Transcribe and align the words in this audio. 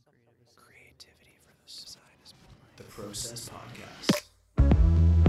Some 0.00 0.14
creative 0.24 0.56
Creativity 0.56 1.36
for 1.44 1.52
the 1.52 1.70
side 1.70 2.00
is 2.24 2.32
the 2.76 2.84
Process 2.84 3.50
Podcast. 3.50 5.22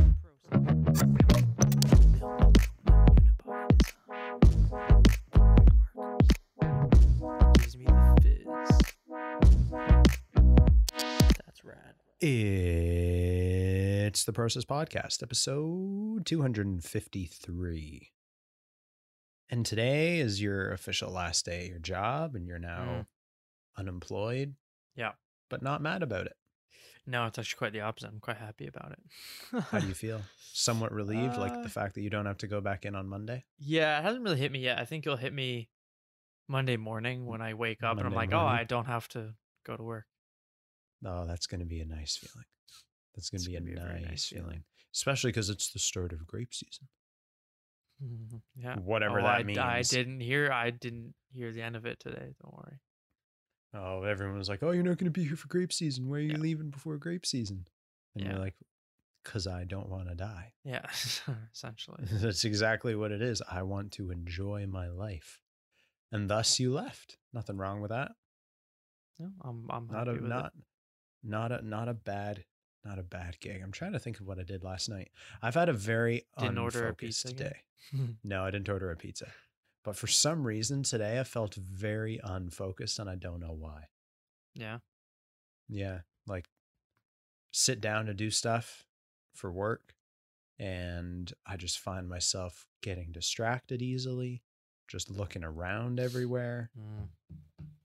Gives 7.60 7.78
me 7.78 7.86
the 7.86 8.20
fizz. 8.22 8.46
That's 11.46 11.64
rad. 11.64 11.94
It's 12.22 14.24
the 14.24 14.34
Process 14.34 14.66
Podcast, 14.66 15.22
episode 15.24 16.26
253. 16.26 18.12
And 19.50 19.66
today 19.66 20.20
is 20.20 20.42
your 20.42 20.72
official 20.72 21.12
last 21.12 21.46
day 21.46 21.62
at 21.64 21.68
your 21.68 21.80
job, 21.80 22.36
and 22.36 22.48
you're 22.48 22.60
now 22.60 22.84
hmm. 22.84 23.02
Unemployed. 23.78 24.56
Yeah. 24.96 25.12
But 25.50 25.62
not 25.62 25.82
mad 25.82 26.04
about 26.04 26.26
it. 26.28 26.34
No, 27.06 27.26
it's 27.26 27.38
actually 27.38 27.58
quite 27.58 27.74
the 27.74 27.82
opposite. 27.82 28.08
I'm 28.08 28.20
quite 28.22 28.38
happy 28.38 28.66
about 28.68 28.94
it. 28.94 29.64
How 29.72 29.80
do 29.80 29.88
you 29.88 29.94
feel? 29.94 30.22
Somewhat 30.54 30.92
relieved, 31.02 31.36
like 31.38 31.52
Uh, 31.52 31.62
the 31.62 31.70
fact 31.70 31.96
that 31.96 32.02
you 32.02 32.10
don't 32.10 32.26
have 32.26 32.38
to 32.38 32.48
go 32.48 32.62
back 32.62 32.86
in 32.86 32.96
on 32.96 33.08
Monday? 33.10 33.44
yeah, 33.60 34.00
it 34.00 34.04
hasn't 34.04 34.24
really 34.24 34.38
hit 34.40 34.52
me 34.52 34.60
yet. 34.60 34.80
I 34.80 34.86
think 34.86 35.06
it'll 35.06 35.18
hit 35.18 35.34
me 35.34 35.70
Monday 36.48 36.78
morning 36.78 37.26
when 37.26 37.42
I 37.42 37.54
wake 37.56 37.84
up 37.84 37.98
and 37.98 38.08
I'm 38.08 38.14
Monday 38.14 38.36
like, 38.36 38.42
oh. 38.42 38.48
I 38.48 38.64
don't 38.64 38.86
have 38.86 39.08
to 39.10 39.34
go 39.66 39.76
to 39.76 39.84
work. 39.84 40.06
Oh, 41.06 41.26
that's 41.28 41.46
going 41.48 41.60
to 41.60 41.66
be 41.66 41.82
a 41.82 41.86
nice 41.86 42.16
feeling. 42.16 42.46
That's 43.16 43.30
going 43.30 43.42
to 43.42 43.50
be 43.50 43.58
a 43.58 43.62
be 43.62 43.74
a 43.74 43.76
nice, 43.76 44.02
nice 44.06 44.26
feeling. 44.28 44.46
feeling. 44.46 44.64
Especially 44.96 45.30
because 45.32 45.50
it's 45.50 45.72
the 45.72 45.80
start 45.80 46.14
of 46.14 46.26
grape 46.26 46.54
season. 46.54 46.88
yeah. 48.56 48.76
Whatever 48.78 49.20
oh, 49.20 49.24
that 49.24 49.40
I, 49.40 49.44
means. 49.44 49.58
I 49.60 49.82
didn't 49.82 50.22
hear. 50.22 50.52
I 50.52 50.70
didn't 50.70 51.14
hear 51.34 51.52
the 51.52 51.62
end 51.62 51.76
of 51.76 51.86
it 51.86 52.00
today. 52.00 52.34
Don't 52.42 52.54
worry. 52.54 52.80
Oh, 53.74 54.04
everyone 54.04 54.38
was 54.38 54.50
like, 54.50 54.62
"Oh, 54.64 54.72
you're 54.72 54.84
not 54.84 54.98
going 54.98 55.12
to 55.12 55.20
be 55.20 55.24
here 55.26 55.36
for 55.36 55.48
grape 55.48 55.74
season. 55.74 56.08
Why 56.10 56.18
are 56.18 56.20
you 56.20 56.32
Yeah. 56.34 56.38
leaving 56.38 56.70
before 56.70 56.98
grape 56.98 57.26
season?" 57.26 57.68
And 58.16 58.24
Yeah. 58.24 58.32
you're 58.32 58.40
like, 58.40 58.56
"Cause 59.26 59.48
I 59.48 59.64
don't 59.64 59.90
want 59.90 60.10
to 60.10 60.16
die." 60.16 60.54
Yeah, 60.64 60.86
essentially. 61.54 62.06
That's 62.12 62.44
exactly 62.44 62.94
what 62.96 63.12
it 63.12 63.22
is. 63.22 63.42
I 63.50 63.64
want 63.64 63.92
to 63.94 64.12
enjoy 64.12 64.68
my 64.68 64.88
life, 64.90 65.40
and 66.12 66.30
thus 66.30 66.60
you 66.60 66.72
left. 66.74 67.18
Nothing 67.34 67.58
wrong 67.58 67.82
with 67.82 67.90
that. 67.90 68.12
No, 69.20 69.32
I'm. 69.42 69.66
I'm 69.70 69.88
Not 69.88 70.08
a 70.08 70.14
not 70.22 70.46
it. 70.56 70.64
not 71.24 71.52
a 71.52 71.62
not 71.62 71.88
a 71.90 71.94
bad 71.94 72.46
not 72.86 73.00
a 73.00 73.04
bad 73.04 73.40
gig. 73.40 73.62
I'm 73.62 73.72
trying 73.72 73.94
to 73.94 74.00
think 74.00 74.20
of 74.20 74.28
what 74.28 74.40
I 74.40 74.44
did 74.44 74.62
last 74.64 74.90
night. 74.90 75.10
I've 75.42 75.54
had 75.56 75.70
a 75.70 75.74
very 75.74 76.28
Didn't 76.38 76.58
order 76.58 76.88
a 76.90 76.94
pizza 76.94 77.32
day. 77.34 77.62
No, 78.24 78.44
I 78.44 78.52
didn't 78.52 78.68
order 78.70 78.92
a 78.92 78.98
pizza. 78.98 79.32
But 79.84 79.96
for 79.96 80.08
some 80.08 80.46
reason 80.46 80.84
today 80.84 81.20
I 81.20 81.24
felt 81.24 81.56
very 81.56 82.20
unfocused 82.24 83.00
and 83.00 83.10
I 83.10 83.16
don't 83.16 83.40
know 83.40 83.56
why. 83.58 83.86
yeah. 84.56 84.80
Yeah, 85.70 86.00
like 86.28 86.46
sit 87.52 87.82
down 87.82 88.08
to 88.08 88.14
do 88.14 88.30
stuff 88.30 88.86
for 89.34 89.52
work 89.52 89.94
and 90.60 91.32
I 91.46 91.58
just 91.58 91.80
find 91.80 92.08
myself 92.08 92.68
getting 92.82 93.12
distracted 93.12 93.82
easily, 93.82 94.44
just 94.88 95.10
looking 95.10 95.44
around 95.44 96.00
everywhere. 96.00 96.70
Mm. 96.78 97.08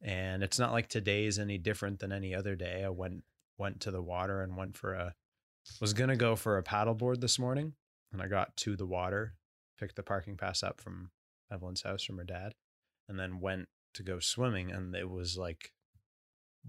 And 0.02 0.42
it's 0.42 0.58
not 0.58 0.72
like 0.72 0.88
today's 0.88 1.38
any 1.38 1.58
different 1.58 2.00
than 2.00 2.12
any 2.12 2.34
other 2.34 2.56
day. 2.56 2.84
I 2.84 2.88
went 2.90 3.24
went 3.58 3.80
to 3.80 3.90
the 3.90 4.02
water 4.02 4.42
and 4.42 4.56
went 4.56 4.76
for 4.76 4.94
a 4.94 5.14
was 5.80 5.92
to 6.10 6.16
go 6.16 6.36
for 6.36 6.58
a 6.58 6.62
paddleboard 6.62 7.20
this 7.20 7.38
morning 7.38 7.74
and 8.12 8.22
I 8.22 8.28
got 8.28 8.56
to 8.58 8.76
the 8.76 8.86
water, 8.86 9.34
picked 9.78 9.96
the 9.96 10.02
parking 10.02 10.36
pass 10.36 10.62
up 10.62 10.80
from 10.80 11.10
Evelyn's 11.52 11.82
house 11.82 12.04
from 12.04 12.18
her 12.18 12.24
dad 12.24 12.54
and 13.08 13.18
then 13.18 13.40
went 13.40 13.68
to 13.94 14.02
go 14.02 14.18
swimming 14.18 14.70
and 14.70 14.94
it 14.94 15.08
was 15.08 15.36
like 15.38 15.72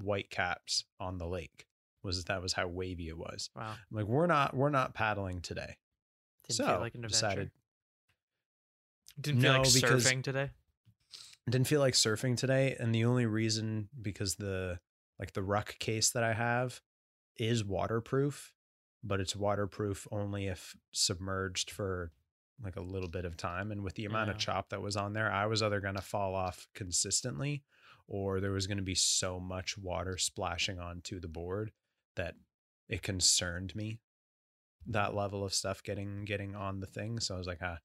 white 0.02 0.30
caps 0.30 0.86
on 1.00 1.18
the 1.18 1.28
lake. 1.28 1.66
Was 2.04 2.24
that 2.26 2.42
was 2.42 2.54
how 2.54 2.68
wavy 2.68 3.10
it 3.10 3.18
was. 3.18 3.50
Wow. 3.56 3.72
I'm 3.72 3.98
like 3.98 4.06
we're 4.06 4.28
not 4.28 4.56
we're 4.56 4.70
not 4.70 4.94
paddling 4.94 5.42
today. 5.42 5.76
Didn't 6.48 6.58
so 6.58 6.66
feel 6.66 6.80
like 6.80 6.96
an 6.96 7.04
adventure. 7.04 7.08
decided 7.10 7.52
Didn't 9.20 9.42
feel 9.42 9.52
No, 9.54 9.60
like 9.60 9.68
surfing 9.68 10.24
today. 10.24 10.52
didn't 11.50 11.68
feel 11.68 11.82
like 11.82 11.94
surfing 11.94 12.38
today 12.38 12.76
and 12.80 12.96
the 12.96 13.04
only 13.06 13.26
reason 13.26 13.90
because 14.02 14.36
the 14.36 14.80
like 15.20 15.34
the 15.34 15.44
ruck 15.44 15.78
case 15.80 16.10
that 16.12 16.24
i 16.24 16.32
have 16.34 16.80
is 17.38 17.64
waterproof 17.66 18.54
but 19.04 19.20
it's 19.20 19.36
waterproof 19.36 20.08
only 20.12 20.48
if 20.48 20.76
submerged 20.92 21.70
for 21.72 22.12
like 22.64 22.76
a 22.76 22.82
little 22.82 23.10
bit 23.10 23.26
of 23.26 23.38
time 23.38 23.72
and 23.72 23.84
with 23.84 23.96
the 23.96 24.06
amount 24.06 24.30
of 24.30 24.38
chop 24.38 24.70
that 24.70 24.82
was 24.82 24.98
on 24.98 25.14
there 25.14 25.32
i 25.32 25.46
was 25.46 25.62
either 25.62 25.80
going 25.80 25.96
to 25.96 26.02
fall 26.02 26.36
off 26.36 26.68
consistently 26.74 27.64
or 28.08 28.40
there 28.40 28.52
was 28.52 28.68
going 28.68 28.78
to 28.78 28.84
be 28.84 28.96
so 28.96 29.40
much 29.40 29.78
water 29.78 30.18
splashing 30.18 30.80
onto 30.80 31.20
the 31.20 31.28
board 31.28 31.72
that 32.16 32.36
it 32.90 33.02
concerned 33.02 33.76
me 33.76 34.00
that 34.86 35.14
level 35.14 35.44
of 35.44 35.54
stuff 35.54 35.84
getting 35.84 36.26
getting 36.26 36.56
on 36.56 36.80
the 36.80 36.88
thing 36.88 37.20
so 37.20 37.36
i 37.36 37.38
was 37.38 37.48
like 37.48 37.60
ah, 37.62 37.78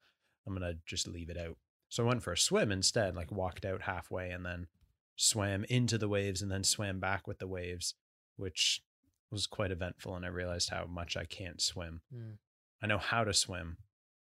i'm 0.47 0.57
going 0.57 0.69
to 0.69 0.79
just 0.87 1.07
leave 1.07 1.31
it 1.31 1.39
out 1.39 1.57
so 1.95 2.03
I 2.03 2.09
went 2.09 2.25
for 2.25 2.33
a 2.33 2.37
swim 2.37 2.73
instead, 2.73 3.15
like 3.15 3.31
walked 3.31 3.65
out 3.65 3.83
halfway 3.83 4.31
and 4.31 4.45
then 4.45 4.67
swam 5.15 5.65
into 5.69 5.97
the 5.97 6.09
waves 6.09 6.43
and 6.43 6.51
then 6.51 6.65
swam 6.65 6.99
back 6.99 7.29
with 7.29 7.39
the 7.39 7.47
waves, 7.47 7.95
which 8.37 8.83
was 9.31 9.47
quite 9.47 9.71
eventful. 9.71 10.17
And 10.17 10.25
I 10.25 10.29
realized 10.29 10.71
how 10.71 10.87
much 10.87 11.17
I 11.17 11.25
can't 11.25 11.63
swim. 11.63 12.01
Mm. 12.13 12.39
I 12.83 12.89
know 12.89 12.99
how 12.99 13.23
to 13.23 13.33
swim, 13.33 13.77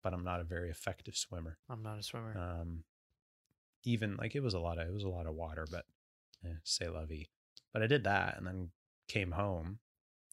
but 0.03 0.13
I'm 0.13 0.23
not 0.23 0.39
a 0.39 0.45
very 0.45 0.69
effective 0.69 1.15
swimmer. 1.17 1.57
I'm 1.69 1.83
not 1.83 1.99
a 1.99 2.03
swimmer. 2.03 2.37
Um, 2.37 2.83
even 3.83 4.17
like 4.17 4.35
it 4.35 4.43
was 4.43 4.53
a 4.53 4.59
lot 4.59 4.77
of 4.77 4.87
it 4.87 4.93
was 4.93 5.03
a 5.03 5.09
lot 5.09 5.25
of 5.25 5.35
water, 5.35 5.65
but 5.69 5.85
eh, 6.45 6.55
say 6.63 6.87
lovey. 6.87 7.29
But 7.73 7.83
I 7.83 7.87
did 7.87 8.03
that 8.05 8.37
and 8.37 8.45
then 8.47 8.69
came 9.07 9.31
home 9.31 9.79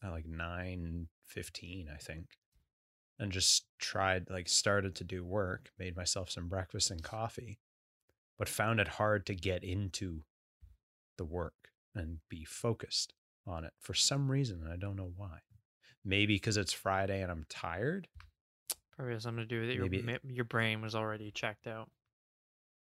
at 0.02 0.10
like 0.10 0.26
nine 0.26 1.08
fifteen, 1.26 1.88
I 1.92 1.98
think, 1.98 2.38
and 3.18 3.32
just 3.32 3.64
tried 3.78 4.30
like 4.30 4.48
started 4.48 4.94
to 4.96 5.04
do 5.04 5.24
work, 5.24 5.70
made 5.78 5.96
myself 5.96 6.30
some 6.30 6.48
breakfast 6.48 6.90
and 6.90 7.02
coffee, 7.02 7.58
but 8.38 8.48
found 8.48 8.80
it 8.80 8.88
hard 8.88 9.26
to 9.26 9.34
get 9.34 9.64
into 9.64 10.22
the 11.16 11.24
work 11.24 11.70
and 11.94 12.18
be 12.28 12.44
focused 12.44 13.14
on 13.46 13.64
it 13.64 13.72
for 13.80 13.94
some 13.94 14.30
reason. 14.30 14.60
and 14.62 14.72
I 14.72 14.76
don't 14.76 14.96
know 14.96 15.12
why. 15.16 15.38
Maybe 16.04 16.34
because 16.34 16.56
it's 16.56 16.72
Friday 16.72 17.22
and 17.22 17.32
I'm 17.32 17.46
tired. 17.48 18.08
Probably 18.96 19.14
has 19.14 19.22
something 19.24 19.42
to 19.44 19.46
do 19.46 19.60
with 19.60 19.70
it. 19.70 19.74
Your, 19.74 19.84
maybe- 19.88 20.02
ma- 20.02 20.18
your 20.32 20.44
brain 20.44 20.80
was 20.80 20.94
already 20.94 21.30
checked 21.30 21.66
out. 21.66 21.90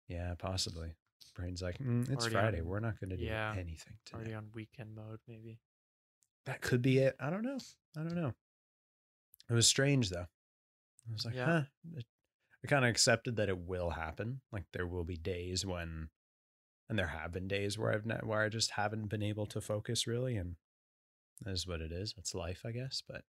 Yeah, 0.08 0.34
possibly. 0.38 0.94
Brain's 1.36 1.62
like, 1.64 1.80
"Mm, 1.80 2.04
it's 2.12 2.26
Already 2.26 2.34
Friday. 2.36 2.60
on- 2.60 2.68
We're 2.68 2.80
not 2.80 3.00
going 3.00 3.10
to 3.10 3.18
do 3.18 3.24
yeah, 3.24 3.54
anything 3.58 3.98
Already 4.14 4.36
on 4.36 4.50
weekend 4.54 4.94
mode, 4.94 5.20
maybe. 5.28 5.60
That 6.46 6.62
could 6.62 6.82
be 6.84 7.00
it. 7.00 7.16
I 7.20 7.32
don't 7.32 7.42
know. 7.42 7.58
I 7.98 8.02
don't 8.04 8.16
know. 8.16 8.34
It 9.50 9.54
was 9.54 9.66
strange 9.68 10.10
though. 10.10 10.28
I 11.10 11.12
was 11.14 11.26
like, 11.26 11.34
Yeah. 11.36 11.46
huh. 11.96 12.02
I 12.64 12.68
kind 12.68 12.86
of 12.86 12.92
accepted 12.92 13.38
that 13.38 13.50
it 13.50 13.58
will 13.58 13.90
happen. 13.92 14.42
Like 14.52 14.66
there 14.74 14.86
will 14.86 15.04
be 15.06 15.18
days 15.18 15.66
when, 15.66 16.10
and 16.88 17.00
there 17.00 17.08
have 17.08 17.32
been 17.32 17.48
days 17.48 17.78
where 17.78 17.92
I've 17.94 18.06
not, 18.06 18.26
where 18.26 18.42
I 18.42 18.50
just 18.50 18.72
haven't 18.72 19.08
been 19.08 19.24
able 19.24 19.46
to 19.48 19.60
focus 19.62 20.06
really, 20.06 20.38
and 20.38 20.56
that 21.42 21.52
is 21.52 21.66
what 21.68 21.82
it 21.82 21.92
is. 21.92 22.14
It's 22.18 22.36
life, 22.36 22.62
I 22.66 22.72
guess. 22.72 23.02
But 23.08 23.24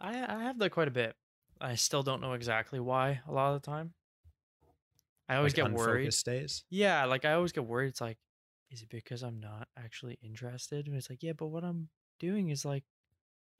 I 0.00 0.10
I 0.10 0.42
have 0.42 0.58
that 0.58 0.70
quite 0.70 0.88
a 0.88 0.92
bit. 0.92 1.14
I 1.60 1.74
still 1.74 2.02
don't 2.02 2.20
know 2.20 2.32
exactly 2.32 2.80
why 2.80 3.20
a 3.28 3.32
lot 3.32 3.54
of 3.54 3.62
the 3.62 3.66
time. 3.66 3.92
I 5.28 5.36
always 5.36 5.56
like, 5.56 5.66
get 5.66 5.72
worried. 5.72 6.12
days. 6.24 6.64
Yeah, 6.70 7.04
like 7.04 7.24
I 7.24 7.34
always 7.34 7.52
get 7.52 7.64
worried. 7.64 7.88
It's 7.88 8.00
like, 8.00 8.18
is 8.70 8.82
it 8.82 8.88
because 8.88 9.22
I'm 9.22 9.38
not 9.38 9.68
actually 9.76 10.18
interested? 10.22 10.86
And 10.86 10.96
it's 10.96 11.10
like, 11.10 11.22
yeah, 11.22 11.32
but 11.32 11.48
what 11.48 11.64
I'm 11.64 11.88
doing 12.18 12.50
is 12.50 12.64
like 12.64 12.84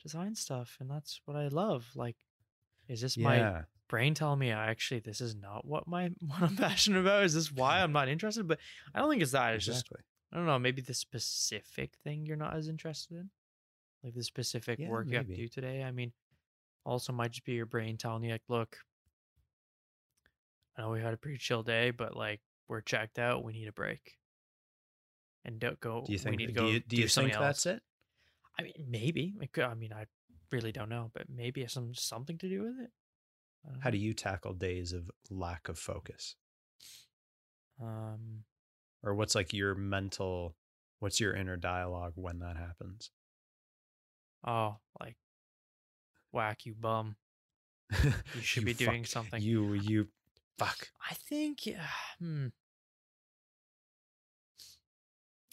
design 0.02 0.34
stuff, 0.34 0.76
and 0.80 0.90
that's 0.90 1.20
what 1.26 1.36
I 1.36 1.48
love. 1.48 1.86
Like, 1.94 2.16
is 2.88 3.00
this 3.00 3.16
my 3.16 3.64
brain 3.88 4.14
telling 4.14 4.38
me 4.38 4.52
I 4.52 4.70
actually 4.70 5.00
this 5.00 5.20
is 5.20 5.34
not 5.34 5.66
what 5.66 5.86
my 5.86 6.10
what 6.26 6.42
I'm 6.42 6.56
passionate 6.56 7.00
about? 7.00 7.24
Is 7.24 7.34
this 7.34 7.52
why 7.52 7.80
I'm 7.80 7.92
not 7.92 8.08
interested? 8.08 8.48
But 8.48 8.58
I 8.94 8.98
don't 8.98 9.10
think 9.10 9.22
it's 9.22 9.32
that. 9.32 9.54
It's 9.54 9.66
just 9.66 9.86
I 10.32 10.36
don't 10.36 10.46
know. 10.46 10.58
Maybe 10.58 10.82
the 10.82 10.94
specific 10.94 11.92
thing 12.02 12.24
you're 12.24 12.36
not 12.36 12.56
as 12.56 12.68
interested 12.68 13.16
in, 13.16 13.30
like 14.02 14.14
the 14.14 14.24
specific 14.24 14.78
Yeah, 14.78 14.88
work 14.88 15.08
you 15.10 15.18
have 15.18 15.26
to 15.26 15.36
do 15.36 15.48
today. 15.48 15.82
I 15.82 15.90
mean, 15.90 16.12
also 16.84 17.12
might 17.12 17.32
just 17.32 17.44
be 17.44 17.52
your 17.52 17.66
brain 17.66 17.96
telling 17.96 18.24
you 18.24 18.32
like, 18.32 18.42
look, 18.48 18.76
I 20.76 20.82
know 20.82 20.90
we 20.90 21.00
had 21.00 21.14
a 21.14 21.18
pretty 21.18 21.38
chill 21.38 21.62
day, 21.62 21.90
but 21.90 22.16
like 22.16 22.40
we're 22.68 22.80
checked 22.80 23.18
out. 23.18 23.44
We 23.44 23.52
need 23.52 23.68
a 23.68 23.72
break. 23.72 24.16
And 25.44 25.58
don't 25.58 25.80
go. 25.80 26.04
Do 26.06 26.12
you 26.12 26.18
think? 26.18 26.36
we 26.36 26.46
need 26.46 26.54
to 26.54 26.60
do 26.60 26.66
you, 26.66 26.80
do 26.80 26.96
you 26.96 27.08
think 27.08 27.32
else. 27.32 27.40
that's 27.40 27.66
it? 27.66 27.82
I 28.58 28.62
mean, 28.62 28.72
maybe. 28.88 29.34
Could, 29.52 29.64
I 29.64 29.74
mean, 29.74 29.92
I 29.92 30.04
really 30.52 30.72
don't 30.72 30.90
know, 30.90 31.10
but 31.14 31.24
maybe 31.34 31.62
it's 31.62 31.72
some 31.72 31.94
something 31.94 32.36
to 32.38 32.48
do 32.48 32.62
with 32.62 32.84
it. 32.84 32.90
How 33.80 33.90
do 33.90 33.98
you 33.98 34.14
tackle 34.14 34.54
days 34.54 34.92
of 34.92 35.10
lack 35.30 35.68
of 35.68 35.78
focus? 35.78 36.34
Um, 37.80 38.44
or 39.02 39.14
what's 39.14 39.34
like 39.34 39.52
your 39.52 39.74
mental 39.74 40.54
what's 40.98 41.18
your 41.18 41.34
inner 41.34 41.56
dialogue 41.56 42.12
when 42.14 42.40
that 42.40 42.58
happens 42.58 43.10
oh, 44.46 44.76
like, 45.00 45.16
whack 46.32 46.64
you 46.66 46.74
bum. 46.74 47.16
You 48.34 48.40
should 48.42 48.64
be 48.64 48.74
doing 48.74 49.02
fuck- 49.04 49.10
something. 49.10 49.42
you 49.42 49.72
you 49.74 50.08
fuck 50.58 50.90
I 51.10 51.14
think, 51.14 51.66
yeah, 51.66 51.86
hmm. 52.18 52.48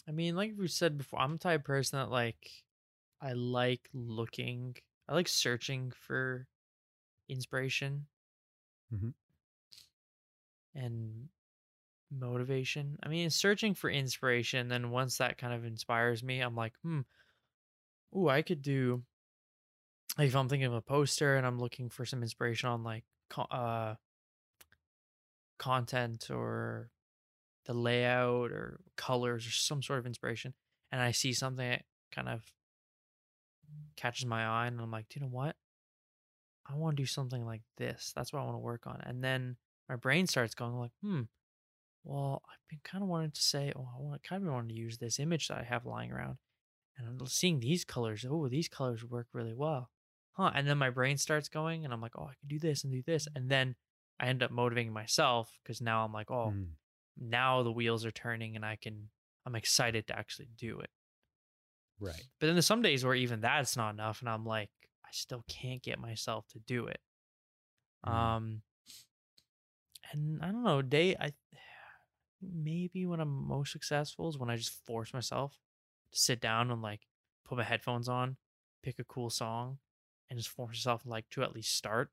I 0.07 0.11
mean, 0.11 0.35
like 0.35 0.53
we 0.57 0.67
said 0.67 0.97
before, 0.97 1.19
I'm 1.19 1.33
the 1.33 1.37
type 1.39 1.61
of 1.61 1.65
person 1.65 1.99
that 1.99 2.09
like 2.09 2.49
I 3.21 3.33
like 3.33 3.89
looking, 3.93 4.75
I 5.09 5.13
like 5.15 5.27
searching 5.27 5.91
for 5.91 6.47
inspiration 7.27 8.07
Mhm. 8.93 9.13
and 10.75 11.29
motivation. 12.11 12.97
I 13.03 13.09
mean, 13.09 13.29
searching 13.29 13.73
for 13.73 13.89
inspiration, 13.89 14.69
then 14.69 14.91
once 14.91 15.17
that 15.17 15.37
kind 15.37 15.53
of 15.53 15.65
inspires 15.65 16.23
me, 16.23 16.39
I'm 16.39 16.55
like, 16.55 16.73
hmm, 16.83 17.01
ooh, 18.15 18.29
I 18.29 18.41
could 18.43 18.61
do. 18.61 19.03
If 20.19 20.35
I'm 20.35 20.49
thinking 20.49 20.67
of 20.67 20.73
a 20.73 20.81
poster 20.81 21.35
and 21.35 21.45
I'm 21.45 21.59
looking 21.59 21.89
for 21.89 22.05
some 22.05 22.23
inspiration 22.23 22.69
on 22.69 22.83
like 22.83 23.03
uh 23.51 23.95
content 25.59 26.29
or 26.31 26.89
the 27.65 27.73
layout 27.73 28.51
or 28.51 28.79
colors 28.95 29.45
or 29.45 29.51
some 29.51 29.83
sort 29.83 29.99
of 29.99 30.05
inspiration, 30.05 30.53
and 30.91 31.01
I 31.01 31.11
see 31.11 31.33
something 31.33 31.69
that 31.69 31.83
kind 32.11 32.29
of 32.29 32.43
catches 33.95 34.25
my 34.25 34.45
eye, 34.45 34.67
and 34.67 34.79
I'm 34.79 34.91
like, 34.91 35.15
you 35.15 35.21
know 35.21 35.27
what? 35.27 35.55
I 36.69 36.75
want 36.75 36.97
to 36.97 37.03
do 37.03 37.07
something 37.07 37.45
like 37.45 37.61
this. 37.77 38.13
That's 38.15 38.31
what 38.31 38.41
I 38.41 38.45
want 38.45 38.55
to 38.55 38.59
work 38.59 38.87
on. 38.87 39.01
And 39.05 39.23
then 39.23 39.57
my 39.89 39.95
brain 39.95 40.27
starts 40.27 40.53
going 40.53 40.77
like, 40.77 40.91
hmm, 41.01 41.21
well, 42.03 42.41
I've 42.45 42.67
been 42.69 42.79
kind 42.83 43.03
of 43.03 43.09
wanting 43.09 43.31
to 43.31 43.41
say, 43.41 43.73
oh, 43.75 43.87
I 43.97 44.01
want 44.01 44.23
kind 44.23 44.45
of 44.45 44.53
wanted 44.53 44.69
to 44.69 44.75
use 44.75 44.97
this 44.97 45.19
image 45.19 45.47
that 45.49 45.59
I 45.59 45.63
have 45.63 45.85
lying 45.85 46.11
around, 46.11 46.37
and 46.97 47.07
I'm 47.07 47.27
seeing 47.27 47.59
these 47.59 47.83
colors. 47.83 48.25
Oh, 48.29 48.47
these 48.47 48.69
colors 48.69 49.03
work 49.03 49.27
really 49.33 49.53
well, 49.53 49.89
huh? 50.37 50.51
And 50.55 50.67
then 50.67 50.77
my 50.77 50.89
brain 50.89 51.17
starts 51.17 51.49
going, 51.49 51.83
and 51.83 51.93
I'm 51.93 52.01
like, 52.01 52.17
oh, 52.17 52.23
I 52.25 52.35
can 52.39 52.47
do 52.47 52.59
this 52.59 52.83
and 52.83 52.93
do 52.93 53.01
this, 53.05 53.27
and 53.35 53.49
then 53.49 53.75
I 54.19 54.27
end 54.27 54.41
up 54.43 54.51
motivating 54.51 54.93
myself 54.93 55.51
because 55.63 55.81
now 55.81 56.05
I'm 56.05 56.13
like, 56.13 56.31
oh, 56.31 56.53
Mm. 56.55 56.67
now 57.19 57.63
the 57.63 57.71
wheels 57.71 58.05
are 58.05 58.11
turning, 58.11 58.55
and 58.55 58.63
I 58.65 58.77
can, 58.81 59.09
I'm 59.45 59.55
excited 59.55 60.07
to 60.07 60.17
actually 60.17 60.49
do 60.57 60.79
it. 60.79 60.89
Right. 61.99 62.23
But 62.39 62.47
then 62.47 62.55
there's 62.55 62.65
some 62.67 62.81
days 62.83 63.03
where 63.03 63.15
even 63.15 63.41
that's 63.41 63.75
not 63.75 63.93
enough, 63.93 64.21
and 64.21 64.29
I'm 64.29 64.45
like, 64.45 64.69
I 65.03 65.09
still 65.11 65.43
can't 65.47 65.81
get 65.81 65.99
myself 65.99 66.47
to 66.49 66.59
do 66.59 66.87
it. 66.87 66.99
Mm. 68.05 68.11
Um, 68.11 68.61
and 70.11 70.41
I 70.43 70.47
don't 70.51 70.63
know, 70.63 70.81
day 70.81 71.15
I 71.19 71.31
maybe 72.41 73.05
when 73.07 73.19
I'm 73.19 73.47
most 73.47 73.71
successful 73.71 74.29
is 74.29 74.37
when 74.37 74.49
I 74.51 74.57
just 74.57 74.85
force 74.85 75.11
myself 75.13 75.57
to 76.11 76.19
sit 76.19 76.39
down 76.39 76.69
and 76.69 76.81
like 76.83 77.01
put 77.45 77.57
my 77.57 77.63
headphones 77.63 78.07
on, 78.07 78.37
pick 78.83 78.99
a 78.99 79.03
cool 79.03 79.29
song, 79.31 79.79
and 80.29 80.37
just 80.39 80.49
force 80.49 80.69
myself 80.77 81.05
like 81.05 81.29
to 81.31 81.43
at 81.43 81.53
least 81.53 81.75
start. 81.75 82.11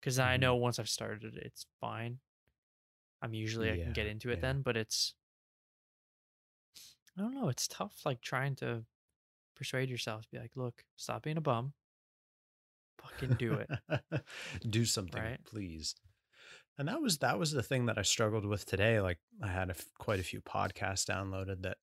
Because 0.00 0.18
I 0.18 0.36
Mhm. 0.36 0.40
know 0.40 0.56
once 0.56 0.78
I've 0.78 0.88
started, 0.88 1.36
it's 1.36 1.66
fine. 1.80 2.20
I'm 3.22 3.32
usually 3.34 3.70
I 3.72 3.76
can 3.76 3.92
get 3.92 4.06
into 4.06 4.30
it 4.30 4.34
yeah. 4.36 4.40
then, 4.42 4.62
but 4.62 4.76
it's 4.76 5.14
I 7.16 7.20
don't 7.20 7.34
know. 7.34 7.48
It's 7.48 7.68
tough, 7.68 8.04
like 8.04 8.20
trying 8.20 8.56
to 8.56 8.84
persuade 9.54 9.88
yourself 9.88 10.22
to 10.24 10.28
be 10.30 10.38
like, 10.38 10.56
look, 10.56 10.84
stop 10.96 11.22
being 11.22 11.36
a 11.36 11.40
bum. 11.40 11.72
Fucking 12.98 13.34
do 13.36 13.54
it. 13.54 13.70
do 14.68 14.84
something, 14.84 15.22
Right. 15.22 15.44
please. 15.44 15.94
And 16.76 16.88
that 16.88 17.00
was 17.00 17.18
that 17.18 17.38
was 17.38 17.52
the 17.52 17.62
thing 17.62 17.86
that 17.86 17.98
I 17.98 18.02
struggled 18.02 18.44
with 18.44 18.66
today. 18.66 19.00
Like 19.00 19.20
I 19.40 19.46
had 19.48 19.68
a 19.68 19.74
f- 19.74 19.88
quite 19.98 20.18
a 20.20 20.24
few 20.24 20.40
podcasts 20.40 21.08
downloaded 21.08 21.62
that 21.62 21.78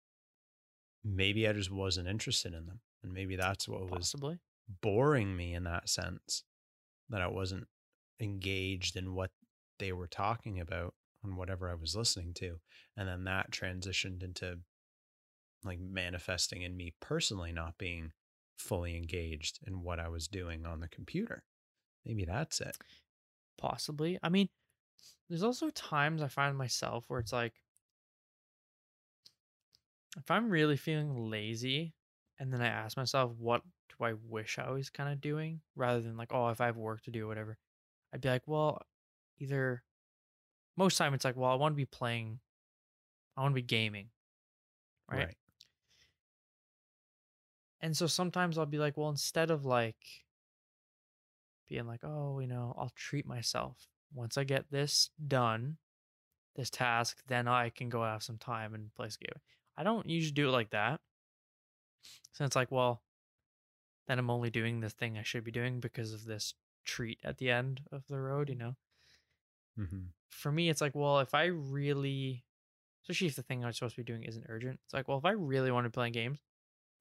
maybe 1.04 1.48
I 1.48 1.54
just 1.54 1.72
wasn't 1.72 2.08
interested 2.10 2.54
in 2.54 2.66
them, 2.66 2.82
and 3.02 3.14
maybe 3.14 3.36
that's 3.38 3.68
what 3.70 3.82
was 3.84 3.92
Possibly. 4.12 4.40
Boring 4.82 5.36
me 5.36 5.54
in 5.54 5.64
that 5.66 5.90
sense 5.90 6.44
that 7.10 7.22
I 7.22 7.28
wasn't 7.28 7.68
engaged 8.20 8.96
in 8.96 9.14
what 9.14 9.32
they 9.80 9.92
were 9.92 10.08
talking 10.08 10.60
about 10.60 10.94
on 11.24 11.36
whatever 11.36 11.70
I 11.70 11.76
was 11.76 11.96
listening 11.96 12.34
to. 12.36 12.60
And 12.96 13.08
then 13.08 13.26
that 13.26 13.52
transitioned 13.52 14.24
into 14.24 14.60
like 15.64 15.80
manifesting 15.80 16.62
in 16.62 16.76
me 16.76 16.94
personally 17.00 17.52
not 17.52 17.78
being 17.78 18.12
fully 18.58 18.96
engaged 18.96 19.60
in 19.66 19.84
what 19.84 20.00
I 20.00 20.08
was 20.08 20.28
doing 20.28 20.66
on 20.66 20.80
the 20.80 20.88
computer. 20.88 21.44
Maybe 22.06 22.26
that's 22.26 22.62
it. 22.62 22.78
Possibly. 23.58 24.18
I 24.24 24.30
mean, 24.30 24.50
there's 25.30 25.44
also 25.44 25.70
times 25.70 26.22
I 26.22 26.28
find 26.28 26.58
myself 26.58 27.06
where 27.08 27.20
it's 27.20 27.34
like, 27.34 27.54
if 30.18 30.30
I'm 30.30 30.50
really 30.50 30.78
feeling 30.78 31.30
lazy, 31.30 31.94
and 32.40 32.52
then 32.52 32.62
I 32.62 32.68
ask 32.68 32.98
myself, 32.98 33.32
what 33.38 33.62
do 33.98 34.06
I 34.06 34.14
wish 34.28 34.58
I 34.60 34.70
was 34.72 34.90
kind 34.90 35.12
of 35.12 35.22
doing, 35.22 35.62
rather 35.76 36.02
than 36.02 36.18
like, 36.18 36.34
oh, 36.34 36.50
if 36.50 36.62
I 36.62 36.68
have 36.68 36.78
work 36.78 37.04
to 37.04 37.12
do, 37.12 37.28
whatever, 37.28 37.58
I'd 38.14 38.22
be 38.22 38.30
like, 38.30 38.44
well, 38.46 38.82
either 39.40 39.84
most 40.78 40.98
time 40.98 41.14
it's 41.14 41.26
like, 41.26 41.36
well, 41.36 41.52
I 41.52 41.56
want 41.56 41.74
to 41.74 41.78
be 41.78 41.86
playing, 41.86 42.40
I 43.38 43.42
want 43.42 43.54
to 43.54 43.62
be 43.62 43.62
gaming, 43.62 44.10
right? 45.10 45.36
And 47.82 47.98
so 47.98 48.08
sometimes 48.08 48.58
I'll 48.58 48.66
be 48.66 48.78
like, 48.78 48.96
well, 48.98 49.10
instead 49.10 49.50
of 49.50 49.66
like 49.66 49.98
being 51.68 51.88
like, 51.88 52.02
oh, 52.04 52.40
you 52.40 52.48
know, 52.48 52.76
I'll 52.78 52.92
treat 52.96 53.26
myself. 53.26 53.88
Once 54.14 54.38
I 54.38 54.44
get 54.44 54.70
this 54.70 55.10
done, 55.28 55.78
this 56.56 56.70
task, 56.70 57.22
then 57.28 57.48
I 57.48 57.70
can 57.70 57.90
go 57.90 58.04
have 58.04 58.24
some 58.24 58.38
time 58.38 58.74
and 58.74 58.94
play 58.94 59.10
some 59.10 59.20
game. 59.22 59.42
I 59.78 59.84
don't 59.84 60.08
usually 60.10 60.34
do 60.34 60.50
it 60.50 60.52
like 60.52 60.72
that. 60.72 61.00
So 62.34 62.46
it's 62.46 62.56
like, 62.56 62.72
well, 62.72 63.02
then 64.08 64.20
I'm 64.20 64.30
only 64.30 64.50
doing 64.50 64.80
the 64.82 64.90
thing 64.90 65.18
I 65.18 65.24
should 65.24 65.44
be 65.44 65.52
doing 65.52 65.80
because 65.80 66.14
of 66.14 66.26
this 66.26 66.56
treat 66.86 67.20
at 67.24 67.38
the 67.38 67.52
end 67.52 67.88
of 67.92 68.08
the 68.08 68.20
road, 68.20 68.50
you 68.50 68.56
know? 68.56 68.76
hmm 69.78 70.14
For 70.30 70.52
me, 70.52 70.70
it's 70.70 70.82
like, 70.82 70.96
well, 70.96 71.20
if 71.20 71.34
I 71.34 71.46
really, 71.46 72.46
especially 73.04 73.28
if 73.28 73.36
the 73.36 73.44
thing 73.44 73.66
I'm 73.66 73.74
supposed 73.74 73.96
to 73.96 74.02
be 74.02 74.06
doing 74.06 74.24
isn't 74.24 74.46
urgent, 74.50 74.82
it's 74.86 74.94
like, 74.94 75.08
well, 75.08 75.18
if 75.20 75.26
I 75.26 75.32
really 75.32 75.72
want 75.72 75.86
to 75.86 75.92
play 75.92 76.10
games, 76.12 76.44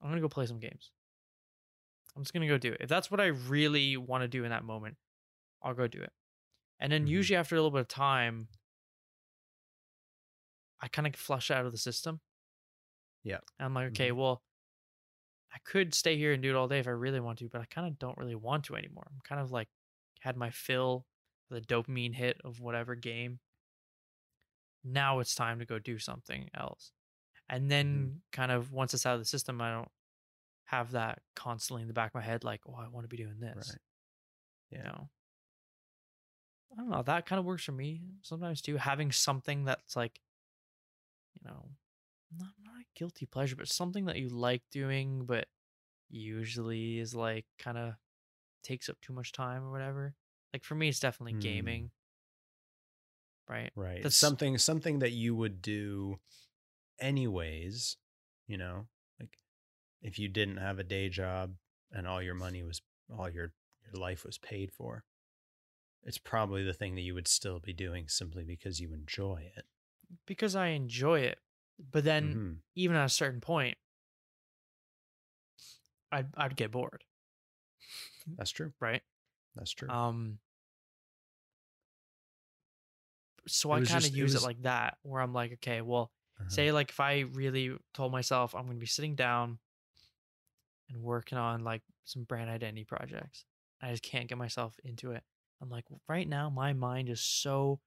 I'm 0.01 0.09
going 0.09 0.21
to 0.21 0.27
go 0.27 0.29
play 0.29 0.47
some 0.47 0.59
games. 0.59 0.91
I'm 2.15 2.23
just 2.23 2.33
going 2.33 2.41
to 2.41 2.53
go 2.53 2.57
do 2.57 2.73
it. 2.73 2.81
If 2.81 2.89
that's 2.89 3.09
what 3.09 3.21
I 3.21 3.27
really 3.27 3.95
want 3.97 4.23
to 4.23 4.27
do 4.27 4.43
in 4.43 4.49
that 4.49 4.63
moment, 4.65 4.97
I'll 5.61 5.73
go 5.75 5.87
do 5.87 6.01
it. 6.01 6.13
And 6.79 6.91
then 6.91 7.07
Mhm. 7.07 7.07
usually 7.07 7.37
after 7.37 7.55
a 7.55 7.59
little 7.59 7.71
bit 7.71 7.81
of 7.81 7.89
time, 7.89 8.49
I 10.81 10.87
kind 10.89 11.07
of 11.07 11.15
flush 11.15 11.49
out 11.51 11.65
of 11.65 11.71
the 11.71 11.77
system. 11.77 12.21
Yeah. 13.23 13.39
And 13.59 13.65
I'm 13.65 13.73
like, 13.73 13.87
okay, 13.89 14.11
well, 14.11 14.43
I 15.53 15.57
could 15.65 15.93
stay 15.93 16.17
here 16.17 16.31
and 16.31 16.41
do 16.41 16.49
it 16.49 16.55
all 16.55 16.67
day 16.67 16.79
if 16.79 16.87
I 16.87 16.91
really 16.91 17.19
want 17.19 17.39
to, 17.39 17.49
but 17.49 17.61
I 17.61 17.65
kind 17.65 17.87
of 17.87 17.99
don't 17.99 18.17
really 18.17 18.35
want 18.35 18.65
to 18.65 18.75
anymore. 18.75 19.07
I'm 19.07 19.19
kind 19.27 19.41
of 19.41 19.51
like 19.51 19.67
had 20.21 20.37
my 20.37 20.49
fill, 20.49 21.05
the 21.49 21.61
dopamine 21.61 22.13
hit 22.13 22.37
of 22.43 22.61
whatever 22.61 22.95
game. 22.95 23.39
Now 24.83 25.19
it's 25.19 25.35
time 25.35 25.59
to 25.59 25.65
go 25.65 25.77
do 25.77 25.99
something 25.99 26.49
else. 26.55 26.91
And 27.49 27.63
mm-hmm. 27.63 27.69
then 27.69 28.21
kind 28.31 28.51
of 28.51 28.71
once 28.71 28.93
it's 28.93 29.05
out 29.05 29.15
of 29.15 29.19
the 29.19 29.25
system, 29.25 29.61
I 29.61 29.73
don't 29.73 29.91
have 30.65 30.91
that 30.91 31.19
constantly 31.35 31.81
in 31.81 31.87
the 31.89 31.93
back 31.93 32.11
of 32.11 32.15
my 32.15 32.21
head, 32.21 32.43
like, 32.43 32.61
oh, 32.67 32.77
I 32.79 32.87
want 32.87 33.03
to 33.03 33.09
be 33.09 33.17
doing 33.17 33.39
this. 33.39 33.75
Right. 34.71 34.77
You 34.77 34.83
know? 34.85 35.09
I 36.71 36.75
don't 36.77 36.89
know. 36.89 37.03
That 37.03 37.25
kind 37.25 37.39
of 37.39 37.45
works 37.45 37.65
for 37.65 37.73
me 37.73 38.03
sometimes 38.21 38.61
too. 38.61 38.77
Having 38.77 39.11
something 39.11 39.65
that's 39.65 39.97
like, 39.97 40.21
you 41.33 41.41
know, 41.45 41.71
not 42.37 42.49
not 42.63 42.75
a 42.81 42.85
guilty 42.99 43.25
pleasure, 43.25 43.55
but 43.55 43.67
something 43.67 44.05
that 44.05 44.17
you 44.17 44.29
like 44.29 44.63
doing, 44.71 45.25
but 45.25 45.47
usually 46.09 46.99
is 46.99 47.13
like 47.15 47.45
kind 47.59 47.77
of 47.77 47.93
takes 48.63 48.89
up 48.89 48.97
too 49.01 49.13
much 49.13 49.31
time 49.31 49.63
or 49.63 49.71
whatever. 49.71 50.13
Like 50.53 50.63
for 50.63 50.75
me, 50.75 50.89
it's 50.89 50.99
definitely 50.99 51.33
Hmm. 51.33 51.39
gaming. 51.39 51.91
Right. 53.49 53.71
Right. 53.75 53.97
That's- 53.97 54.15
something 54.15 54.57
something 54.57 54.99
that 54.99 55.11
you 55.11 55.35
would 55.35 55.61
do 55.61 56.19
anyways, 56.99 57.97
you 58.47 58.57
know, 58.57 58.87
like 59.19 59.37
if 60.01 60.19
you 60.19 60.27
didn't 60.29 60.57
have 60.57 60.79
a 60.79 60.83
day 60.83 61.09
job 61.09 61.55
and 61.91 62.07
all 62.07 62.21
your 62.21 62.35
money 62.35 62.63
was 62.63 62.81
all 63.09 63.29
your 63.29 63.53
your 63.91 63.99
life 64.01 64.23
was 64.23 64.37
paid 64.37 64.71
for. 64.71 65.03
It's 66.03 66.17
probably 66.17 66.63
the 66.63 66.73
thing 66.73 66.95
that 66.95 67.01
you 67.01 67.13
would 67.13 67.27
still 67.27 67.59
be 67.59 67.73
doing 67.73 68.07
simply 68.07 68.43
because 68.43 68.79
you 68.79 68.93
enjoy 68.93 69.51
it. 69.55 69.65
Because 70.25 70.55
I 70.55 70.67
enjoy 70.67 71.19
it. 71.21 71.39
But 71.89 72.03
then 72.03 72.35
Mhm. 72.35 72.61
even 72.75 72.95
at 72.95 73.05
a 73.05 73.09
certain 73.09 73.41
point, 73.41 73.77
I'd 76.11 76.29
I'd 76.37 76.55
get 76.55 76.71
bored. 76.71 77.03
That's 78.27 78.51
true. 78.51 78.73
Right. 78.79 79.01
That's 79.55 79.71
true. 79.71 79.89
Um 79.89 80.39
so 83.47 83.71
I 83.71 83.77
kind 83.77 83.81
of 83.83 83.87
just- 84.03 84.13
it 84.13 84.17
use 84.17 84.33
was- 84.33 84.43
it 84.43 84.45
like 84.45 84.61
that, 84.63 84.99
where 85.01 85.21
I'm 85.21 85.33
like, 85.33 85.53
okay, 85.53 85.81
well, 85.81 86.11
Uh-huh. 86.39 86.49
say 86.49 86.71
like 86.71 86.89
if 86.89 86.99
I 86.99 87.21
really 87.21 87.75
told 87.93 88.11
myself 88.11 88.53
I'm 88.55 88.65
going 88.65 88.77
to 88.77 88.79
be 88.79 88.85
sitting 88.85 89.15
down 89.15 89.59
and 90.89 91.01
working 91.01 91.37
on 91.37 91.63
like 91.63 91.83
some 92.03 92.23
brand 92.23 92.49
identity 92.49 92.85
projects, 92.85 93.45
I 93.81 93.91
just 93.91 94.03
can't 94.03 94.27
get 94.29 94.37
myself 94.37 94.77
into 94.83 95.11
it. 95.11 95.23
I'm 95.59 95.69
like, 95.69 95.85
right 96.07 96.27
now, 96.27 96.49
my 96.49 96.73
mind 96.73 97.09
is 97.09 97.21
so 97.21 97.81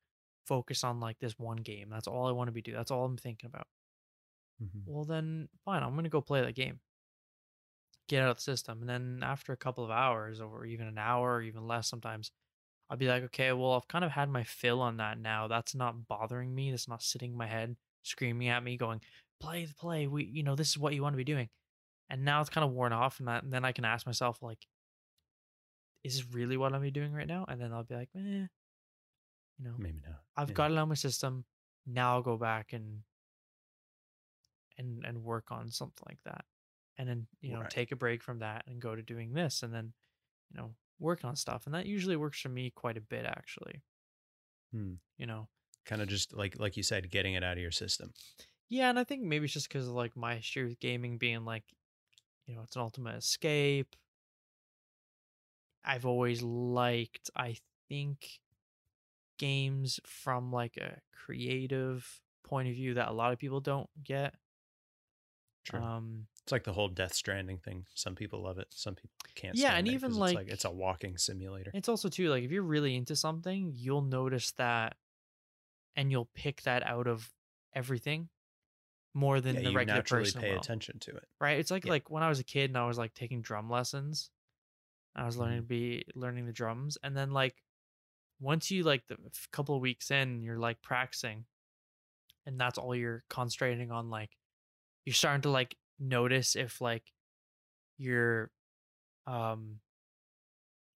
focused 0.47 0.85
on 0.85 1.01
like 1.01 1.19
this 1.19 1.39
one 1.39 1.57
game. 1.59 1.89
That's 1.89 2.07
all 2.09 2.27
I 2.27 2.33
want 2.33 2.49
to 2.49 2.53
be 2.53 2.63
doing. 2.63 2.77
That's 2.77 2.91
all 2.91 3.05
I'm 3.05 3.17
thinking 3.17 3.47
about. 3.47 3.69
Mhm. 4.61 4.85
Well, 4.87 5.05
then 5.05 5.49
fine, 5.65 5.83
I'm 5.83 5.93
going 5.93 6.05
to 6.05 6.11
go 6.11 6.23
play 6.23 6.41
that 6.43 6.55
game. 6.55 6.81
Get 8.09 8.23
out 8.23 8.31
of 8.31 8.37
the 8.37 8.43
system. 8.43 8.81
And 8.81 8.89
then 8.89 9.23
after 9.23 9.53
a 9.53 9.57
couple 9.57 9.83
of 9.85 9.91
hours 9.91 10.41
or 10.41 10.67
even 10.67 10.87
an 10.87 10.99
hour 10.99 11.37
or 11.37 11.43
even 11.43 11.67
less 11.67 11.89
sometimes, 11.89 12.31
I'll 12.91 12.99
be 12.99 13.09
like, 13.09 13.25
okay, 13.25 13.53
well, 13.53 13.73
I've 13.75 13.89
kind 13.89 14.05
of 14.05 14.13
had 14.13 14.31
my 14.31 14.45
fill 14.45 14.83
on 14.83 14.99
that 14.99 15.19
now. 15.19 15.49
That's 15.49 15.75
not 15.75 16.09
bothering 16.09 16.55
me. 16.55 16.71
That's 16.73 16.89
not 16.89 17.03
sitting 17.03 17.33
in 17.33 17.39
my 17.39 17.47
head, 17.47 17.77
screaming 18.03 18.49
at 18.49 18.63
me, 18.65 18.77
going, 18.79 19.03
play 19.41 19.65
the 19.67 19.75
play. 19.75 20.07
We, 20.09 20.25
you 20.25 20.43
know, 20.45 20.57
this 20.57 20.71
is 20.71 20.79
what 20.79 20.95
you 20.95 21.03
want 21.03 21.15
to 21.15 21.19
be 21.19 21.25
doing. 21.25 21.51
And 22.11 22.25
now 22.25 22.41
it's 22.43 22.51
kind 22.51 22.65
of 22.67 22.73
worn 22.73 22.93
off, 22.93 23.21
and, 23.21 23.29
that, 23.29 23.45
and 23.45 23.53
then 23.53 23.65
I 23.65 23.73
can 23.73 23.85
ask 23.87 24.07
myself, 24.07 24.43
like, 24.43 24.67
is 26.05 26.17
this 26.17 26.35
really 26.35 26.57
what 26.57 26.73
I'm 26.75 26.89
doing 26.93 27.13
right 27.13 27.27
now? 27.27 27.45
And 27.49 27.61
then 27.61 27.73
I'll 27.73 27.85
be 27.85 27.95
like, 27.95 28.11
eh, 28.15 28.19
you 28.21 28.49
know, 29.59 29.77
Maybe 29.77 30.01
not. 30.01 30.25
I've 30.37 30.53
Yeah. 30.53 30.55
got 30.55 30.71
it 30.73 30.79
on 30.79 30.89
my 30.89 30.95
system. 30.95 31.45
Now 31.87 32.15
I'll 32.15 32.23
go 32.23 32.37
back 32.37 32.73
and 32.73 33.05
and 34.79 35.05
and 35.05 35.23
work 35.25 35.51
on 35.51 35.71
something 35.71 36.05
like 36.09 36.21
that. 36.25 36.45
And 36.99 37.09
then, 37.09 37.27
you 37.41 37.53
know, 37.53 37.63
Right. 37.63 37.71
take 37.71 37.93
a 37.93 37.97
break 37.97 38.23
from 38.23 38.41
that 38.41 38.65
and 38.67 38.81
go 38.81 38.95
to 38.95 39.03
doing 39.03 39.33
this 39.35 39.63
and 39.63 39.75
then, 39.75 39.95
you 40.51 40.59
know, 40.61 40.77
work 41.01 41.25
on 41.25 41.37
stuff. 41.37 41.67
And 41.67 41.75
that 41.75 41.87
usually 41.87 42.17
works 42.17 42.41
for 42.41 42.51
me 42.51 42.71
quite 42.71 42.97
a 42.99 43.03
bit 43.03 43.27
actually. 43.27 43.83
Hmm. 44.73 44.95
You 45.19 45.27
know. 45.27 45.49
kind 45.85 46.03
of 46.03 46.09
just 46.09 46.33
like 46.35 46.59
like 46.59 46.77
you 46.77 46.83
said, 46.83 47.11
getting 47.11 47.35
it 47.35 47.45
out 47.45 47.57
of 47.57 47.63
your 47.63 47.71
system. 47.71 48.13
Yeah, 48.69 48.91
and 48.91 48.99
I 48.99 49.05
think 49.05 49.23
maybe 49.23 49.45
it's 49.45 49.55
just 49.55 49.69
because 49.69 49.89
of 49.89 49.95
like 49.95 50.17
my 50.17 50.37
history 50.37 50.65
with 50.65 50.81
gaming 50.81 51.19
being 51.19 51.45
like, 51.45 51.65
you 52.47 52.55
know, 52.57 52.63
it's 52.63 52.77
an 52.77 52.83
ultimate 52.83 53.17
escape. 53.17 53.97
I've 55.85 56.07
always 56.07 56.43
liked, 56.43 57.31
I 57.37 57.57
think, 57.89 58.41
games 59.39 60.01
from 60.07 60.53
like 60.53 60.77
a 60.77 61.01
creative 61.13 62.21
point 62.45 62.69
of 62.69 62.75
view 62.75 62.95
that 62.95 63.09
a 63.09 63.13
lot 63.13 63.33
of 63.33 63.39
people 63.39 63.61
don't 63.61 63.91
get. 64.03 64.35
Um, 65.73 66.27
it's 66.43 66.53
like 66.53 66.65
the 66.65 66.73
whole 66.73 66.89
Death 66.89 67.15
Stranding 67.15 67.59
thing. 67.59 67.87
Some 67.95 68.15
people 68.15 68.43
love 68.43 68.59
it. 68.59 68.67
Some 68.71 68.95
people 68.95 69.11
can't. 69.35 69.57
Yeah, 69.57 69.69
stand 69.69 69.79
and 69.79 69.89
it 69.89 69.93
even 69.93 70.15
like- 70.15 70.31
it's 70.33 70.37
like 70.37 70.49
it's 70.49 70.65
a 70.65 70.71
walking 70.71 71.17
simulator. 71.17 71.71
it's 71.75 71.89
also 71.89 72.09
too 72.09 72.29
like 72.29 72.45
if 72.45 72.51
you're 72.51 72.63
really 72.63 72.97
into 72.97 73.17
something, 73.17 73.73
you'll 73.75 74.03
notice 74.03 74.51
that, 74.53 74.97
and 75.97 76.11
you'll 76.11 76.29
pick 76.35 76.63
that 76.63 76.87
out 76.87 77.07
of 77.07 77.33
everything 77.75 78.29
more 79.15 79.41
than 79.41 79.55
Yeah, 79.57 79.63
the 79.63 79.71
you 79.71 79.77
regular 79.77 79.99
naturally 79.99 80.25
person 80.25 80.41
pay 80.41 80.51
will. 80.53 80.59
attention 80.61 80.99
to 80.99 81.17
it. 81.17 81.29
right 81.41 81.59
it's 81.61 81.71
like 81.71 81.85
Yeah. 81.85 81.93
like 81.93 82.11
when 82.11 82.23
i 82.25 82.29
was 82.29 82.41
a 82.41 82.45
kid 82.45 82.71
and 82.71 82.77
i 82.77 82.85
was 82.87 82.99
like 82.99 83.15
taking 83.15 83.43
drum 83.43 83.71
lessons 83.71 84.31
i 85.15 85.25
was 85.25 85.37
learning 85.37 85.59
to 85.59 85.63
Mm-hmm. 85.63 85.69
be 85.69 86.05
learning 86.17 86.47
the 86.47 86.53
drums 86.53 86.99
and 87.03 87.17
then 87.17 87.31
like 87.33 87.63
once 88.41 88.73
you 88.73 88.83
like 88.83 89.07
the 89.07 89.17
couple 89.53 89.77
of 89.77 89.81
weeks 89.81 90.11
in 90.11 90.43
you're 90.43 90.59
like 90.59 90.83
practicing 90.83 91.45
and 92.45 92.59
that's 92.61 92.77
all 92.77 92.95
you're 92.95 93.23
concentrating 93.31 93.93
on 93.93 94.11
like 94.11 94.31
you're 95.05 95.15
starting 95.15 95.43
to 95.43 95.51
like 95.51 95.77
notice 95.99 96.57
if 96.57 96.81
like 96.81 97.05
you're 97.99 98.51
um 99.27 99.81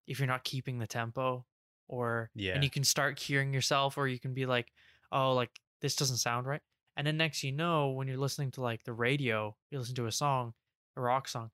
if 0.07 0.19
you're 0.19 0.27
not 0.29 0.45
keeping 0.45 0.79
the 0.79 0.87
tempo 0.87 1.45
or 1.87 2.31
Yeah. 2.35 2.55
and 2.55 2.65
you 2.65 2.71
can 2.71 2.85
start 2.85 3.19
hearing 3.19 3.53
yourself 3.53 3.97
or 3.99 4.09
you 4.09 4.19
can 4.19 4.35
be 4.35 4.47
like 4.47 4.73
oh 5.12 5.33
like 5.35 5.50
this 5.81 5.95
doesn't 5.97 6.17
sound 6.17 6.47
right. 6.47 6.61
And 6.97 7.07
then 7.07 7.17
next 7.17 7.45
you 7.45 7.53
know 7.53 7.91
when 7.91 8.09
you're 8.09 8.17
listening 8.17 8.50
to 8.53 8.61
like 8.61 8.83
the 8.85 8.93
radio 8.93 9.55
you 9.71 9.79
listen 9.79 9.95
to 9.97 10.07
a 10.07 10.12
song 10.12 10.55
a 10.97 11.00
rock 11.00 11.29
song 11.29 11.50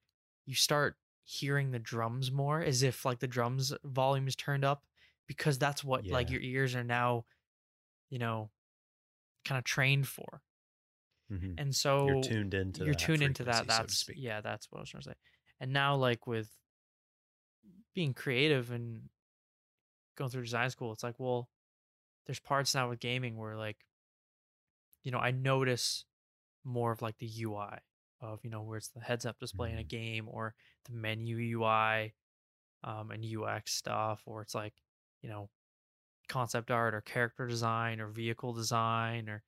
you 0.47 0.55
start 0.55 0.97
hearing 1.25 1.71
the 1.71 1.79
drums 1.79 2.33
more 2.33 2.63
as 2.63 2.83
if 2.83 3.05
like 3.05 3.19
the 3.19 3.27
drums 3.27 3.73
volume 3.85 4.27
is 4.27 4.37
turned 4.37 4.65
up 4.65 4.85
because 5.27 5.59
that's 5.59 5.85
what 5.85 6.07
like 6.07 6.31
your 6.31 6.41
ears 6.41 6.75
are 6.75 6.85
now 6.85 7.25
you 8.11 8.19
know 8.19 8.51
kind 9.45 9.59
of 9.59 9.65
trained 9.65 10.07
for 10.09 10.41
Mhm. 11.31 11.59
and 11.59 11.75
so 11.75 12.07
you're 12.07 12.23
tuned 12.23 12.55
into. 12.55 12.85
you're 12.85 12.95
that 12.95 12.99
tuned 12.99 13.23
into 13.23 13.45
that 13.45 13.63
so 13.63 13.67
that's 13.67 13.95
speak. 13.97 14.17
yeah 14.19 14.41
that's 14.41 14.71
what 14.71 14.79
i 14.79 14.83
was 14.83 14.91
trying 14.91 15.03
to 15.03 15.11
say 15.11 15.15
and 15.61 15.73
now 15.73 15.95
like 15.97 16.27
with 16.27 16.51
being 17.95 18.15
creative 18.15 18.71
and 18.71 19.09
going 20.17 20.31
through 20.31 20.43
design 20.43 20.71
school 20.71 20.93
it's 20.93 21.03
like 21.03 21.19
well 21.19 21.49
there's 22.27 22.41
parts 22.41 22.75
now 22.75 22.89
with 22.91 23.01
gaming 23.01 23.37
where 23.37 23.57
like 23.57 23.87
you 25.03 25.11
know 25.11 25.19
i 25.19 25.31
notice 25.31 26.05
more 26.65 26.93
of 26.93 27.03
like 27.03 27.19
the 27.19 27.31
ui 27.43 27.79
of 28.21 28.41
you 28.45 28.51
know 28.51 28.63
where 28.63 28.79
it's 28.79 28.89
the 28.91 29.01
heads 29.01 29.27
up 29.27 29.39
display 29.39 29.73
in 29.73 29.79
a 29.79 29.85
Mhm. 29.85 29.89
game 29.89 30.29
or 30.29 30.55
the 30.87 30.93
menu 30.93 31.39
ui 31.39 32.15
um, 32.85 33.11
and 33.11 33.25
ux 33.39 33.73
stuff 33.73 34.23
or 34.27 34.43
it's 34.43 34.55
like 34.55 34.75
you 35.23 35.29
know 35.29 35.51
concept 36.29 36.71
art 36.71 36.95
or 36.95 37.01
character 37.03 37.47
design 37.47 38.01
or 38.01 38.09
vehicle 38.09 38.53
design 38.55 39.29
or 39.29 39.43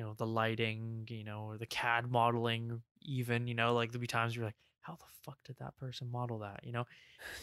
you 0.00 0.06
know 0.06 0.14
the 0.14 0.26
lighting 0.26 1.06
you 1.10 1.24
know 1.24 1.42
or 1.44 1.58
the 1.58 1.66
cad 1.66 2.10
modeling 2.10 2.82
even 3.02 3.46
you 3.46 3.54
know 3.54 3.74
like 3.74 3.92
there'll 3.92 4.00
be 4.00 4.06
times 4.06 4.34
you're 4.34 4.46
like 4.46 4.56
how 4.80 4.94
the 4.94 5.04
fuck 5.24 5.38
did 5.44 5.56
that 5.58 5.76
person 5.76 6.10
model 6.10 6.38
that 6.38 6.60
you 6.64 6.72
know 6.72 6.86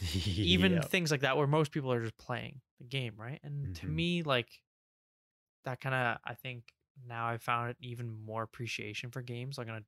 even 0.42 0.82
Yep. 0.82 0.82
things 0.82 1.12
like 1.12 1.22
that 1.22 1.38
where 1.38 1.48
most 1.48 1.72
people 1.72 1.92
are 1.92 2.02
just 2.02 2.18
playing 2.18 2.62
the 2.80 2.84
game 2.84 3.14
right 3.18 3.40
and 3.44 3.72
to 3.76 3.86
Mhm. 3.86 3.88
me 3.88 4.24
like 4.24 4.62
that 5.66 5.80
kind 5.82 5.96
of 5.96 6.18
i 6.24 6.34
think 6.34 6.74
now 7.06 7.28
i 7.28 7.38
found 7.38 7.70
it 7.70 7.78
even 7.80 8.10
more 8.10 8.44
appreciation 8.44 9.12
for 9.12 9.22
games 9.22 9.58
like 9.58 9.68
on 9.68 9.76
a 9.76 9.86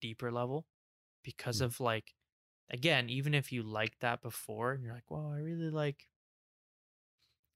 deeper 0.00 0.30
level 0.32 0.66
because 1.22 1.60
Mm. 1.60 1.62
of 1.62 1.80
like 1.80 2.14
again 2.70 3.08
even 3.10 3.34
if 3.34 3.52
you 3.52 3.62
liked 3.62 4.00
that 4.00 4.22
before 4.22 4.72
and 4.72 4.82
you're 4.82 4.94
like 4.94 5.10
well 5.10 5.32
i 5.34 5.38
really 5.38 5.70
like 5.70 6.08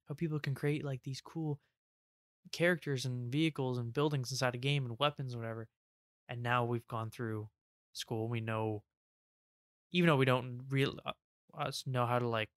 how 0.09 0.15
people 0.15 0.39
can 0.39 0.55
create 0.55 0.85
like 0.85 1.03
these 1.03 1.21
cool 1.21 1.61
characters 2.51 3.05
and 3.05 3.31
vehicles 3.31 3.79
and 3.79 3.93
buildings 3.93 4.31
inside 4.31 4.55
a 4.55 4.59
game 4.59 4.85
and 4.85 4.99
weapons 4.99 5.33
and 5.33 5.41
whatever 5.43 5.69
and 6.29 6.43
now 6.43 6.65
we've 6.65 6.87
gone 6.89 7.11
through 7.11 7.49
school 7.93 8.29
we 8.29 8.41
know 8.41 8.83
even 9.93 10.09
though 10.09 10.17
we 10.17 10.25
don't 10.25 10.61
real 10.71 10.99
uh, 11.07 11.13
us 11.57 11.85
know 11.87 12.05
how 12.07 12.19
to 12.19 12.27
like 12.27 12.49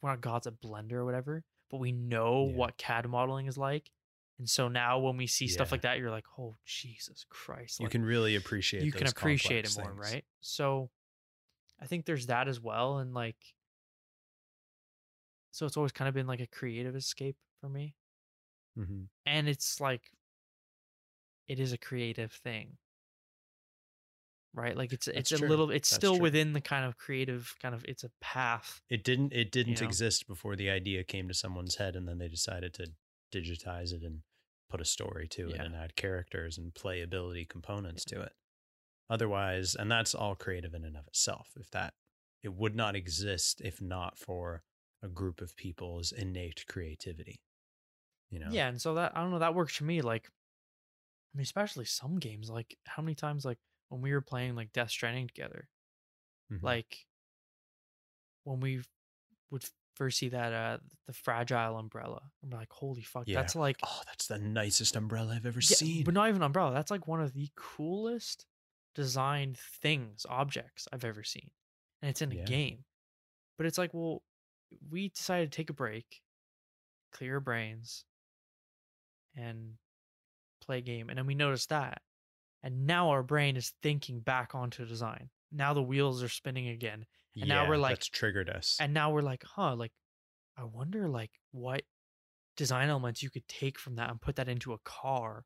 we're 0.00 0.10
not 0.10 0.20
gods 0.20 0.46
at 0.46 0.60
blender 0.60 0.94
or 0.94 1.04
whatever 1.04 1.44
but 1.70 1.78
we 1.78 1.92
know 1.92 2.46
Yeah. 2.50 2.56
what 2.56 2.76
cad 2.76 3.08
modeling 3.08 3.46
is 3.46 3.56
like 3.56 3.90
and 4.38 4.48
so 4.48 4.68
now 4.68 4.98
when 4.98 5.16
we 5.16 5.26
see 5.26 5.46
stuff 5.46 5.70
like 5.70 5.82
that 5.82 5.98
you're 5.98 6.10
like 6.10 6.26
oh 6.38 6.56
jesus 6.66 7.24
christ 7.30 7.80
you 7.80 7.88
can 7.88 8.04
really 8.04 8.34
appreciate. 8.36 8.82
you 8.84 8.92
can 8.92 9.06
appreciate 9.06 9.64
it 9.66 9.76
more 9.78 9.90
things. 9.90 10.12
right 10.12 10.24
so 10.40 10.90
i 11.80 11.86
think 11.86 12.06
there's 12.06 12.26
that 12.26 12.48
as 12.48 12.60
well 12.60 12.98
and 12.98 13.14
like 13.14 13.36
so 15.50 15.66
it's 15.66 15.76
always 15.76 15.92
kind 15.92 16.08
of 16.08 16.14
been 16.14 16.26
like 16.26 16.40
a 16.40 16.46
creative 16.46 16.96
escape 16.96 17.36
for 17.60 17.68
me 17.68 17.94
Mhm. 18.76 19.08
and 19.26 19.48
it's 19.48 19.80
like 19.80 20.10
it 21.46 21.60
is 21.60 21.72
a 21.72 21.78
creative 21.78 22.32
thing 22.32 22.78
right 24.54 24.76
like 24.76 24.92
it's 24.92 25.08
it's 25.08 25.30
That's 25.30 25.32
a 25.32 25.38
true. 25.38 25.48
little 25.48 25.70
it's 25.70 25.88
That's 25.88 25.96
still 25.96 26.14
true. 26.14 26.22
within 26.22 26.52
the 26.52 26.60
kind 26.60 26.84
of 26.84 26.98
creative 26.98 27.54
kind 27.60 27.74
of 27.74 27.84
it's 27.86 28.04
a 28.04 28.10
path 28.20 28.80
It 28.88 29.02
didn't. 29.04 29.32
It 29.32 29.50
didn't 29.50 29.80
know? 29.80 29.86
exist 29.86 30.26
before 30.26 30.56
the 30.56 30.70
idea 30.70 31.04
came 31.04 31.28
to 31.28 31.34
someone's 31.34 31.76
head, 31.76 31.96
and 31.96 32.06
then 32.08 32.18
they 32.18 32.28
decided 32.28 32.74
to 32.74 32.92
digitize 33.32 33.92
it 33.92 34.02
and 34.02 34.22
put 34.68 34.80
a 34.80 34.84
story 34.84 35.26
to 35.28 35.52
it 35.52 35.56
Yeah. 35.56 35.64
and 35.64 35.74
add 35.74 35.96
characters 35.96 36.58
and 36.58 36.74
playability 36.74 37.48
components 37.48 38.04
to 38.06 38.20
it. 38.22 38.32
Otherwise, 39.10 39.74
and 39.74 39.90
that's 39.90 40.14
all 40.14 40.34
creative 40.36 40.74
in 40.74 40.84
and 40.84 40.96
of 40.96 41.06
itself. 41.08 41.48
If 41.56 41.70
that, 41.70 41.94
it 42.42 42.54
would 42.54 42.74
not 42.76 42.96
exist 42.96 43.60
if 43.62 43.80
not 43.80 44.18
for 44.18 44.64
a 45.02 45.08
group 45.08 45.40
of 45.40 45.56
people's 45.56 46.12
innate 46.12 46.66
creativity. 46.68 47.40
You 48.32 48.40
know. 48.40 48.54
yeah 48.54 48.68
and 48.68 48.80
so 48.80 48.94
that 48.94 49.16
i 49.16 49.20
don't 49.20 49.30
know 49.30 49.38
that 49.38 49.54
works 49.54 49.76
for 49.76 49.84
me 49.84 50.02
like 50.02 50.30
i 51.34 51.36
mean 51.36 51.42
especially 51.42 51.84
some 51.84 52.18
games 52.18 52.50
like 52.50 52.76
how 52.86 53.02
many 53.02 53.14
times 53.14 53.44
like 53.44 53.58
when 53.88 54.00
we 54.00 54.12
were 54.12 54.20
playing 54.20 54.54
like 54.54 54.72
death 54.72 54.90
stranding 54.90 55.26
together 55.26 55.68
Mhm. 56.50 56.60
like 56.62 57.06
when 58.44 58.60
we 58.60 58.82
would 59.50 59.64
first 59.94 60.18
see 60.18 60.30
that 60.30 60.52
uh 60.52 60.78
the 61.06 61.12
fragile 61.12 61.78
umbrella 61.78 62.30
we're 62.42 62.56
like 62.58 62.72
holy 62.72 63.02
fuck 63.02 63.26
Yeah. 63.26 63.42
that's 63.42 63.54
like 63.56 63.78
oh, 63.84 64.00
that's 64.06 64.26
the 64.26 64.38
nicest 64.38 64.96
umbrella 64.96 65.34
I've 65.36 65.46
ever 65.46 65.60
Yeah, 65.60 65.76
seen. 65.76 66.04
but 66.04 66.14
not 66.14 66.28
even 66.28 66.42
umbrella 66.42 66.72
that's 66.72 66.90
like 66.90 67.06
one 67.06 67.20
of 67.20 67.32
the 67.32 67.50
coolest 67.56 68.46
designed 68.94 69.58
things 69.58 70.26
objects 70.28 70.86
i've 70.92 71.04
ever 71.04 71.22
seen 71.22 71.50
and 72.02 72.10
it's 72.10 72.22
in 72.22 72.32
a 72.32 72.36
Yeah. 72.36 72.44
game 72.44 72.84
but 73.58 73.66
it's 73.66 73.78
like 73.78 73.94
well 73.94 74.24
we 74.90 75.08
decided 75.10 75.52
to 75.52 75.56
take 75.56 75.70
a 75.70 75.74
break 75.74 76.22
clear 77.12 77.34
our 77.34 77.40
brains 77.40 78.04
and 79.36 79.74
play 80.60 80.78
a 80.78 80.82
game 80.82 81.08
and 81.08 81.18
then 81.18 81.26
we 81.26 81.34
noticed 81.34 81.68
that 81.70 82.00
and 82.62 82.86
now 82.86 83.10
our 83.10 83.22
brain 83.22 83.56
is 83.56 83.72
thinking 83.82 84.20
back 84.20 84.54
onto 84.54 84.84
design 84.86 85.28
now 85.50 85.72
the 85.74 85.82
wheels 85.82 86.22
are 86.22 86.28
spinning 86.28 86.68
again 86.68 87.04
and 87.36 87.48
now 87.48 87.68
we're 87.68 87.76
like- 87.76 87.96
that's 87.96 88.08
triggered 88.08 88.48
us. 88.48 88.76
and 88.80 88.94
now 88.94 89.10
we're 89.10 89.22
like 89.22 89.42
huh 89.44 89.74
like 89.74 89.92
i 90.56 90.62
wonder 90.64 91.08
like 91.08 91.30
what 91.50 91.82
design 92.56 92.88
elements 92.90 93.22
you 93.22 93.30
could 93.30 93.46
take 93.48 93.78
from 93.78 93.96
that 93.96 94.10
and 94.10 94.20
put 94.20 94.36
that 94.36 94.48
into 94.48 94.72
a 94.72 94.78
car 94.84 95.44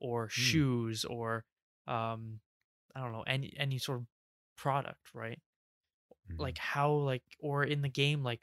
or 0.00 0.28
shoes 0.28 1.04
or 1.04 1.44
um 1.86 2.40
i 2.94 3.00
don't 3.00 3.12
know 3.12 3.24
any 3.26 3.52
any 3.58 3.78
sort 3.78 3.98
of 4.00 4.06
product 4.56 5.12
right 5.12 5.40
Mhm. 6.32 6.38
like 6.40 6.56
how 6.56 6.90
like 6.92 7.22
or 7.38 7.64
in 7.64 7.82
the 7.82 7.88
game 7.90 8.22
like 8.22 8.40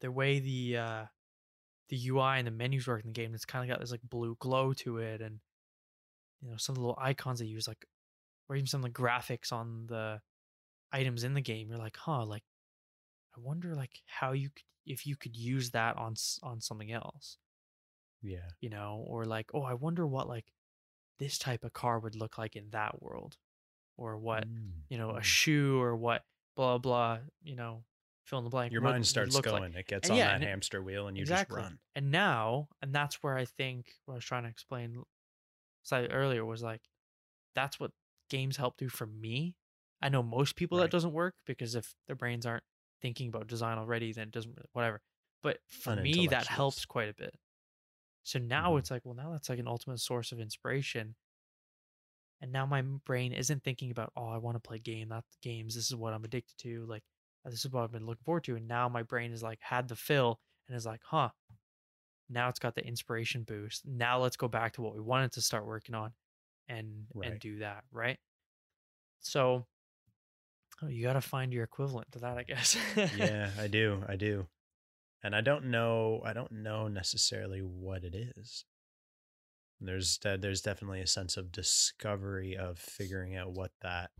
the 0.00 0.10
way 0.12 0.38
the 0.38 0.76
uh 0.76 1.04
the 1.88 2.08
ui 2.08 2.38
and 2.38 2.46
the 2.46 2.50
menus 2.50 2.86
work 2.86 3.02
in 3.02 3.08
the 3.08 3.12
game 3.12 3.34
it's 3.34 3.44
kind 3.44 3.64
of 3.64 3.68
got 3.74 3.80
this 3.80 3.90
like 3.90 4.00
blue 4.02 4.36
glow 4.40 4.72
to 4.72 4.98
it 4.98 5.20
and 5.20 5.40
you 6.40 6.50
know 6.50 6.56
some 6.56 6.74
of 6.74 6.76
the 6.76 6.80
little 6.80 6.98
icons 7.00 7.40
they 7.40 7.46
use 7.46 7.66
like 7.66 7.86
or 8.48 8.56
even 8.56 8.66
some 8.66 8.84
of 8.84 8.92
the 8.92 9.00
graphics 9.00 9.52
on 9.52 9.86
the 9.88 10.20
items 10.92 11.24
in 11.24 11.34
the 11.34 11.40
game 11.40 11.68
you're 11.68 11.78
like 11.78 11.96
huh 11.96 12.24
like 12.24 12.44
i 13.36 13.40
wonder 13.40 13.74
like 13.74 14.02
how 14.06 14.32
you 14.32 14.48
could 14.50 14.62
if 14.86 15.06
you 15.06 15.16
could 15.16 15.36
use 15.36 15.70
that 15.70 15.96
on 15.96 16.14
on 16.42 16.60
something 16.60 16.92
else 16.92 17.36
yeah. 18.22 18.38
you 18.60 18.70
know 18.70 19.04
or 19.06 19.24
like 19.24 19.50
oh 19.54 19.62
i 19.62 19.74
wonder 19.74 20.06
what 20.06 20.28
like 20.28 20.46
this 21.18 21.38
type 21.38 21.64
of 21.64 21.72
car 21.72 21.98
would 21.98 22.14
look 22.14 22.38
like 22.38 22.56
in 22.56 22.70
that 22.70 23.02
world 23.02 23.36
or 23.96 24.16
what 24.16 24.44
Mm, 24.44 24.70
you 24.88 24.96
know 24.96 25.10
a 25.10 25.20
mm. 25.20 25.22
shoe 25.22 25.80
or 25.80 25.94
what 25.96 26.24
blah 26.56 26.78
blah 26.78 27.18
you 27.42 27.56
know 27.56 27.82
fill 28.28 28.38
in 28.38 28.44
the 28.44 28.50
blank 28.50 28.72
Your 28.72 28.82
mind 28.82 29.06
starts 29.06 29.34
look 29.34 29.46
like. 29.46 29.62
going. 29.62 29.74
It 29.74 29.86
gets 29.86 30.04
And 30.08 30.12
on 30.14 30.18
yeah, 30.18 30.38
that 30.38 30.42
hamster 30.46 30.82
wheel, 30.82 31.08
and 31.08 31.16
you 31.16 31.22
exactly 31.22 31.56
just 31.56 31.68
run. 31.70 31.78
and 31.96 32.10
now 32.10 32.68
and 32.82 32.94
that's 32.94 33.22
where 33.22 33.36
i 33.36 33.44
think 33.44 33.92
what 34.04 34.14
i 34.14 34.16
was 34.16 34.24
trying 34.24 34.42
to 34.44 34.48
explain 34.48 35.02
slightly 35.82 36.10
earlier 36.10 36.44
was 36.44 36.62
like 36.62 36.82
that's 37.54 37.80
what 37.80 37.92
games 38.30 38.56
help 38.56 38.76
do 38.76 38.88
for 38.88 39.06
me 39.06 39.56
i 40.02 40.08
know 40.08 40.22
most 40.22 40.54
people 40.56 40.78
Right. 40.78 40.84
that 40.84 40.90
doesn't 40.90 41.12
work 41.12 41.34
because 41.46 41.74
if 41.74 41.94
their 42.06 42.16
brains 42.16 42.46
aren't 42.46 42.64
thinking 43.00 43.28
about 43.28 43.46
design 43.46 43.78
already 43.78 44.12
then 44.12 44.28
it 44.28 44.32
doesn't 44.32 44.52
really 44.56 44.68
whatever 44.72 45.00
but 45.42 45.58
for 45.66 45.96
me 45.96 46.26
that 46.26 46.46
helps 46.46 46.84
quite 46.84 47.08
a 47.08 47.14
bit 47.14 47.34
so 48.24 48.38
now 48.38 48.72
Mhm. 48.72 48.78
it's 48.78 48.90
like 48.90 49.02
well 49.04 49.14
now 49.14 49.32
that's 49.32 49.48
like 49.48 49.58
an 49.58 49.68
ultimate 49.68 49.98
source 50.00 50.32
of 50.32 50.40
inspiration 50.40 51.14
and 52.40 52.52
now 52.52 52.66
my 52.66 52.82
brain 52.82 53.32
isn't 53.32 53.62
thinking 53.64 53.90
about 53.90 54.12
oh 54.16 54.28
i 54.28 54.38
want 54.38 54.56
to 54.56 54.60
play 54.60 54.78
game 54.78 55.08
that's 55.08 55.36
games 55.42 55.74
this 55.74 55.86
is 55.86 55.96
what 55.96 56.12
i'm 56.12 56.24
addicted 56.24 56.56
to 56.58 56.84
like 56.86 57.02
Uh, 57.44 57.50
this 57.50 57.64
is 57.64 57.72
what 57.72 57.82
i've 57.82 57.92
been 57.92 58.06
looking 58.06 58.24
forward 58.24 58.44
to 58.44 58.56
and 58.56 58.68
now 58.68 58.88
my 58.88 59.02
brain 59.02 59.32
is 59.32 59.42
like 59.42 59.58
had 59.60 59.88
the 59.88 59.96
fill 59.96 60.40
and 60.68 60.76
is 60.76 60.86
like 60.86 61.00
huh 61.04 61.28
now 62.28 62.48
it's 62.48 62.58
got 62.58 62.74
the 62.74 62.86
inspiration 62.86 63.42
boost 63.42 63.86
now 63.86 64.18
let's 64.20 64.36
go 64.36 64.48
back 64.48 64.72
to 64.72 64.82
what 64.82 64.94
we 64.94 65.00
wanted 65.00 65.32
to 65.32 65.40
start 65.40 65.66
working 65.66 65.94
on 65.94 66.12
and 66.68 67.06
and 67.22 67.40
do 67.40 67.58
that 67.58 67.84
right 67.90 68.18
so 69.20 69.66
oh, 70.82 70.88
you 70.88 71.02
got 71.02 71.14
to 71.14 71.20
find 71.20 71.52
your 71.52 71.64
equivalent 71.64 72.10
to 72.12 72.18
that 72.18 72.36
i 72.36 72.42
guess 72.42 72.76
yeah, 73.16 73.50
I 73.58 73.66
do. 73.68 74.02
I 74.08 74.16
do. 74.16 74.46
And 75.22 75.34
I 75.34 75.40
don't 75.40 75.66
know. 75.66 76.22
I 76.24 76.32
don't 76.32 76.52
know 76.52 76.88
necessarily 76.88 77.60
what 77.60 78.04
it 78.04 78.14
is. 78.14 78.64
There's 79.80 80.18
there's 80.22 80.60
definitely 80.60 81.00
a 81.00 81.06
sense 81.06 81.36
of 81.36 81.52
discovery 81.52 82.56
of 82.56 82.78
figuring 82.78 83.36
out 83.36 83.52
what 83.52 83.70
that 83.82 84.10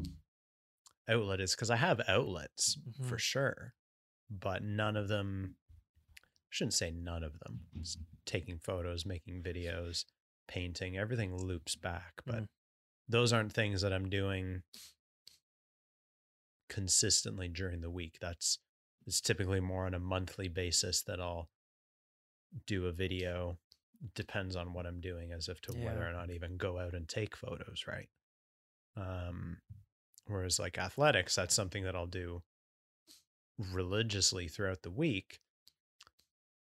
outlet 1.08 1.40
is 1.40 1.54
because 1.54 1.70
I 1.70 1.76
have 1.76 2.00
outlets 2.08 2.78
for 3.02 3.16
Mhm. 3.16 3.20
sure, 3.20 3.74
but 4.30 4.62
none 4.62 4.96
of 4.96 5.08
them. 5.08 5.56
I 6.20 6.50
shouldn't 6.50 6.74
say 6.74 6.90
none 6.90 7.22
of 7.24 7.38
them. 7.40 7.68
It's 7.74 7.96
taking 8.24 8.58
photos, 8.58 9.04
making 9.06 9.42
videos, 9.42 10.04
painting, 10.46 10.96
everything 10.96 11.34
loops 11.36 11.76
back, 11.76 12.22
but 12.26 12.44
Mhm. 12.44 12.48
those 13.08 13.32
aren't 13.32 13.52
things 13.52 13.82
that 13.82 13.92
I'm 13.92 14.08
doing 14.08 14.62
consistently 16.68 17.48
during 17.48 17.80
the 17.80 17.90
week. 17.90 18.18
That's 18.20 18.58
it's 19.06 19.20
typically 19.20 19.60
more 19.60 19.86
on 19.86 19.94
a 19.94 19.98
monthly 19.98 20.48
basis 20.48 21.02
that 21.02 21.20
I'll 21.20 21.50
do 22.66 22.86
a 22.86 22.92
video. 22.92 23.58
Depends 24.14 24.54
on 24.56 24.72
what 24.72 24.86
I'm 24.86 25.00
doing 25.00 25.32
as 25.32 25.48
if 25.48 25.60
to 25.62 25.72
whether 25.72 26.06
or 26.06 26.12
not 26.12 26.30
even 26.30 26.56
go 26.56 26.78
out 26.78 26.94
and 26.94 27.08
take 27.08 27.36
photos, 27.36 27.86
right? 27.86 28.08
Um 28.96 29.58
whereas 30.28 30.58
like 30.58 30.78
athletics, 30.78 31.34
that's 31.34 31.54
something 31.54 31.84
that 31.84 31.96
I'll 31.96 32.06
do 32.06 32.42
religiously 33.58 34.48
throughout 34.48 34.82
the 34.82 34.90
week. 34.90 35.40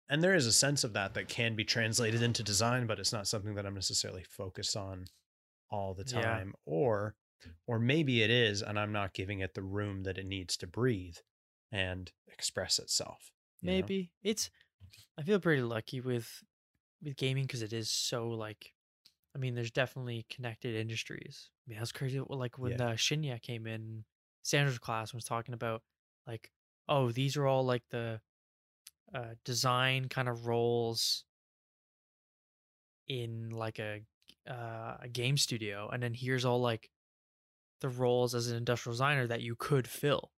And 0.09 0.23
there 0.23 0.35
is 0.35 0.47
a 0.47 0.53
sense 0.53 0.85
of 0.85 0.93
that 0.93 1.15
that 1.15 1.29
can 1.29 1.57
be 1.57 1.65
translated 1.65 2.23
into 2.23 2.43
design, 2.43 2.87
but 2.87 2.99
it's 2.99 3.13
not 3.13 3.27
something 3.27 3.55
that 3.55 3.65
I'm 3.65 3.75
necessarily 3.75 4.25
focused 4.25 4.77
on 4.77 5.07
all 5.71 5.95
the 5.95 6.05
Yeah. 6.05 6.21
time 6.21 6.55
or 6.67 7.15
or 7.67 7.79
maybe 7.81 8.23
it 8.23 8.31
is 8.31 8.63
and 8.63 8.79
I'm 8.79 8.93
not 8.93 9.15
giving 9.15 9.41
it 9.41 9.55
the 9.55 9.63
room 9.63 10.03
that 10.05 10.19
it 10.19 10.27
needs 10.27 10.57
to 10.59 10.67
breathe 10.67 11.17
and 11.73 12.13
express 12.29 12.79
itself. 12.79 13.33
you 13.63 13.69
know? 13.71 13.75
maybe 13.77 14.13
it's 14.23 14.51
i 15.19 15.23
feel 15.23 15.41
pretty 15.41 15.63
lucky 15.63 16.01
with 16.01 16.45
with 17.03 17.17
gaming 17.17 17.45
because 17.45 17.63
it 17.63 17.73
is 17.73 17.89
so 17.91 18.29
like 18.29 18.75
i 19.35 19.39
mean 19.39 19.55
there's 19.55 19.71
definitely 19.71 20.27
connected 20.31 20.75
industries 20.75 21.51
i 21.67 21.71
mean 21.71 21.79
that's 21.79 21.93
crazy 21.93 22.21
like 22.29 22.59
when 22.59 22.73
Yeah. 22.79 22.89
uh, 22.89 22.93
shinya 22.93 23.41
came 23.41 23.67
in 23.67 24.05
sandra's 24.43 24.79
class 24.79 25.15
was 25.15 25.25
talking 25.25 25.55
about 25.55 25.83
like 26.27 26.51
oh 26.89 27.11
these 27.13 27.37
are 27.37 27.47
all 27.47 27.65
like 27.65 27.83
the 27.91 28.21
uh 29.15 29.35
design 29.45 30.09
kind 30.09 30.29
of 30.29 30.47
roles 30.47 31.25
in 33.09 33.51
like 33.51 33.79
a 33.79 34.03
uh, 34.49 34.97
a 35.03 35.09
game 35.09 35.37
studio 35.37 35.89
and 35.93 36.03
then 36.03 36.15
here's 36.15 36.45
all 36.45 36.61
like 36.61 36.91
the 37.81 37.89
roles 37.89 38.35
as 38.35 38.49
an 38.49 38.57
industrial 38.57 38.93
designer 38.95 39.27
that 39.27 39.43
you 39.43 39.55
could 39.57 39.87
fill 39.89 40.33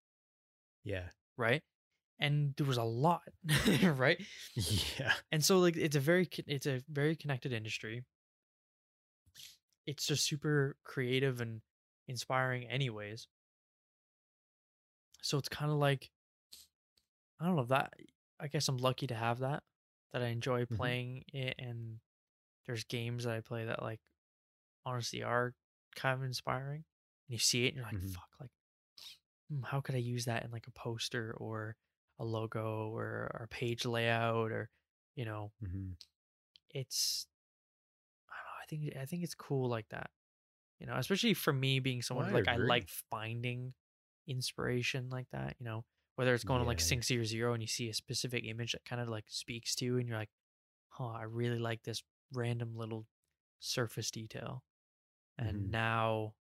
Yeah. 0.83 1.09
right 1.37 1.63
and 2.19 2.53
there 2.57 2.65
was 2.67 2.77
a 2.77 2.83
lot 2.83 3.21
right 3.83 4.21
Yeah. 4.55 5.13
and 5.31 5.43
so 5.43 5.59
like 5.59 5.75
it's 5.77 5.95
a 5.95 5.99
very 5.99 6.27
it's 6.47 6.65
a 6.65 6.81
very 6.89 7.15
connected 7.15 7.53
industry 7.53 8.03
it's 9.85 10.05
just 10.05 10.25
super 10.25 10.77
creative 10.83 11.41
and 11.41 11.61
inspiring 12.07 12.67
anyways 12.67 13.27
so 15.21 15.37
it's 15.37 15.49
kind 15.49 15.71
of 15.71 15.77
like 15.77 16.11
i 17.39 17.45
don't 17.45 17.55
know 17.55 17.63
that 17.65 17.93
i 18.39 18.47
guess 18.47 18.67
i'm 18.67 18.77
lucky 18.77 19.07
to 19.07 19.15
have 19.15 19.39
that 19.39 19.63
that 20.13 20.21
i 20.21 20.27
enjoy 20.27 20.65
Mhm. 20.69 20.75
playing 20.77 21.23
it 21.33 21.55
and 21.59 21.99
there's 22.67 22.85
games 22.85 23.25
that 23.25 23.35
i 23.35 23.41
play 23.41 23.65
that 23.65 23.81
like 23.81 24.01
honestly 24.85 25.23
are 25.23 25.55
kind 25.95 26.19
of 26.19 26.23
inspiring 26.25 26.85
and 27.27 27.33
you 27.33 27.39
see 27.39 27.65
it 27.65 27.69
and 27.69 27.77
you're 27.77 27.85
like 27.85 27.99
Mhm. 27.99 28.01
fuck 28.01 28.29
like 28.41 28.51
hmm, 29.49 29.61
how 29.63 29.81
could 29.81 29.95
i 29.95 29.99
use 29.99 30.25
that 30.25 30.43
in 30.43 30.51
like 30.51 30.67
a 30.67 30.71
poster 30.71 31.33
or 31.37 31.75
a 32.19 32.25
logo 32.25 32.89
or, 32.89 33.29
or 33.33 33.41
a 33.45 33.47
page 33.47 33.85
layout 33.85 34.51
or 34.51 34.69
you 35.15 35.25
know 35.25 35.51
hmm 35.61 35.97
it's 36.69 37.27
I, 38.71 38.75
don't 38.75 38.85
know, 38.85 38.89
I 38.91 38.93
think 38.93 39.03
I 39.03 39.05
think 39.05 39.23
it's 39.23 39.35
cool 39.35 39.69
like 39.69 39.89
that. 39.89 40.11
You 40.79 40.87
know, 40.87 40.95
especially 40.97 41.33
for 41.33 41.53
me 41.53 41.79
being 41.79 42.01
someone 42.01 42.29
I 42.29 42.31
like 42.31 42.47
I 42.47 42.57
like 42.57 42.89
finding 42.89 43.73
inspiration 44.27 45.09
like 45.09 45.27
that, 45.31 45.55
you 45.59 45.65
know, 45.65 45.85
whether 46.15 46.33
it's 46.33 46.43
going 46.45 46.61
to 46.61 46.65
like 46.67 46.79
Yeah, 46.79 46.81
Sync 46.81 47.03
Zero 47.05 47.23
Zero 47.25 47.53
and 47.53 47.63
you 47.63 47.67
see 47.67 47.89
a 47.89 47.93
specific 47.93 48.45
image 48.45 48.73
that 48.73 48.85
kind 48.85 49.01
of 49.01 49.09
like 49.09 49.25
speaks 49.29 49.75
to 49.77 49.85
you 49.85 49.97
and 49.99 50.07
you're 50.09 50.17
like, 50.17 50.31
huh, 50.89 51.09
I 51.09 51.23
really 51.23 51.59
like 51.59 51.83
this 51.83 52.03
random 52.33 52.75
little 52.77 53.07
surface 53.59 54.11
detail. 54.11 54.63
And 55.37 55.57
Mhm. 55.57 55.71
now, 55.71 56.35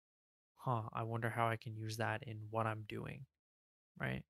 huh, 0.57 0.89
I 0.93 1.05
wonder 1.05 1.31
how 1.31 1.49
I 1.49 1.57
can 1.59 1.77
use 1.77 1.99
that 1.99 2.25
in 2.25 2.49
what 2.51 2.67
I'm 2.67 2.85
doing. 2.89 3.27
Right. 4.01 4.25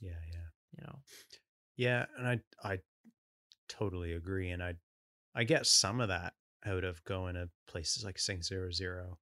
Yeah. 0.00 0.20
Yeah. 0.32 0.46
You 0.72 0.84
know. 0.84 1.02
Yeah, 1.76 2.06
and 2.16 2.26
I 2.28 2.40
I 2.62 2.80
totally 3.68 4.12
agree, 4.14 4.50
and 4.50 4.62
I 4.62 4.76
I 5.34 5.44
get 5.44 5.66
some 5.66 6.00
of 6.00 6.08
that 6.08 6.34
out 6.66 6.84
of 6.84 7.02
going 7.04 7.34
to 7.34 7.48
places 7.68 8.04
like 8.04 8.18
Sync 8.18 8.44
Zero 8.44 8.70
Zero 8.70 9.18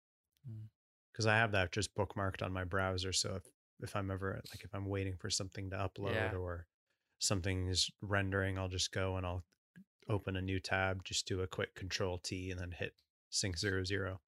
Mm. 0.48 0.68
because 1.12 1.26
I 1.26 1.37
have 1.37 1.52
that 1.52 1.72
just 1.72 1.94
bookmarked 1.94 2.42
on 2.42 2.52
my 2.52 2.64
browser. 2.64 3.12
So 3.12 3.37
if 3.37 3.44
if 3.80 3.96
I'm 3.96 4.11
ever 4.11 4.40
like 4.52 4.62
if 4.64 4.74
I'm 4.74 4.87
waiting 4.87 5.16
for 5.16 5.30
something 5.30 5.70
to 5.70 5.76
upload 5.76 6.14
Yeah. 6.14 6.35
or 6.37 6.66
something 7.18 7.68
is 7.68 7.90
rendering, 8.02 8.59
I'll 8.59 8.68
just 8.68 8.92
go 8.92 9.16
and 9.16 9.24
I'll 9.26 9.44
open 10.09 10.37
a 10.37 10.42
new 10.42 10.61
tab, 10.61 11.02
just 11.04 11.26
do 11.26 11.40
a 11.40 11.46
quick 11.46 11.74
Control 11.74 12.18
T, 12.18 12.50
and 12.50 12.61
then 12.61 12.72
hit 12.72 12.94
Sync 13.30 13.57
Zero 13.57 13.85
Zero, 13.85 14.20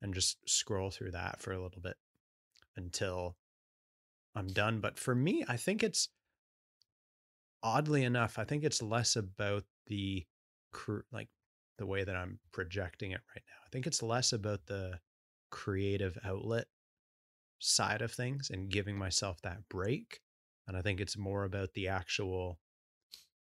and 0.00 0.14
just 0.14 0.38
scroll 0.48 0.90
through 0.92 1.10
that 1.12 1.40
for 1.42 1.52
a 1.52 1.60
little 1.60 1.80
bit 1.82 1.96
until 2.76 3.36
I'm 4.36 4.46
done. 4.48 4.80
But 4.80 4.98
for 4.98 5.14
me, 5.16 5.44
I 5.48 5.56
think 5.56 5.82
it's 5.82 6.10
oddly 7.62 8.04
enough, 8.04 8.38
I 8.38 8.44
think 8.44 8.62
it's 8.64 8.82
less 8.82 9.16
about 9.16 9.64
the 9.86 10.26
cr- 10.72 11.00
like 11.10 11.28
the 11.78 11.86
way 11.86 12.04
that 12.04 12.16
I'm 12.16 12.38
projecting 12.52 13.10
it 13.12 13.20
right 13.34 13.42
now. 13.46 13.56
I 13.64 13.68
think 13.70 13.86
it's 13.86 14.02
less 14.02 14.32
about 14.32 14.66
the 14.66 15.00
creative 15.50 16.18
outlet 16.24 16.66
side 17.58 18.02
of 18.02 18.12
things 18.12 18.50
and 18.50 18.70
giving 18.70 18.96
myself 18.98 19.40
that 19.42 19.68
break. 19.68 20.20
And 20.66 20.76
I 20.76 20.82
think 20.82 21.00
it's 21.00 21.16
more 21.16 21.44
about 21.44 21.74
the 21.74 21.88
actual 21.88 22.60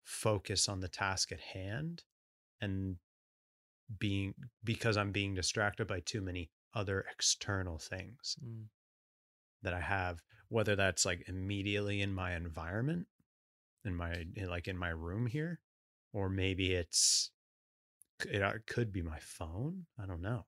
focus 0.03 0.67
on 0.67 0.81
the 0.81 0.87
task 0.87 1.31
at 1.31 1.39
hand 1.39 2.03
and 2.61 2.97
being 3.99 4.33
because 4.63 4.97
I'm 4.97 5.11
being 5.11 5.33
distracted 5.35 5.87
by 5.87 5.99
too 6.01 6.21
many 6.21 6.49
other 6.73 7.05
external 7.11 7.77
things 7.77 8.37
Mm. 8.43 8.69
that 9.61 9.73
I 9.73 9.81
have, 9.81 10.21
whether 10.49 10.75
that's 10.75 11.05
like 11.05 11.27
immediately 11.27 12.01
in 12.01 12.13
my 12.13 12.35
environment, 12.35 13.07
in 13.85 13.95
my 13.95 14.25
in, 14.35 14.49
like 14.49 14.67
in 14.67 14.77
my 14.77 14.89
room 14.89 15.27
here, 15.27 15.61
or 16.11 16.29
maybe 16.29 16.73
it's 16.73 17.31
it 18.25 18.41
uh, 18.41 18.53
could 18.67 18.91
be 18.91 19.01
my 19.01 19.19
phone. 19.19 19.85
I 20.01 20.05
don't 20.05 20.21
know. 20.21 20.45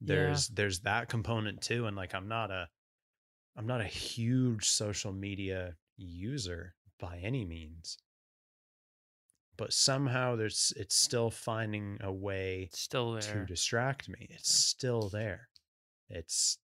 Yeah. 0.00 0.14
There's 0.14 0.48
there's 0.48 0.80
that 0.80 1.08
component 1.08 1.60
too, 1.62 1.86
and 1.86 1.96
like 1.96 2.14
I'm 2.14 2.28
not 2.28 2.50
a 2.50 2.68
I'm 3.56 3.66
not 3.66 3.80
a 3.80 3.86
huge 3.86 4.68
social 4.68 5.12
media 5.12 5.76
user 5.96 6.74
by 6.98 7.18
any 7.22 7.44
means, 7.44 7.98
but 9.56 9.72
somehow 9.72 10.36
there's 10.36 10.72
it's 10.76 10.94
still 10.96 11.30
finding 11.30 11.98
a 12.02 12.12
way 12.12 12.64
It's 12.70 12.80
still 12.80 13.18
to 13.18 13.46
distract 13.46 14.08
me. 14.08 14.26
It's 14.30 14.50
Yeah. 14.50 14.58
still 14.58 15.08
there. 15.08 15.48
It's 16.08 16.58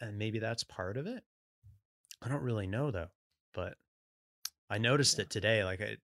and 0.00 0.18
maybe 0.18 0.38
that's 0.38 0.64
part 0.64 0.96
of 0.96 1.06
it. 1.06 1.24
I 2.20 2.28
don't 2.28 2.42
really 2.42 2.66
know 2.66 2.90
though, 2.90 3.10
but 3.52 3.76
I 4.70 4.78
noticed 4.78 5.18
Yeah. 5.18 5.22
it 5.22 5.30
today. 5.30 5.64
Like 5.64 5.80
I 5.80 5.96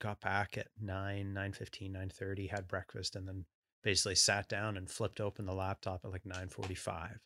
got 0.00 0.20
back 0.20 0.58
at 0.58 0.68
9, 0.80 1.32
9 1.32 1.52
9.30, 1.52 2.50
had 2.50 2.66
breakfast 2.66 3.14
and 3.14 3.28
then 3.28 3.44
basically 3.82 4.14
sat 4.14 4.48
down 4.48 4.76
and 4.76 4.90
flipped 4.90 5.20
open 5.20 5.46
the 5.46 5.54
laptop 5.54 6.04
at 6.04 6.10
like 6.10 6.24
9:45 6.24 7.18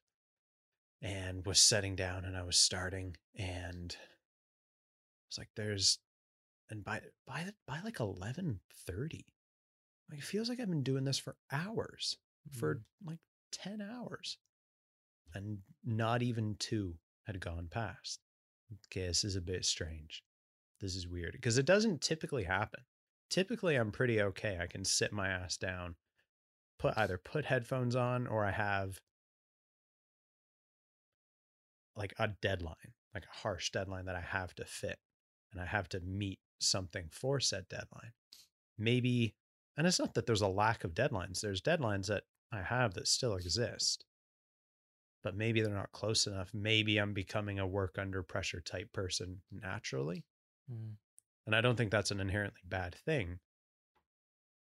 and 1.02 1.44
was 1.44 1.60
setting 1.60 1.96
down 1.96 2.24
and 2.24 2.36
I 2.36 2.42
was 2.42 2.56
starting 2.56 3.16
and 3.36 3.96
I 3.98 5.24
was 5.28 5.38
like 5.38 5.50
there's 5.56 5.98
and 6.70 6.84
by 6.84 7.00
by 7.26 7.46
by 7.66 7.80
like 7.82 7.96
11:30 8.00 9.26
like 10.10 10.18
it 10.18 10.24
feels 10.24 10.48
like 10.48 10.60
I've 10.60 10.70
been 10.70 10.82
doing 10.82 11.04
this 11.04 11.18
for 11.18 11.36
hours 11.50 12.16
for 12.52 12.76
Mm. 12.76 12.80
like 13.04 13.18
10 13.52 13.80
hours 13.80 14.38
and 15.34 15.58
not 15.84 16.22
even 16.22 16.56
two 16.56 16.98
had 17.26 17.40
gone 17.40 17.68
past 17.68 18.20
okay 18.86 19.06
this 19.06 19.24
is 19.24 19.36
a 19.36 19.40
bit 19.40 19.64
strange 19.64 20.22
this 20.80 20.94
is 20.96 21.08
weird 21.08 21.32
because 21.32 21.58
it 21.58 21.66
doesn't 21.66 22.00
typically 22.00 22.44
happen. 22.44 22.80
Typically 23.30 23.74
i'm 23.74 23.90
pretty 23.90 24.20
okay 24.20 24.58
i 24.60 24.66
can 24.66 24.84
sit 24.84 25.12
my 25.12 25.28
ass 25.28 25.56
down 25.56 25.96
put 26.78 26.96
either 26.96 27.18
put 27.18 27.46
headphones 27.46 27.96
on 27.96 28.26
or 28.26 28.44
i 28.44 28.52
have 28.52 29.00
like 31.96 32.14
a 32.18 32.28
deadline 32.28 32.92
like 33.12 33.24
a 33.24 33.38
harsh 33.42 33.70
deadline 33.70 34.04
that 34.04 34.14
i 34.14 34.20
have 34.20 34.54
to 34.54 34.64
fit 34.64 34.98
and 35.52 35.60
i 35.60 35.64
have 35.64 35.88
to 35.88 36.00
meet 36.00 36.38
something 36.60 37.08
for 37.10 37.40
said 37.40 37.68
deadline. 37.68 38.12
Maybe 38.78 39.34
and 39.76 39.86
it's 39.86 39.98
not 39.98 40.14
that 40.14 40.26
there's 40.26 40.40
a 40.40 40.48
lack 40.48 40.84
of 40.84 40.94
deadlines 40.94 41.40
there's 41.40 41.60
deadlines 41.60 42.06
that 42.06 42.24
i 42.52 42.62
have 42.62 42.94
that 42.94 43.08
still 43.08 43.34
exist. 43.34 44.04
But 45.22 45.36
maybe 45.36 45.62
they're 45.62 45.74
not 45.74 45.92
close 45.92 46.26
enough 46.26 46.50
maybe 46.52 46.98
i'm 46.98 47.14
becoming 47.14 47.58
a 47.58 47.66
work 47.66 47.96
under 47.98 48.22
pressure 48.22 48.60
type 48.60 48.92
person 48.92 49.40
naturally 49.50 50.24
Mm. 50.70 50.94
and 51.46 51.54
I 51.54 51.60
don't 51.60 51.76
think 51.76 51.90
that's 51.90 52.10
an 52.10 52.20
inherently 52.20 52.62
bad 52.64 52.94
thing. 52.94 53.38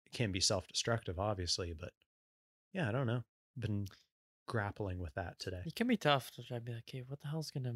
It 0.05 0.17
can 0.17 0.31
be 0.31 0.39
self 0.39 0.67
destructive, 0.67 1.19
obviously, 1.19 1.73
but 1.77 1.91
yeah, 2.73 2.89
I 2.89 2.91
don't 2.91 3.07
know. 3.07 3.23
Been 3.57 3.87
grappling 4.47 4.99
with 4.99 5.13
that 5.15 5.39
today. 5.39 5.61
It 5.65 5.75
can 5.75 5.87
be 5.87 5.97
tough 5.97 6.31
to 6.31 6.43
try 6.43 6.57
to 6.57 6.61
be 6.61 6.73
like, 6.73 6.83
hey, 6.87 7.03
what 7.07 7.21
the 7.21 7.27
hell's 7.29 7.51
gonna 7.51 7.73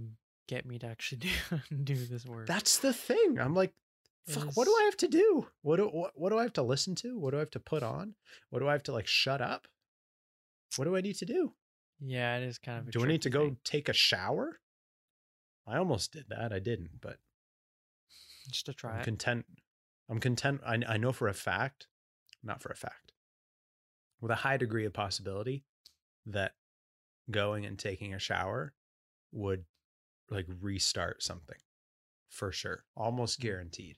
get 0.48 0.66
me 0.66 0.80
to 0.80 0.88
actually 0.88 1.20
do 1.70 1.76
do 1.84 2.06
this 2.06 2.26
work? 2.26 2.48
That's 2.48 2.80
the 2.80 2.94
thing. 2.94 3.38
I'm 3.40 3.54
like, 3.54 3.74
fuck, 4.28 4.56
what 4.56 4.66
do 4.66 4.72
I 4.72 4.84
have 4.84 4.98
to 4.98 5.08
do? 5.08 5.48
What 5.62 5.78
do 5.78 5.86
what, 5.86 6.12
what 6.16 6.30
do 6.30 6.38
I 6.38 6.44
have 6.44 6.54
to 6.54 6.64
listen 6.64 6.96
to? 6.96 7.18
What 7.18 7.32
do 7.32 7.38
I 7.38 7.40
have 7.40 7.52
to 7.52 7.60
put 7.60 7.84
on? 7.84 8.16
What 8.50 8.60
do 8.60 8.68
I 8.68 8.74
have 8.74 8.84
to 8.84 8.92
like 8.92 9.08
shut 9.08 9.42
up? 9.42 9.68
What 10.76 10.86
do 10.86 10.96
I 10.96 11.02
need 11.02 11.16
to 11.16 11.26
do? 11.26 11.54
yeah, 12.02 12.38
it 12.38 12.44
is 12.44 12.58
kind 12.58 12.80
of. 12.80 12.88
A 12.88 12.92
Do 12.92 13.04
I 13.04 13.08
need 13.08 13.22
to 13.24 13.30
tricky 13.30 13.50
go 13.50 13.56
take 13.64 13.90
a 13.90 13.94
shower? 13.94 14.60
I 15.68 15.78
almost 15.78 16.14
did 16.14 16.26
that. 16.30 16.52
I 16.52 16.60
didn't, 16.60 17.02
but 17.02 17.18
just 18.50 18.66
to 18.68 18.74
try 18.74 18.94
I'm 18.94 19.00
it? 19.02 19.04
content. 19.04 19.46
I'm 20.10 20.20
content. 20.20 20.62
I, 20.66 20.80
I 20.88 20.98
know 20.98 21.12
for 21.12 21.28
a 21.28 21.34
fact, 21.34 21.88
not 22.44 22.62
for 22.62 22.70
a 22.70 22.76
fact, 22.76 23.14
with 24.22 24.32
a 24.32 24.36
high 24.36 24.58
degree 24.58 24.86
of 24.86 24.94
possibility 24.94 25.64
that 26.26 26.54
going 27.30 27.66
and 27.66 27.78
taking 27.78 28.14
a 28.14 28.20
shower 28.20 28.74
would 29.32 29.66
like 30.30 30.48
restart 30.62 31.22
something 31.24 31.58
for 32.30 32.52
sure. 32.52 32.86
Almost 32.96 33.40
Mm. 33.40 33.44
guaranteed. 33.44 33.98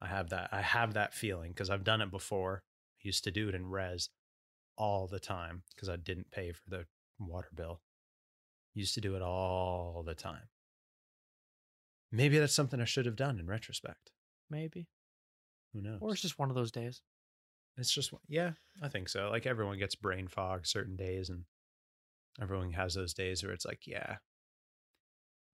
I 0.00 0.06
have 0.06 0.30
that. 0.30 0.50
I 0.52 0.62
have 0.62 0.94
that 0.94 1.14
feeling 1.14 1.50
because 1.52 1.70
I've 1.70 1.84
done 1.84 2.00
it 2.00 2.10
before. 2.10 2.62
I 2.98 3.00
used 3.02 3.24
to 3.24 3.30
do 3.30 3.48
it 3.48 3.54
in 3.54 3.66
res 3.66 4.10
all 4.76 5.08
the 5.08 5.18
time 5.18 5.64
because 5.74 5.88
I 5.88 5.96
didn't 5.96 6.30
pay 6.30 6.52
for 6.52 6.70
the 6.70 6.86
water 7.18 7.48
bill. 7.54 7.80
Used 8.74 8.94
to 8.94 9.00
do 9.00 9.16
it 9.16 9.22
all 9.22 10.04
the 10.06 10.14
time. 10.14 10.48
Maybe 12.10 12.38
that's 12.38 12.54
something 12.54 12.80
I 12.80 12.84
should 12.86 13.06
have 13.06 13.16
done 13.16 13.38
in 13.38 13.46
retrospect. 13.46 14.10
Maybe, 14.50 14.88
Who 15.74 15.82
knows? 15.82 15.98
or 16.00 16.12
it's 16.12 16.22
just 16.22 16.38
one 16.38 16.48
of 16.48 16.54
those 16.56 16.70
days. 16.72 17.02
It's 17.76 17.92
just 17.92 18.12
yeah, 18.28 18.52
I 18.82 18.88
think 18.88 19.08
so. 19.08 19.28
Like 19.30 19.46
everyone 19.46 19.78
gets 19.78 19.94
brain 19.94 20.26
fog 20.26 20.66
certain 20.66 20.96
days, 20.96 21.28
and 21.28 21.44
everyone 22.40 22.72
has 22.72 22.94
those 22.94 23.14
days 23.14 23.42
where 23.44 23.52
it's 23.52 23.66
like, 23.66 23.86
yeah, 23.86 24.16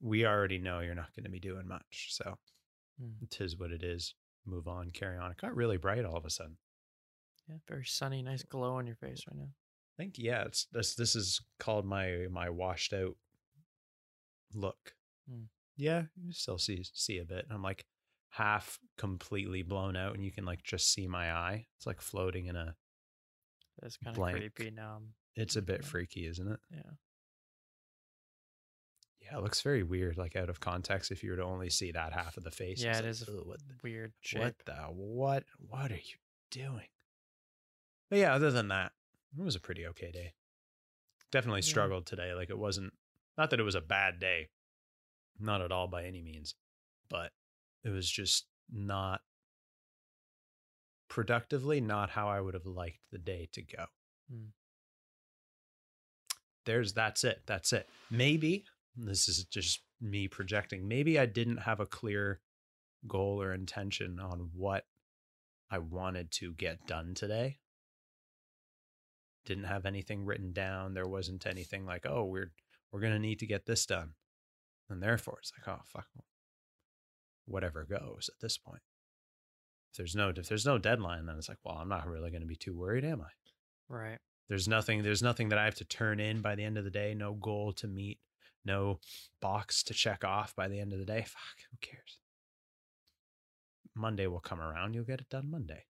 we 0.01 0.25
already 0.25 0.59
know 0.59 0.81
you're 0.81 0.95
not 0.95 1.15
going 1.15 1.25
to 1.25 1.31
be 1.31 1.41
doing 1.41 1.67
much, 1.69 2.09
so 2.11 2.39
Mm. 3.03 3.21
it 3.23 3.41
is 3.41 3.59
what 3.59 3.73
it 3.73 3.83
is. 3.83 4.15
Move 4.47 4.69
on, 4.69 4.93
carry 4.93 5.19
on. 5.19 5.33
It 5.33 5.37
got 5.41 5.57
really 5.57 5.79
bright 5.79 6.05
all 6.05 6.17
of 6.17 6.25
a 6.25 6.31
sudden. 6.31 6.59
Yeah, 7.49 7.57
very 7.69 7.85
sunny, 7.85 8.23
nice 8.23 8.45
glow 8.45 8.75
on 8.77 8.87
your 8.87 8.95
face 8.95 9.25
right 9.29 9.37
now. 9.37 9.49
I 9.99 10.03
think 10.03 10.15
yeah, 10.17 10.45
it's 10.45 10.67
this. 10.71 10.95
This 10.95 11.17
is 11.17 11.41
called 11.59 11.85
my 11.87 12.27
my 12.31 12.49
washed 12.51 12.93
out 12.93 13.17
look. 14.55 14.95
Hmm. 15.29 15.45
Yeah, 15.77 16.05
you 16.17 16.33
still 16.33 16.59
see 16.59 16.85
see 16.93 17.19
a 17.19 17.25
bit. 17.25 17.47
I'm 17.51 17.63
like 17.63 17.85
half 18.31 18.79
completely 18.99 19.63
blown 19.63 19.97
out, 19.97 20.15
and 20.15 20.25
you 20.25 20.31
can 20.33 20.45
like 20.45 20.63
just 20.63 20.93
see 20.93 21.07
my 21.07 21.33
eye. 21.33 21.67
It's 21.77 21.87
like 21.87 22.01
floating 22.01 22.47
in 22.47 22.57
a. 22.57 22.77
That's 23.83 23.97
kind 23.97 24.17
of 24.17 24.21
Blank. 24.21 24.37
creepy 24.37 24.71
now. 24.71 25.01
It's 25.35 25.57
a 25.57 25.63
bit 25.63 25.81
Yeah. 25.83 25.89
freaky, 25.89 26.27
isn't 26.27 26.47
it? 26.47 26.61
Yeah, 26.71 26.91
Yeah, 29.21 29.39
it 29.39 29.43
looks 29.43 29.63
very 29.63 29.83
weird, 29.83 30.17
like 30.19 30.37
out 30.37 30.49
of 30.51 30.61
context. 30.61 31.11
If 31.11 31.25
you 31.25 31.31
were 31.31 31.37
to 31.39 31.43
only 31.45 31.71
see 31.71 31.91
that 31.93 32.13
half 32.13 32.37
of 32.37 32.45
the 32.45 32.51
face, 32.51 32.83
yeah, 32.83 32.93
it 32.99 33.03
like, 33.03 33.05
is 33.07 33.23
a 33.29 33.33
what 33.33 33.59
the, 33.67 33.75
weird 33.83 34.13
shape. 34.21 34.41
what 34.43 34.55
the 34.67 34.75
what 34.93 35.45
what 35.59 35.91
are 35.91 35.97
you 35.97 36.17
doing? 36.51 36.87
But 38.11 38.19
yeah, 38.19 38.35
other 38.35 38.51
than 38.51 38.69
that, 38.69 38.93
it 39.37 39.43
was 39.43 39.57
a 39.57 39.61
pretty 39.61 39.87
okay 39.89 40.13
day. 40.13 40.35
Definitely 41.33 41.61
Yeah. 41.63 41.71
struggled 41.71 42.07
today. 42.07 42.33
Like 42.35 42.51
it 42.51 42.59
wasn't 42.59 42.93
not 43.37 43.51
that 43.51 43.59
it 43.59 43.65
was 43.65 43.75
a 43.75 43.81
bad 43.81 44.21
day, 44.21 44.51
not 45.39 45.61
at 45.61 45.73
all 45.73 45.89
by 45.89 46.05
any 46.05 46.23
means, 46.23 46.55
but 47.09 47.31
it 47.85 47.91
was 47.91 48.11
just 48.11 48.47
not 48.73 49.21
productively 51.09 51.81
not 51.81 52.11
how 52.11 52.29
I 52.29 52.41
would 52.41 52.55
have 52.55 52.67
liked 52.67 53.01
the 53.13 53.19
day 53.19 53.49
to 53.53 53.63
go. 53.63 53.85
Hmm. 54.31 54.49
There's 56.67 56.93
that's 56.93 57.25
it. 57.25 57.43
That's 57.47 57.73
it. 57.73 57.89
Maybe 58.11 58.65
this 58.97 59.29
is 59.29 59.45
just 59.45 59.83
me 60.01 60.29
projecting. 60.29 60.89
Maybe 60.89 61.19
I 61.19 61.27
didn't 61.27 61.59
have 61.59 61.81
a 61.81 61.87
clear 61.87 62.41
goal 63.07 63.43
or 63.43 63.53
intention 63.53 64.19
on 64.19 64.51
what 64.55 64.85
I 65.71 65.79
wanted 65.79 66.31
to 66.33 66.53
get 66.53 66.87
done 66.87 67.15
today. 67.15 67.59
Didn't 69.45 69.65
have 69.65 69.85
anything 69.85 70.25
written 70.25 70.53
down. 70.53 70.95
There 70.95 71.07
wasn't 71.07 71.47
anything 71.47 71.85
like, 71.85 72.07
oh, 72.07 72.25
we're 72.25 72.53
we're 72.91 73.01
gonna 73.01 73.19
need 73.19 73.41
to 73.41 73.47
get 73.47 73.67
this 73.67 73.85
done. 73.85 74.15
And 74.91 75.03
therefore 75.03 75.39
it's 75.41 75.53
like, 75.59 75.77
oh 75.77 75.83
fuck. 75.85 76.07
Whatever 77.47 77.85
goes 77.85 78.31
at 78.33 78.41
this 78.41 78.57
point. 78.59 78.83
If 79.93 79.99
there's 79.99 80.15
no 80.15 80.33
if 80.37 80.49
there's 80.49 80.67
no 80.67 80.79
deadline, 80.79 81.27
then 81.27 81.37
it's 81.37 81.49
like, 81.49 81.59
well, 81.65 81.77
I'm 81.77 81.89
not 81.89 82.09
really 82.09 82.31
gonna 82.31 82.47
be 82.47 82.57
too 82.57 82.77
worried, 82.77 83.05
am 83.05 83.21
I? 83.21 83.31
Right. 83.89 84.19
There's 84.49 84.69
nothing 84.69 85.03
there's 85.03 85.23
nothing 85.23 85.49
that 85.51 85.59
I 85.59 85.65
have 85.65 85.77
to 85.77 85.85
turn 85.85 86.21
in 86.21 86.41
by 86.41 86.55
the 86.55 86.65
end 86.65 86.79
of 86.79 86.85
the 86.85 86.91
day, 86.91 87.15
no 87.15 87.35
goal 87.35 87.73
to 87.75 87.87
meet, 87.87 88.19
no 88.65 88.99
box 89.41 89.83
to 89.85 89.95
check 89.95 90.25
off 90.25 90.55
by 90.55 90.69
the 90.69 90.81
end 90.81 90.93
of 90.93 90.99
the 90.99 91.05
day. 91.05 91.23
Fuck, 91.27 91.65
who 91.71 91.77
cares? 91.81 92.19
Monday 93.95 94.27
will 94.27 94.41
come 94.41 94.61
around, 94.61 94.95
you'll 94.95 95.05
get 95.05 95.21
it 95.21 95.31
done 95.31 95.51
Monday. 95.51 95.85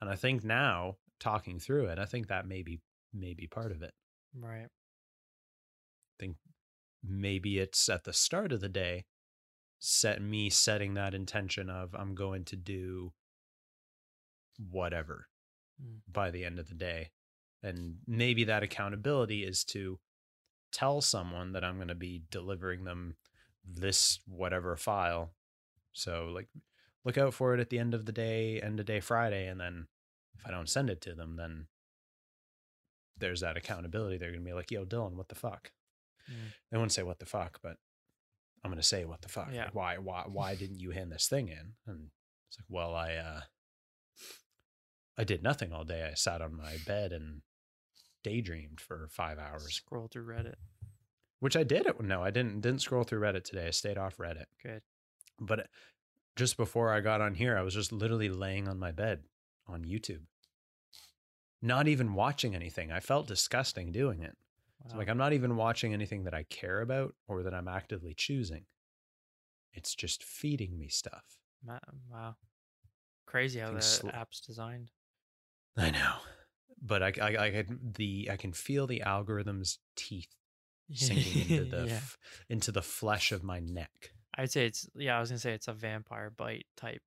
And 0.00 0.10
I 0.10 0.16
think 0.16 0.42
now, 0.42 0.96
talking 1.18 1.58
through 1.58 1.86
it, 1.86 1.98
I 1.98 2.06
think 2.06 2.28
that 2.28 2.48
may 2.48 2.62
be 2.62 2.80
may 3.12 3.34
be 3.34 3.46
part 3.46 3.72
of 3.72 3.82
it. 3.82 3.92
Right. 4.38 4.68
think 6.18 6.36
maybe 7.02 7.58
it's 7.58 7.88
at 7.88 8.04
the 8.04 8.12
start 8.12 8.52
of 8.52 8.60
the 8.60 8.68
day 8.68 9.04
set 9.78 10.20
me 10.20 10.50
setting 10.50 10.94
that 10.94 11.14
intention 11.14 11.70
of 11.70 11.94
I'm 11.94 12.14
going 12.14 12.44
to 12.46 12.56
do 12.56 13.12
whatever 14.58 15.28
Mm. 15.82 16.00
by 16.10 16.30
the 16.30 16.44
end 16.44 16.58
of 16.58 16.68
the 16.68 16.74
day. 16.74 17.10
And 17.62 17.98
maybe 18.06 18.44
that 18.44 18.62
accountability 18.62 19.44
is 19.44 19.64
to 19.64 19.98
tell 20.72 21.00
someone 21.00 21.52
that 21.52 21.64
I'm 21.64 21.76
going 21.76 21.88
to 21.88 21.94
be 21.94 22.22
delivering 22.30 22.84
them 22.84 23.16
this 23.64 24.20
whatever 24.26 24.76
file. 24.76 25.32
So 25.92 26.30
like 26.32 26.48
look 27.04 27.18
out 27.18 27.34
for 27.34 27.54
it 27.54 27.60
at 27.60 27.70
the 27.70 27.78
end 27.78 27.94
of 27.94 28.06
the 28.06 28.12
day, 28.12 28.60
end 28.60 28.80
of 28.80 28.86
day 28.86 29.00
Friday 29.00 29.46
and 29.46 29.60
then 29.60 29.88
if 30.34 30.46
I 30.46 30.50
don't 30.50 30.68
send 30.68 30.90
it 30.90 31.00
to 31.02 31.14
them 31.14 31.36
then 31.36 31.66
there's 33.18 33.40
that 33.40 33.56
accountability. 33.56 34.16
They're 34.16 34.30
going 34.30 34.44
to 34.44 34.48
be 34.48 34.54
like, 34.54 34.70
"Yo, 34.70 34.86
Dylan, 34.86 35.12
what 35.12 35.28
the 35.28 35.34
fuck?" 35.34 35.72
Mm. 36.30 36.52
They 36.70 36.76
wouldn't 36.76 36.92
say 36.92 37.02
what 37.02 37.18
the 37.18 37.26
fuck, 37.26 37.58
but 37.62 37.76
I'm 38.64 38.70
gonna 38.70 38.82
say 38.82 39.04
what 39.04 39.22
the 39.22 39.28
fuck. 39.28 39.48
Yeah. 39.52 39.64
Like, 39.64 39.74
why 39.74 39.98
why 39.98 40.24
why 40.28 40.54
didn't 40.54 40.80
you 40.80 40.90
hand 40.90 41.12
this 41.12 41.28
thing 41.28 41.48
in? 41.48 41.74
And 41.86 42.08
it's 42.48 42.58
like, 42.58 42.66
well, 42.68 42.94
I 42.94 43.14
uh 43.14 43.40
I 45.18 45.24
did 45.24 45.42
nothing 45.42 45.72
all 45.72 45.84
day. 45.84 46.08
I 46.10 46.14
sat 46.14 46.40
on 46.40 46.56
my 46.56 46.76
bed 46.86 47.12
and 47.12 47.42
daydreamed 48.24 48.80
for 48.80 49.08
five 49.10 49.38
hours. 49.38 49.74
Scroll 49.74 50.08
through 50.08 50.26
Reddit. 50.26 50.54
Which 51.40 51.56
I 51.56 51.62
did 51.62 51.86
it. 51.86 52.00
No, 52.00 52.22
I 52.22 52.30
didn't 52.30 52.60
didn't 52.60 52.82
scroll 52.82 53.04
through 53.04 53.20
Reddit 53.20 53.44
today. 53.44 53.66
I 53.66 53.70
stayed 53.70 53.98
off 53.98 54.18
Reddit. 54.18 54.46
Good. 54.62 54.82
But 55.40 55.68
just 56.36 56.56
before 56.56 56.92
I 56.92 57.00
got 57.00 57.20
on 57.20 57.34
here, 57.34 57.56
I 57.56 57.62
was 57.62 57.74
just 57.74 57.92
literally 57.92 58.28
laying 58.28 58.68
on 58.68 58.78
my 58.78 58.92
bed 58.92 59.24
on 59.66 59.84
YouTube. 59.84 60.22
Not 61.62 61.88
even 61.88 62.14
watching 62.14 62.54
anything. 62.54 62.90
I 62.90 63.00
felt 63.00 63.26
disgusting 63.26 63.92
doing 63.92 64.22
it. 64.22 64.36
So 64.88 64.96
like 64.96 65.08
I'm 65.08 65.18
not 65.18 65.32
even 65.32 65.56
watching 65.56 65.92
anything 65.92 66.24
that 66.24 66.34
I 66.34 66.44
care 66.44 66.80
about 66.80 67.14
or 67.28 67.42
that 67.42 67.54
I'm 67.54 67.68
actively 67.68 68.14
choosing. 68.16 68.64
It's 69.72 69.94
just 69.94 70.24
feeding 70.24 70.78
me 70.78 70.88
stuff. 70.88 71.24
Wow. 72.10 72.36
Crazy 73.26 73.60
how 73.60 73.72
the 73.72 73.82
sl- 73.82 74.08
app's 74.08 74.40
designed. 74.40 74.90
I 75.76 75.90
know, 75.90 76.14
but 76.82 77.02
I, 77.02 77.12
I, 77.20 77.46
I 77.46 77.50
can 77.50 77.78
the 77.96 78.28
I 78.32 78.36
can 78.36 78.52
feel 78.52 78.86
the 78.86 79.02
algorithm's 79.02 79.78
teeth 79.96 80.34
sinking 80.92 81.42
into 81.58 81.64
the 81.70 81.86
yeah. 81.86 81.92
f- 81.94 82.18
into 82.48 82.72
the 82.72 82.82
flesh 82.82 83.30
of 83.30 83.44
my 83.44 83.60
neck. 83.60 84.12
I'd 84.36 84.50
say 84.50 84.66
it's 84.66 84.88
yeah. 84.96 85.16
I 85.16 85.20
was 85.20 85.28
gonna 85.28 85.38
say 85.38 85.52
it's 85.52 85.68
a 85.68 85.72
vampire 85.72 86.30
bite 86.30 86.66
type 86.76 87.02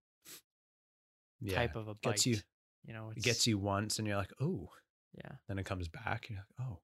Yeah, 1.42 1.56
type 1.56 1.76
of 1.76 1.88
a 1.90 1.96
bite. 1.96 2.12
gets 2.12 2.26
you 2.26 2.38
You 2.86 2.94
know, 2.94 3.12
it 3.16 3.22
gets 3.22 3.48
you 3.48 3.58
once, 3.58 3.98
and 4.00 4.08
you're 4.08 4.18
like, 4.18 4.32
oh. 4.40 4.70
Yeah. 5.16 5.32
Then 5.48 5.60
it 5.60 5.66
comes 5.66 5.88
back. 5.90 6.28
You're 6.30 6.40
like, 6.40 6.68
oh. 6.68 6.80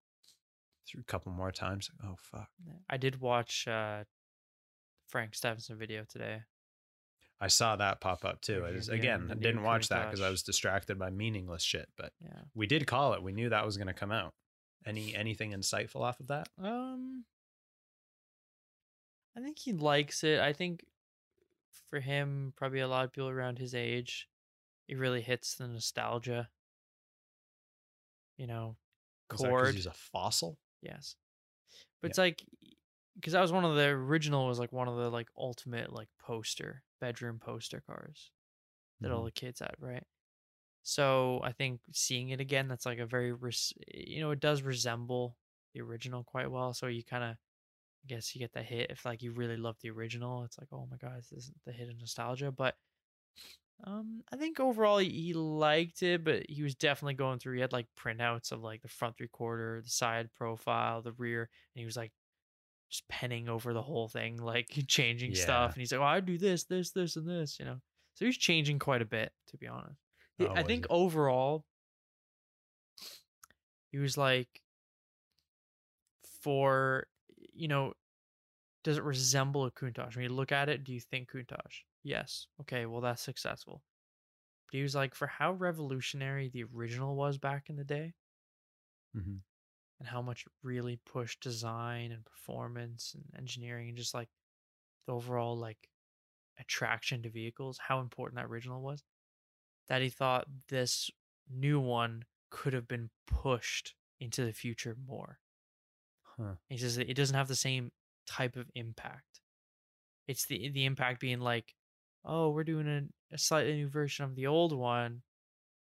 Through 0.89 1.01
a 1.01 1.03
couple 1.11 1.31
more 1.31 1.51
times. 1.51 1.89
Like, 2.01 2.09
oh 2.11 2.15
fuck. 2.19 2.49
I 2.89 2.97
did 2.97 3.21
watch 3.21 3.67
uh 3.67 4.03
Frank 5.07 5.35
Stephenson 5.35 5.77
video 5.77 6.03
today. 6.07 6.41
I 7.41 7.47
saw 7.47 7.75
that 7.77 8.01
pop 8.01 8.25
up 8.25 8.41
too. 8.41 8.65
I 8.65 8.73
just, 8.73 8.89
Reviewing 8.89 8.99
again, 9.21 9.31
I 9.31 9.35
didn't 9.35 9.63
watch 9.63 9.87
that 9.89 10.07
because 10.07 10.19
I 10.21 10.29
was 10.29 10.43
distracted 10.43 10.99
by 10.99 11.09
meaningless 11.09 11.63
shit. 11.63 11.87
But 11.97 12.11
Yeah. 12.19 12.41
we 12.53 12.67
did 12.67 12.85
call 12.85 13.13
it. 13.13 13.23
We 13.23 13.31
knew 13.31 13.49
that 13.49 13.65
was 13.65 13.77
going 13.77 13.87
to 13.87 13.93
come 13.93 14.11
out. 14.11 14.33
Any 14.85 15.15
anything 15.15 15.51
insightful 15.51 16.01
off 16.01 16.19
of 16.19 16.27
that? 16.27 16.49
Um, 16.57 17.25
I 19.37 19.41
think 19.41 19.57
he 19.59 19.71
likes 19.73 20.23
it. 20.23 20.39
I 20.39 20.53
think 20.53 20.83
for 21.89 21.99
him, 21.99 22.53
probably 22.57 22.79
a 22.81 22.87
lot 22.87 23.05
of 23.05 23.11
people 23.13 23.29
around 23.29 23.57
his 23.59 23.73
age, 23.73 24.27
it 24.87 24.97
really 24.97 25.21
hits 25.21 25.55
the 25.55 25.67
nostalgia. 25.67 26.49
You 28.37 28.47
know, 28.47 28.77
Is 29.33 29.39
that 29.39 29.47
'cause 29.47 29.49
chord. 29.49 29.75
he's 29.75 29.85
a 29.85 29.91
fossil. 29.93 30.57
Yes. 30.81 31.15
But 32.01 32.07
Yeah. 32.07 32.11
it's 32.11 32.17
like 32.17 32.45
because 33.15 33.33
that 33.33 33.41
was 33.41 33.51
one 33.51 33.65
of 33.65 33.75
the 33.75 33.85
original 33.87 34.47
was 34.47 34.59
like 34.59 34.71
one 34.73 34.87
of 34.87 34.97
the 34.97 35.09
like 35.11 35.29
ultimate 35.37 35.93
like 35.93 36.09
poster 36.19 36.83
bedroom 37.01 37.39
poster 37.39 37.81
cars 37.81 38.31
that 39.01 39.11
all 39.11 39.23
Mhm. 39.23 39.25
the 39.25 39.31
kids 39.31 39.59
had, 39.61 39.75
right? 39.79 40.05
So 40.83 41.41
I 41.43 41.53
think 41.53 41.81
seeing 41.93 42.29
it 42.29 42.41
again, 42.41 42.67
that's 42.67 42.85
like 42.85 42.99
a 42.99 43.05
very 43.07 43.33
res- 43.33 43.73
you 43.93 44.21
know 44.21 44.31
it 44.31 44.39
does 44.39 44.61
resemble 44.63 45.37
the 45.73 45.81
original 45.81 46.23
quite 46.23 46.51
well. 46.51 46.73
So 46.73 46.87
you 46.87 47.03
kind 47.03 47.23
of 47.23 47.37
I 48.05 48.07
guess 48.07 48.35
you 48.35 48.39
get 48.39 48.53
the 48.53 48.63
hit 48.63 48.91
if 48.91 49.05
like 49.05 49.21
you 49.23 49.33
really 49.33 49.57
love 49.57 49.77
the 49.81 49.91
original. 49.91 50.43
It's 50.45 50.59
like 50.59 50.69
oh 50.73 50.87
my 50.87 50.97
god, 50.97 51.17
this 51.19 51.31
isn't 51.33 51.57
the 51.65 51.73
hit 51.73 51.89
of 51.89 51.97
nostalgia, 51.97 52.51
but. 52.51 52.77
Um, 53.83 54.23
I 54.31 54.35
think 54.35 54.59
overall 54.59 54.97
he, 54.97 55.33
liked 55.33 56.03
it, 56.03 56.23
but 56.23 56.49
he 56.49 56.63
was 56.63 56.75
definitely 56.75 57.13
going 57.13 57.39
through. 57.39 57.55
He 57.55 57.61
had 57.61 57.71
like 57.71 57.87
printouts 57.95 58.51
of 58.51 58.61
like 58.61 58.81
the 58.81 58.87
front 58.89 59.17
three 59.17 59.29
quarter, 59.29 59.81
the 59.81 59.89
side 59.89 60.33
profile, 60.33 61.01
the 61.01 61.13
rear, 61.13 61.43
and 61.43 61.79
he 61.79 61.85
was 61.85 61.95
like 61.95 62.11
just 62.89 63.07
penning 63.09 63.49
over 63.49 63.73
the 63.73 63.81
whole 63.83 64.09
thing, 64.09 64.37
like 64.37 64.67
changing 64.87 65.33
Yeah. 65.33 65.35
stuff. 65.35 65.73
And 65.75 65.81
he's 65.81 65.91
like, 65.93 66.01
"Oh, 66.01 66.05
I 66.05 66.19
do 66.21 66.37
this, 66.37 66.65
this, 66.65 66.91
this, 66.91 67.15
and 67.17 67.27
this," 67.29 67.59
you 67.59 67.65
know. 67.65 67.81
So 68.15 68.25
he's 68.25 68.37
changing 68.37 68.79
quite 68.79 69.01
a 69.01 69.05
bit, 69.05 69.33
to 69.47 69.57
be 69.57 69.67
honest. 69.67 70.01
Oh, 70.39 70.55
I 70.55 70.63
think 70.63 70.85
he? 70.85 70.89
overall, 70.89 71.65
he 73.91 73.97
was 73.97 74.17
like, 74.17 74.63
for 76.25 77.07
you 77.53 77.67
know, 77.67 77.93
does 78.83 78.97
it 78.97 79.03
resemble 79.03 79.65
a 79.65 79.71
Countach? 79.71 80.15
When 80.15 80.23
you 80.23 80.29
look 80.29 80.51
at 80.51 80.69
it, 80.69 80.83
do 80.83 80.93
you 80.93 81.01
think 81.01 81.31
Countach? 81.31 81.83
Yes. 82.03 82.47
Okay, 82.61 82.85
well 82.85 83.01
that's 83.01 83.21
successful. 83.21 83.83
But 84.67 84.77
he 84.77 84.83
was 84.83 84.95
like, 84.95 85.15
for 85.15 85.27
how 85.27 85.53
revolutionary 85.53 86.49
the 86.49 86.63
original 86.65 87.15
was 87.15 87.37
back 87.39 87.69
in 87.69 87.77
the 87.77 87.85
day, 87.85 88.15
Mhm. 89.13 89.39
and 89.99 90.07
how 90.07 90.21
much 90.21 90.45
it 90.45 90.51
really 90.63 90.97
pushed 90.97 91.41
design 91.41 92.11
and 92.11 92.25
performance 92.25 93.13
and 93.13 93.25
engineering 93.37 93.89
and 93.89 93.97
just 93.97 94.13
like 94.13 94.29
the 95.07 95.13
overall 95.13 95.57
like 95.57 95.89
attraction 96.59 97.23
to 97.23 97.29
vehicles, 97.29 97.79
how 97.79 98.01
important 98.01 98.37
that 98.37 98.47
original 98.47 98.81
was, 98.81 99.03
that 99.87 100.01
he 100.01 100.09
thought 100.09 100.47
this 100.69 101.11
new 101.49 101.79
one 101.79 102.25
could 102.51 102.73
have 102.73 102.87
been 102.87 103.11
pushed 103.27 103.95
into 104.19 104.45
the 104.45 104.53
future 104.53 104.95
more. 104.95 105.39
Huh. 106.23 106.55
He 106.69 106.77
says 106.77 106.95
that 106.95 107.09
it 107.09 107.15
doesn't 107.15 107.35
have 107.35 107.47
the 107.47 107.55
same 107.55 107.91
type 108.25 108.55
of 108.55 108.69
impact. 108.75 109.41
It's 110.27 110.45
the 110.47 110.69
the 110.69 110.85
impact 110.85 111.19
being 111.21 111.39
like, 111.41 111.75
oh, 112.25 112.49
we're 112.51 112.63
doing 112.63 112.87
a, 112.87 113.35
a 113.35 113.37
slightly 113.37 113.73
new 113.75 113.87
version 113.89 114.25
of 114.25 114.35
the 114.35 114.47
old 114.47 114.73
one 114.73 115.23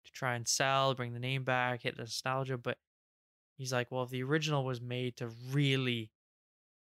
to 0.05 0.13
try 0.13 0.35
and 0.37 0.49
sell, 0.49 0.95
bring 0.95 1.15
the 1.15 1.21
name 1.21 1.45
back, 1.45 1.83
hit 1.83 1.97
the 1.97 2.03
nostalgia. 2.03 2.59
But 2.59 2.79
he's 3.59 3.73
like, 3.73 3.91
well, 3.91 4.05
if 4.05 4.11
the 4.11 4.23
original 4.25 4.65
was 4.65 4.81
made 4.81 5.17
to 5.19 5.29
really, 5.29 6.13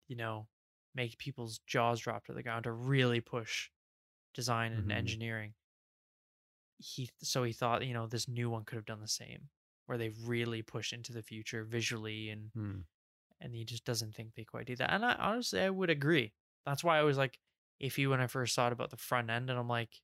you 0.09 0.17
know, 0.17 0.49
make 0.95 1.19
people's 1.19 1.61
jaws 1.67 2.01
drop 2.01 2.27
to 2.27 2.35
the 2.35 2.43
ground 2.43 2.65
to 2.65 2.73
really 2.73 3.21
push 3.21 3.71
design 4.35 4.73
and 4.73 4.91
Mhm. 4.91 4.93
engineering. 4.93 5.55
He 6.79 7.11
so 7.19 7.43
he 7.43 7.53
thought, 7.53 7.87
you 7.87 7.93
know, 7.95 8.07
this 8.07 8.29
new 8.29 8.51
one 8.51 8.65
could 8.65 8.77
have 8.77 8.85
done 8.87 9.01
the 9.01 9.09
same, 9.09 9.51
where 9.87 9.99
they 9.99 10.11
really 10.11 10.63
pushed 10.63 10.93
into 10.93 11.13
the 11.13 11.23
future 11.23 11.65
visually 11.65 12.31
and 12.31 12.53
Hmm. 12.55 12.81
and 13.41 13.55
he 13.55 13.65
just 13.65 13.85
doesn't 13.85 14.15
think 14.15 14.35
they 14.35 14.45
quite 14.45 14.67
do 14.67 14.77
that. 14.77 14.93
And 14.93 15.05
I 15.05 15.15
honestly 15.17 15.61
I 15.61 15.71
would 15.71 15.91
agree. 15.91 16.35
That's 16.67 16.85
why 16.85 16.99
I 16.99 17.03
was 17.05 17.19
like 17.19 17.41
iffy 17.83 18.09
when 18.09 18.21
I 18.21 18.27
first 18.27 18.55
thought 18.57 18.73
about 18.73 18.91
the 18.91 18.97
front 18.97 19.31
end, 19.31 19.51
and 19.51 19.59
I'm 19.59 19.69
like, 19.69 20.03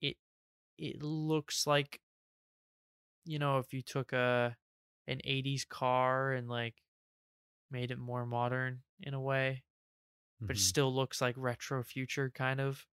it 0.00 0.16
it 0.78 1.02
looks 1.02 1.66
like, 1.66 2.00
you 3.24 3.38
know, 3.38 3.58
if 3.58 3.72
you 3.72 3.82
took 3.82 4.12
a 4.12 4.56
an 5.06 5.20
'80s 5.24 5.64
car 5.64 6.32
and 6.32 6.48
like 6.48 6.82
made 7.70 7.90
it 7.92 7.98
more 7.98 8.26
modern 8.26 8.84
in 9.00 9.14
a 9.14 9.20
way, 9.20 9.64
but 10.46 10.56
it 10.56 10.60
Mhm. 10.60 10.60
still 10.60 10.94
looks 10.94 11.20
like 11.22 11.36
retro 11.38 11.82
future 11.84 12.30
kind 12.30 12.60
of. 12.60 12.86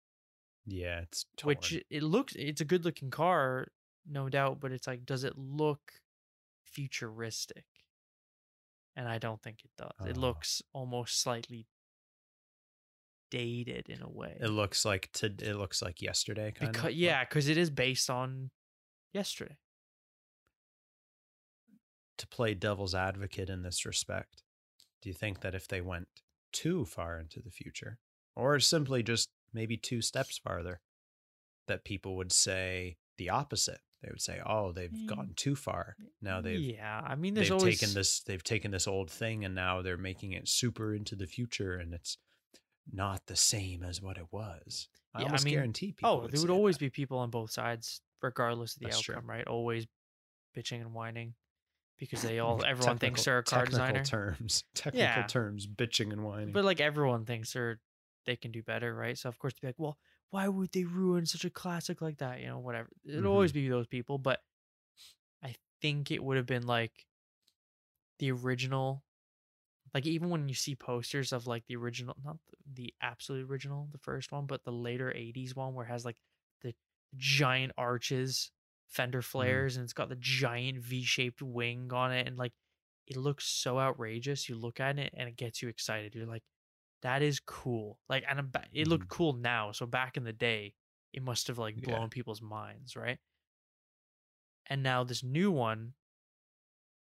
yeah, 0.66 1.02
it's 1.02 1.26
torn. 1.38 1.60
Which 1.60 1.84
it 1.92 2.02
looks, 2.02 2.34
it's 2.36 2.62
a 2.62 2.66
good 2.66 2.86
looking 2.86 3.12
car, 3.12 3.68
no 4.06 4.30
doubt, 4.30 4.60
but 4.60 4.72
it's 4.72 4.88
like, 4.88 5.06
does 5.06 5.24
it 5.24 5.38
look 5.38 6.02
futuristic? 6.66 7.66
And 8.96 9.08
I 9.08 9.18
don't 9.20 9.42
think 9.42 9.64
it 9.66 9.72
does. 9.78 9.92
It 10.04 10.18
Oh. 10.18 10.18
looks 10.18 10.62
almost 10.74 11.20
slightly 11.20 11.68
dated 13.34 13.90
in 13.90 14.02
a 14.04 14.10
way. 14.10 14.38
it 14.40 14.50
looks 14.50 14.86
like 14.86 15.10
to 15.14 15.26
it 15.26 15.56
looks 15.56 15.82
like 15.82 16.02
yesterday 16.04 16.52
kind 16.52 16.72
Because 16.72 16.92
of. 16.92 16.98
yeah, 16.98 17.24
because 17.26 17.50
it 17.50 17.58
is 17.58 17.72
based 17.72 18.10
on 18.12 18.52
yesterday. 19.12 19.58
To 22.20 22.28
play 22.28 22.54
devil's 22.54 22.94
advocate 22.94 23.50
in 23.50 23.64
this 23.64 23.86
respect, 23.86 24.44
do 25.02 25.10
you 25.10 25.16
think 25.16 25.42
that 25.42 25.56
if 25.56 25.68
they 25.68 25.82
went 25.82 26.08
too 26.52 26.86
far 26.86 27.20
into 27.20 27.42
the 27.42 27.50
future, 27.50 27.98
or 28.36 28.60
simply 28.60 29.02
just 29.02 29.30
maybe 29.52 29.78
two 29.78 30.02
steps 30.02 30.38
farther, 30.38 30.80
that 31.68 31.84
people 31.84 32.16
would 32.18 32.32
say 32.32 32.98
the 33.18 33.30
opposite? 33.30 33.82
They 34.04 34.10
would 34.12 34.22
say, 34.22 34.42
"Oh, 34.46 34.72
they've 34.72 34.92
Mm. 34.92 35.08
gone 35.08 35.34
too 35.36 35.56
far. 35.56 35.96
Now 36.22 36.40
they've 36.40 36.60
yeah, 36.62 37.02
I 37.04 37.16
mean, 37.16 37.34
they've 37.34 37.52
always 37.52 37.80
taken 37.80 37.96
this 37.96 38.22
they've 38.22 38.44
taken 38.44 38.70
this 38.72 38.88
old 38.88 39.10
thing 39.10 39.44
and 39.44 39.56
now 39.56 39.82
they're 39.82 39.98
making 39.98 40.34
it 40.34 40.48
super 40.48 40.94
into 40.94 41.16
the 41.16 41.26
future 41.28 41.76
and 41.78 41.94
it's 41.94 42.18
not 42.92 43.26
the 43.28 43.36
same 43.36 43.84
as 43.84 44.02
what 44.02 44.18
it 44.18 44.28
was. 44.32 44.88
I 45.14 45.22
Yeah, 45.22 45.28
I 45.34 45.44
mean- 45.44 45.54
guarantee 45.54 45.92
people. 45.94 46.10
Oh, 46.10 46.22
would 46.22 46.32
there 46.32 46.42
would 46.42 46.50
always 46.50 46.76
that. 46.76 46.86
be 46.86 46.90
people 46.90 47.18
on 47.20 47.30
both 47.30 47.52
sides, 47.52 48.02
regardless 48.22 48.76
of 48.76 48.80
the 48.82 48.86
That's 48.88 49.02
true. 49.02 49.16
outcome, 49.16 49.30
right? 49.30 49.48
Always 49.48 49.88
bitching 50.56 50.82
and 50.82 50.94
whining 50.94 51.36
because 51.98 52.22
they 52.22 52.40
all 52.40 52.64
everyone 52.66 52.98
thinks 52.98 53.24
they're 53.26 53.38
a 53.40 53.44
car 53.44 53.66
technical 53.66 53.86
designer. 53.88 54.04
terms. 54.06 54.64
Technical 54.76 55.00
Yeah. 55.00 55.28
terms, 55.28 55.68
bitching 55.68 56.12
and 56.12 56.24
whining. 56.24 56.52
But 56.52 56.66
like 56.66 56.82
everyone 56.82 57.26
thinks 57.26 57.54
they're 57.54 57.80
they 58.26 58.36
can 58.36 58.52
do 58.52 58.64
better, 58.64 58.94
right? 58.96 59.18
So 59.18 59.30
of 59.30 59.38
course 59.38 59.54
to 59.54 59.62
be 59.62 59.68
like, 59.68 59.80
well, 59.80 59.98
why 60.30 60.48
would 60.48 60.72
they 60.72 60.84
ruin 60.86 61.26
such 61.26 61.46
a 61.46 61.50
classic 61.50 62.02
like 62.02 62.18
that? 62.18 62.40
You 62.42 62.48
know, 62.48 62.60
whatever. 62.60 62.90
It'll 63.06 63.20
Mm-hmm. 63.20 63.28
always 63.30 63.52
be 63.52 63.68
those 63.70 63.88
people, 63.88 64.18
but 64.18 64.42
I 65.44 65.56
think 65.82 66.10
it 66.10 66.24
would 66.24 66.38
have 66.38 66.46
been 66.46 66.66
like 66.66 67.06
the 68.20 68.32
original. 68.32 69.04
Like 69.94 70.06
even 70.06 70.30
when 70.30 70.50
you 70.50 70.56
see 70.56 70.76
posters 70.76 71.32
of 71.34 71.48
like 71.48 71.66
the 71.68 71.76
original, 71.76 72.16
not 72.24 72.38
the, 72.66 72.94
absolute 73.02 73.50
original, 73.50 73.88
the 73.92 74.00
first 74.00 74.32
one, 74.32 74.46
but 74.48 74.64
the 74.64 74.72
later 74.72 75.14
'80s 75.16 75.56
one 75.56 75.74
where 75.76 75.86
it 75.86 75.90
has 75.90 76.06
like 76.06 76.18
the 76.62 76.74
giant 77.16 77.74
arches, 77.78 78.52
fender 78.88 79.22
Mm-hmm. 79.40 79.62
flares, 79.62 79.78
and 79.78 79.84
it's 79.84 79.94
got 79.94 80.10
the 80.10 80.16
giant 80.16 80.80
V-shaped 80.80 81.42
wing 81.42 81.92
on 81.94 82.12
it, 82.12 82.28
and 82.28 82.38
like 82.38 82.54
it 83.08 83.18
looks 83.18 83.46
so 83.46 83.80
outrageous. 83.80 84.50
You 84.50 84.56
look 84.56 84.80
at 84.80 84.98
it 85.00 85.14
and 85.16 85.30
it 85.30 85.36
gets 85.36 85.62
you 85.62 85.70
excited. 85.70 86.16
You're 86.16 86.26
like, 86.26 86.44
that 87.02 87.22
is 87.22 87.40
cool. 87.40 88.00
Like, 88.10 88.24
and 88.30 88.52
ba- 88.52 88.68
it 88.74 88.88
looked 88.88 89.10
cool 89.10 89.34
now. 89.34 89.72
So 89.72 89.86
back 89.86 90.18
in 90.18 90.24
the 90.24 90.34
day, 90.34 90.76
it 91.14 91.24
must 91.24 91.48
have 91.48 91.58
like 91.60 91.76
Yeah. 91.76 91.84
blown 91.84 92.10
people's 92.10 92.42
minds, 92.42 92.96
right? 92.96 93.20
And 94.66 94.84
now 94.84 95.04
this 95.06 95.24
new 95.24 95.52
one, 95.52 95.96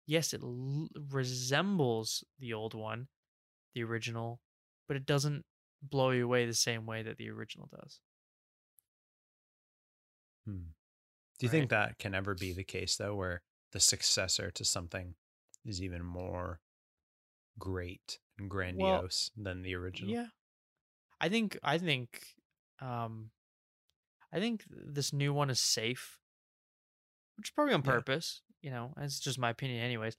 yes, 0.06 0.32
it 0.34 0.42
l- 0.42 0.88
resembles 1.10 2.24
the 2.38 2.52
old 2.54 2.74
one, 2.74 3.08
the 3.74 3.84
original, 3.84 4.40
but 4.88 4.96
it 4.96 5.06
doesn't 5.06 5.46
blow 5.82 6.10
you 6.10 6.24
away 6.24 6.46
the 6.46 6.54
same 6.54 6.86
way 6.86 7.02
that 7.02 7.18
the 7.18 7.30
original 7.30 7.68
does. 7.68 8.00
Hmm. 10.44 10.70
Do 11.38 11.46
you 11.46 11.48
Right. 11.48 11.50
think 11.50 11.70
that 11.70 11.98
can 11.98 12.14
ever 12.14 12.34
be 12.34 12.52
the 12.52 12.64
case 12.64 12.96
though, 12.96 13.14
where 13.14 13.42
the 13.72 13.80
successor 13.80 14.50
to 14.52 14.64
something 14.64 15.16
is 15.64 15.82
even 15.82 16.04
more 16.04 16.60
great 17.58 18.20
and 18.38 18.50
grandiose 18.50 19.30
than 19.36 19.62
the 19.62 19.74
original? 19.74 20.10
Yeah. 20.10 20.28
I 21.20 21.28
think 21.28 21.58
I 21.62 21.78
think 21.78 22.34
um 22.80 23.30
I 24.32 24.40
think 24.40 24.64
this 24.68 25.12
new 25.12 25.32
one 25.32 25.50
is 25.50 25.60
safe. 25.60 26.18
which 27.36 27.48
is 27.48 27.50
probably 27.52 27.74
on 27.74 27.82
purpose. 27.82 28.42
You 28.62 28.70
know, 28.70 28.92
it's 28.98 29.20
just 29.20 29.38
my 29.38 29.50
opinion, 29.50 29.82
anyways. 29.82 30.16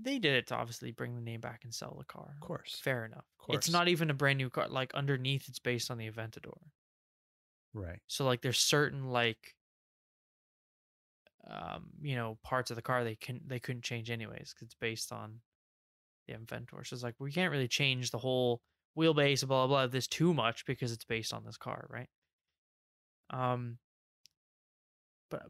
They 0.00 0.18
did 0.18 0.34
it 0.34 0.46
to 0.48 0.56
obviously 0.56 0.90
bring 0.92 1.14
the 1.14 1.20
name 1.20 1.40
back 1.40 1.60
and 1.64 1.74
sell 1.74 1.94
the 1.98 2.04
car. 2.04 2.30
Of 2.34 2.40
course. 2.40 2.80
Fair 2.82 3.04
enough. 3.04 3.26
Of 3.38 3.46
course. 3.46 3.56
It's 3.58 3.70
not 3.70 3.88
even 3.88 4.08
a 4.08 4.14
brand 4.14 4.38
new 4.38 4.48
car. 4.48 4.68
Like 4.68 4.94
underneath, 4.94 5.48
it's 5.48 5.58
based 5.58 5.90
on 5.90 5.98
the 5.98 6.10
Aventador. 6.10 6.56
Right. 7.74 8.00
So 8.06 8.24
like, 8.24 8.40
there's 8.40 8.58
certain 8.58 9.10
like, 9.10 9.54
um, 11.48 11.90
you 12.02 12.16
know, 12.16 12.38
parts 12.42 12.70
of 12.70 12.76
the 12.76 12.82
car 12.82 13.04
they 13.04 13.16
can 13.16 13.40
they 13.46 13.58
couldn't 13.58 13.82
change 13.82 14.10
anyways 14.10 14.54
because 14.54 14.66
it's 14.66 14.76
based 14.80 15.12
on 15.12 15.40
the 16.26 16.34
Aventador. 16.34 16.86
So 16.86 16.94
it's 16.94 17.02
like 17.02 17.16
we 17.18 17.32
can't 17.32 17.52
really 17.52 17.68
change 17.68 18.10
the 18.10 18.18
whole 18.18 18.62
wheelbase, 18.96 19.46
blah 19.46 19.66
blah 19.66 19.84
blah, 19.84 19.86
this 19.86 20.06
too 20.06 20.32
much 20.32 20.64
because 20.64 20.92
it's 20.92 21.04
based 21.04 21.32
on 21.32 21.44
this 21.44 21.56
car, 21.56 21.86
right? 21.90 22.08
Um, 23.30 23.78
but 25.30 25.42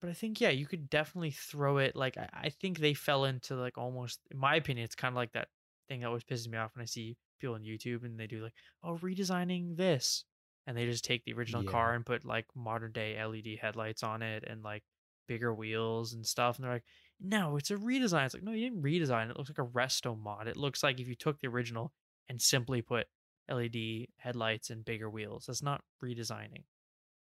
but 0.00 0.10
I 0.10 0.14
think 0.14 0.40
yeah, 0.40 0.50
you 0.50 0.66
could 0.66 0.88
definitely 0.90 1.30
throw 1.30 1.78
it. 1.78 1.94
Like 1.96 2.16
I, 2.16 2.28
I 2.32 2.48
think 2.50 2.78
they 2.78 2.94
fell 2.94 3.24
into 3.24 3.56
like 3.56 3.78
almost, 3.78 4.20
in 4.30 4.38
my 4.38 4.56
opinion, 4.56 4.84
it's 4.84 4.94
kind 4.94 5.12
of 5.12 5.16
like 5.16 5.32
that 5.32 5.48
thing 5.88 6.00
that 6.00 6.06
always 6.06 6.24
pisses 6.24 6.48
me 6.48 6.58
off 6.58 6.74
when 6.74 6.82
I 6.82 6.86
see 6.86 7.18
people 7.40 7.54
on 7.54 7.62
YouTube 7.62 8.04
and 8.04 8.18
they 8.18 8.26
do 8.26 8.42
like, 8.42 8.54
oh, 8.82 8.96
redesigning 8.98 9.76
this, 9.76 10.24
and 10.66 10.76
they 10.76 10.86
just 10.86 11.04
take 11.04 11.24
the 11.24 11.32
original 11.34 11.62
Yeah. 11.62 11.64
car 11.64 11.94
and 11.94 12.06
put 12.06 12.24
like 12.24 12.46
modern 12.54 12.92
day 12.92 13.16
LED 13.16 13.56
headlights 13.56 14.02
on 14.02 14.22
it 14.22 14.44
and 14.46 14.62
like 14.62 14.84
bigger 15.28 15.54
wheels 15.54 16.12
and 16.14 16.26
stuff, 16.26 16.56
and 16.56 16.64
they're 16.64 16.72
like, 16.74 16.84
no, 17.20 17.56
it's 17.56 17.70
a 17.70 17.76
redesign. 17.76 18.24
It's 18.24 18.34
like, 18.34 18.42
no, 18.42 18.52
you 18.52 18.68
didn't 18.70 18.82
redesign 18.82 19.30
it. 19.30 19.36
Looks 19.36 19.50
like 19.50 19.58
a 19.58 19.70
resto 19.70 20.18
mod. 20.18 20.48
It 20.48 20.56
looks 20.56 20.82
like 20.82 20.98
if 21.00 21.08
you 21.08 21.14
took 21.14 21.38
the 21.40 21.48
original 21.48 21.92
and 22.28 22.40
simply 22.40 22.82
put 22.82 23.06
LED 23.48 24.12
headlights 24.18 24.70
and 24.70 24.84
bigger 24.84 25.10
wheels. 25.10 25.46
That's 25.46 25.62
not 25.62 25.84
redesigning 26.02 26.64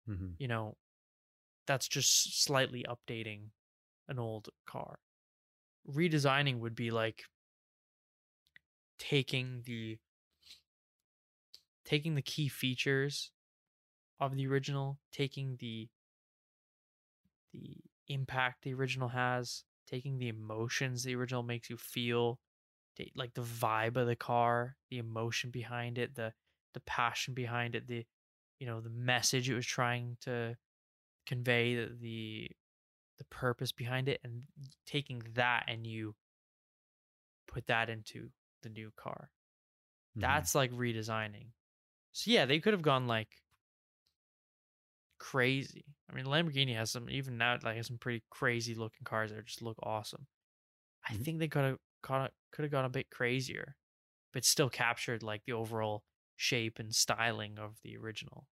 hmm 0.06 0.34
you 0.38 0.48
know, 0.48 0.76
that's 1.66 1.88
just 1.88 2.42
slightly 2.42 2.84
updating 2.88 3.48
an 4.08 4.18
old 4.18 4.48
car. 4.66 4.98
Redesigning 5.90 6.58
would 6.58 6.74
be 6.74 6.90
like 6.90 7.24
taking 8.98 9.62
the 9.64 9.98
taking 11.84 12.14
the 12.14 12.22
key 12.22 12.48
features 12.48 13.30
of 14.20 14.34
the 14.34 14.46
original, 14.46 14.98
taking 15.12 15.56
the 15.60 15.88
the 17.52 17.76
impact 18.08 18.62
the 18.62 18.74
original 18.74 19.08
has, 19.08 19.64
taking 19.86 20.18
the 20.18 20.28
emotions 20.28 21.02
the 21.02 21.14
original 21.14 21.42
makes 21.42 21.70
you 21.70 21.76
feel, 21.76 22.38
like 23.14 23.34
the 23.34 23.42
vibe 23.42 23.96
of 23.96 24.06
the 24.06 24.16
car, 24.16 24.76
the 24.90 24.98
emotion 24.98 25.50
behind 25.50 25.98
it, 25.98 26.14
the 26.14 26.32
the 26.72 26.80
passion 26.80 27.34
behind 27.34 27.74
it, 27.74 27.86
the 27.86 28.04
you 28.58 28.66
know 28.66 28.80
the 28.80 28.90
message 28.90 29.48
it 29.48 29.54
was 29.54 29.66
trying 29.66 30.16
to 30.22 30.56
convey 31.26 31.74
the 31.74 31.94
the, 32.00 32.48
the 33.18 33.24
purpose 33.24 33.72
behind 33.72 34.08
it 34.08 34.20
and 34.24 34.42
taking 34.86 35.22
that 35.34 35.64
and 35.68 35.86
you 35.86 36.14
put 37.46 37.66
that 37.66 37.88
into 37.90 38.30
the 38.62 38.68
new 38.68 38.90
car. 38.96 39.30
Mm-hmm. 40.16 40.20
that's 40.20 40.54
like 40.54 40.70
redesigning. 40.72 41.48
So 42.12 42.30
yeah 42.30 42.46
they 42.46 42.60
could 42.60 42.72
have 42.72 42.82
gone 42.82 43.06
like 43.06 43.28
crazy. 45.18 45.84
I 46.10 46.14
mean 46.14 46.26
lamborghini 46.26 46.74
has 46.76 46.90
some 46.90 47.08
even 47.08 47.38
now 47.38 47.58
like 47.62 47.76
has 47.76 47.86
some 47.86 47.98
pretty 47.98 48.22
crazy 48.30 48.74
looking 48.74 49.04
cars 49.04 49.30
that 49.30 49.44
just 49.46 49.62
look 49.62 49.78
awesome. 49.82 50.26
I 51.08 51.14
Mhm. 51.14 51.24
think 51.24 51.38
they 51.38 51.48
could 51.48 51.64
have 52.02 52.30
could 52.52 52.62
have 52.64 52.70
gone 52.70 52.84
a 52.84 52.90
bit 52.90 53.10
crazier 53.10 53.76
but 54.32 54.44
still 54.44 54.68
captured 54.70 55.22
like 55.22 55.44
the 55.46 55.52
overall 55.52 56.04
shape 56.36 56.78
and 56.78 56.94
styling 56.94 57.58
of 57.58 57.80
the 57.82 57.96
original 57.96 58.46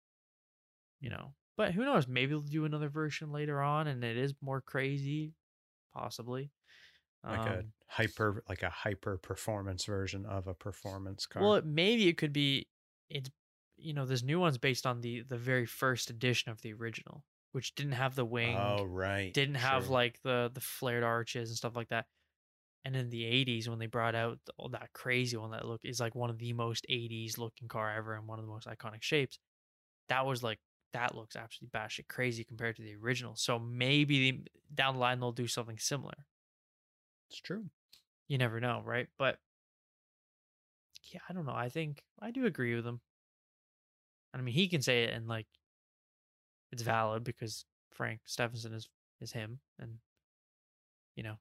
you 0.99 1.09
know 1.09 1.33
but 1.59 1.73
who 1.73 1.83
knows 1.83 2.07
maybe 2.07 2.31
they'll 2.31 2.41
do 2.41 2.63
another 2.65 2.87
version 2.89 3.33
later 3.33 3.61
on 3.61 3.87
and 3.87 4.01
it 4.03 4.15
is 4.17 4.33
more 4.41 4.61
crazy 4.61 5.33
possibly 5.93 6.49
like 7.23 7.45
a 7.45 7.59
Um, 7.59 7.73
hyper 7.87 8.43
like 8.47 8.63
a 8.63 8.69
hyper 8.69 9.17
performance 9.17 9.85
version 9.85 10.25
of 10.25 10.47
a 10.47 10.53
performance 10.53 11.25
car. 11.25 11.43
Well, 11.43 11.55
it- 11.55 11.65
maybe 11.65 12.07
it 12.07 12.17
could 12.17 12.33
be 12.33 12.67
it's 13.09 13.29
you 13.75 13.93
know 13.93 14.05
this 14.05 14.23
new 14.23 14.39
one's 14.39 14.57
based 14.57 14.85
on 14.85 15.01
the 15.01 15.21
the 15.23 15.37
very 15.37 15.65
first 15.65 16.09
edition 16.09 16.51
of 16.51 16.61
the 16.61 16.73
original, 16.73 17.23
which 17.51 17.75
didn't 17.75 17.93
have 17.93 18.15
the 18.15 18.25
wing, 18.25 18.55
oh 18.57 18.85
right. 18.85 19.33
didn't 19.33 19.55
have 19.55 19.89
like 19.89 20.21
the 20.21 20.49
the 20.53 20.61
flared 20.61 21.03
arches 21.03 21.49
and 21.49 21.57
stuff 21.57 21.75
like 21.75 21.89
that. 21.89 22.05
And 22.85 22.95
in 22.95 23.09
the 23.09 23.25
80s 23.25 23.69
when 23.69 23.79
they 23.79 23.87
brought 23.87 24.15
out 24.15 24.39
all 24.57 24.69
that 24.69 24.93
crazy 24.93 25.37
one 25.37 25.51
that 25.51 25.65
look 25.65 25.81
is 25.83 25.99
like 25.99 26.15
one 26.15 26.29
of 26.29 26.37
the 26.39 26.53
most 26.53 26.85
80s 26.89 27.37
looking 27.37 27.67
car 27.67 27.93
ever 27.95 28.15
and 28.15 28.27
one 28.27 28.39
of 28.39 28.45
the 28.45 28.51
most 28.51 28.67
iconic 28.67 29.03
shapes. 29.03 29.39
That 30.09 30.25
was 30.25 30.43
like 30.43 30.59
that 30.93 31.15
looks 31.15 31.35
absolutely 31.35 31.77
batshit 31.79 32.07
crazy 32.07 32.43
compared 32.43 32.75
to 32.77 32.81
the 32.81 32.95
original. 32.95 33.35
So 33.35 33.59
maybe 33.59 34.43
down 34.73 34.95
the 34.95 34.99
line 34.99 35.19
they'll 35.19 35.31
do 35.31 35.47
something 35.47 35.77
similar 35.77 36.13
it's 37.29 37.39
true. 37.41 37.65
you 38.27 38.37
never 38.37 38.59
know, 38.59 38.81
right? 38.83 39.07
But 39.17 39.39
yeah, 41.11 41.19
I 41.29 41.33
don't 41.33 41.45
know. 41.45 41.53
I 41.55 41.69
think 41.69 42.03
I 42.21 42.31
do 42.31 42.45
agree 42.45 42.75
with 42.75 42.85
him. 42.85 43.01
I 44.33 44.37
mean, 44.41 44.53
he 44.53 44.67
can 44.67 44.81
say 44.81 45.03
it 45.03 45.13
and 45.13 45.27
like 45.27 45.47
it's 46.71 46.81
valid 46.83 47.23
because 47.23 47.65
Frank 47.91 48.21
Stephenson 48.25 48.73
is 48.73 48.89
is 49.21 49.31
him, 49.31 49.59
and 49.79 49.97
you 51.15 51.23
know 51.23 51.35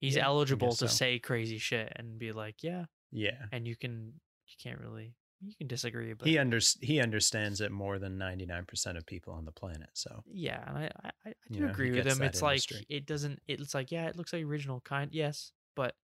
he's 0.00 0.16
Yeah, 0.16 0.26
eligible 0.26 0.70
to 0.70 0.76
so. 0.76 0.86
say 0.86 1.18
crazy 1.18 1.58
shit 1.58 1.92
and 1.96 2.18
be 2.18 2.32
like, 2.32 2.62
yeah, 2.62 2.86
Yeah. 3.12 3.46
and 3.52 3.66
you 3.66 3.76
can 3.76 4.20
you 4.46 4.54
can't 4.62 4.80
really 4.80 5.14
you 5.42 5.54
can 5.56 5.66
disagree, 5.66 6.12
but 6.12 6.28
He 6.28 6.38
under 6.38 6.58
he 6.80 7.00
understands 7.00 7.60
it 7.60 7.72
more 7.72 7.98
than 7.98 8.18
99% 8.18 8.96
of 8.98 9.06
people 9.06 9.32
on 9.32 9.44
the 9.44 9.52
planet. 9.52 9.90
So 9.94 10.22
yeah, 10.26 10.62
and 10.68 10.78
I 10.78 10.90
I, 11.04 11.10
I 11.26 11.34
do 11.50 11.54
You 11.54 11.60
know, 11.62 11.70
agree 11.70 11.92
with 11.92 12.06
him. 12.06 12.22
It's 12.22 12.42
like 12.42 12.62
it 12.88 13.06
doesn't. 13.06 13.40
It's 13.46 13.74
like 13.74 13.90
yeah, 13.90 14.06
it 14.08 14.16
looks 14.16 14.32
like 14.32 14.44
original 14.44 14.80
kind, 14.80 15.10
yes, 15.12 15.52
but 15.74 15.96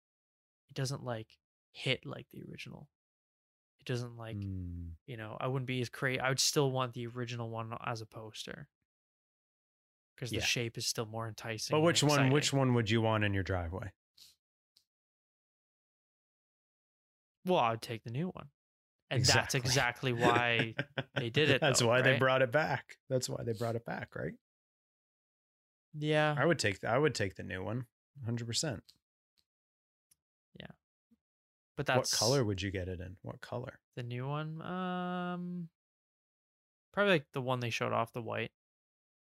it 0.70 0.74
doesn't 0.74 1.02
like 1.04 1.28
hit 1.72 2.06
like 2.06 2.26
the 2.32 2.42
original. 2.48 2.88
It 3.80 3.86
doesn't 3.86 4.16
like 4.16 4.36
mm, 4.36 4.90
you 5.06 5.16
know. 5.16 5.36
I 5.40 5.48
wouldn't 5.48 5.66
be 5.66 5.80
as 5.80 5.88
crazy. 5.88 6.20
I 6.20 6.28
would 6.28 6.40
still 6.40 6.70
want 6.70 6.94
the 6.94 7.06
original 7.06 7.50
one 7.50 7.76
as 7.84 8.00
a 8.00 8.06
poster 8.06 8.68
because 10.14 10.30
Yeah. 10.30 10.40
the 10.40 10.46
shape 10.46 10.78
is 10.78 10.86
still 10.86 11.06
more 11.06 11.28
enticing. 11.28 11.74
but 11.74 11.80
which 11.80 12.02
one 12.02 12.30
which 12.30 12.52
one 12.52 12.74
would 12.74 12.90
you 12.90 13.00
want 13.02 13.24
in 13.24 13.34
your 13.34 13.42
driveway? 13.42 13.92
Well, 17.44 17.58
I 17.60 17.70
would 17.70 17.82
take 17.82 18.02
the 18.04 18.10
new 18.10 18.28
one, 18.28 18.50
and 19.14 19.24
that's 19.24 19.54
exactly 19.54 20.12
why 20.12 20.74
they 21.16 21.30
did 21.30 21.50
it, 21.50 21.60
That's 21.60 21.80
though, 21.80 21.88
why 21.88 22.02
they 22.02 22.16
brought 22.18 22.42
it 22.42 22.52
back. 22.52 22.98
That's 23.08 23.28
why 23.28 23.42
they 23.44 23.52
brought 23.52 23.76
it 23.76 23.84
back, 23.84 24.14
right? 24.14 24.32
Yeah, 25.96 26.34
I 26.36 26.44
would 26.44 26.58
take 26.58 26.80
the, 26.80 26.88
I 26.88 26.98
would 26.98 27.14
take 27.14 27.36
the 27.36 27.42
new 27.42 27.62
one. 27.62 27.86
100%. 28.28 28.80
Yeah, 30.60 30.66
but 31.76 31.86
that's 31.86 32.12
What 32.12 32.18
color 32.18 32.44
would 32.44 32.62
you 32.62 32.70
get 32.70 32.88
it 32.88 33.00
in? 33.00 33.16
What 33.22 33.40
color? 33.40 33.78
The 33.96 34.02
new 34.02 34.26
one, 34.26 34.60
um, 34.62 35.68
probably 36.92 37.12
like 37.12 37.26
the 37.32 37.40
one 37.40 37.60
they 37.60 37.70
showed 37.70 37.92
off, 37.92 38.12
the 38.12 38.22
white. 38.22 38.50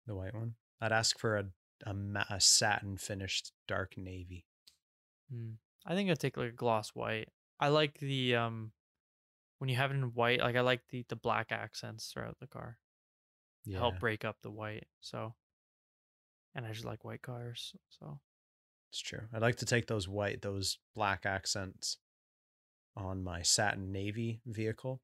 The 0.07 0.15
white 0.15 0.33
one? 0.33 0.55
I'd 0.81 0.91
ask 0.91 1.17
for 1.19 1.37
a 1.37 1.45
a, 1.85 1.93
a 2.29 2.39
satin 2.39 2.97
finished 2.97 3.51
dark 3.67 3.97
navy. 3.97 4.45
Hmm. 5.31 5.53
I 5.85 5.93
think 5.93 6.09
I'd 6.09 6.19
take 6.19 6.37
like 6.37 6.49
a 6.49 6.55
gloss 6.55 6.89
white. 6.89 7.29
I 7.59 7.69
like 7.69 7.99
the 7.99 8.35
um 8.35 8.71
when 9.59 9.69
you 9.69 9.75
have 9.77 9.91
it 9.91 9.95
in 9.95 10.13
white, 10.13 10.39
like 10.41 10.55
I 10.55 10.61
like 10.61 10.81
the 10.89 11.05
the 11.09 11.15
black 11.15 11.51
accents 11.51 12.11
throughout 12.11 12.37
the 12.39 12.47
car. 12.47 12.77
Yeah. 13.65 13.79
Help 13.79 13.99
break 13.99 14.23
up 14.25 14.37
the 14.41 14.51
white. 14.51 14.87
So 15.01 15.33
and 16.53 16.65
I 16.65 16.71
just 16.71 16.85
like 16.85 17.03
white 17.03 17.21
cars. 17.21 17.73
So 17.89 18.19
It's 18.91 19.01
true. 19.01 19.21
I'd 19.33 19.41
like 19.41 19.57
to 19.57 19.65
take 19.65 19.87
those 19.87 20.07
white, 20.07 20.41
those 20.41 20.77
black 20.93 21.25
accents 21.25 21.97
on 22.95 23.23
my 23.23 23.41
satin 23.41 23.91
navy 23.91 24.39
vehicle 24.45 25.01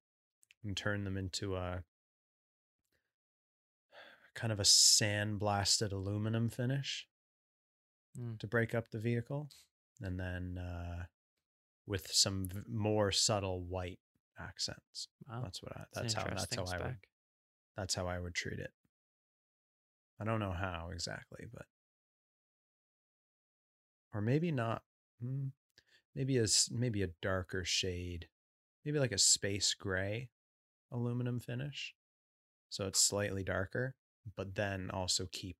and 0.63 0.77
turn 0.77 1.03
them 1.03 1.17
into 1.17 1.55
a 1.55 1.83
kind 4.33 4.53
of 4.53 4.59
a 4.59 4.63
sandblasted 4.63 5.91
aluminum 5.91 6.49
finish 6.49 7.07
Mm. 8.19 8.37
to 8.39 8.47
break 8.47 8.75
up 8.75 8.89
the 8.89 8.99
vehicle. 8.99 9.49
And 10.01 10.19
then 10.19 10.57
uh, 10.57 11.05
with 11.85 12.07
some 12.11 12.49
v- 12.49 12.59
more 12.69 13.09
subtle 13.13 13.63
white 13.63 13.99
accents. 14.47 15.07
wow, 15.29 15.41
That's 15.43 15.61
what 15.61 15.75
I, 15.75 15.83
that's 15.93 16.13
how, 16.13 16.23
that's 16.23 16.55
how 16.55 16.65
I 16.65 16.77
would, 16.83 16.97
that's 17.77 17.95
how 17.95 18.07
I 18.07 18.19
would 18.19 18.33
treat 18.35 18.59
it. 18.59 18.71
I 20.19 20.23
don't 20.23 20.39
know 20.39 20.51
how 20.51 20.89
exactly, 20.93 21.45
but 21.51 21.65
or 24.13 24.21
maybe 24.21 24.51
not. 24.51 24.83
Hmm, 25.21 25.47
Maybe 26.13 26.37
a 26.37 26.45
maybe 26.69 27.03
a 27.03 27.09
darker 27.21 27.63
shade, 27.63 28.27
maybe 28.83 28.99
like 28.99 29.13
a 29.13 29.17
space 29.17 29.73
gray 29.73 30.29
aluminum 30.91 31.39
finish, 31.39 31.95
so 32.69 32.85
it's 32.85 32.99
slightly 32.99 33.43
darker, 33.45 33.95
but 34.35 34.55
then 34.55 34.89
also 34.91 35.27
keep 35.31 35.55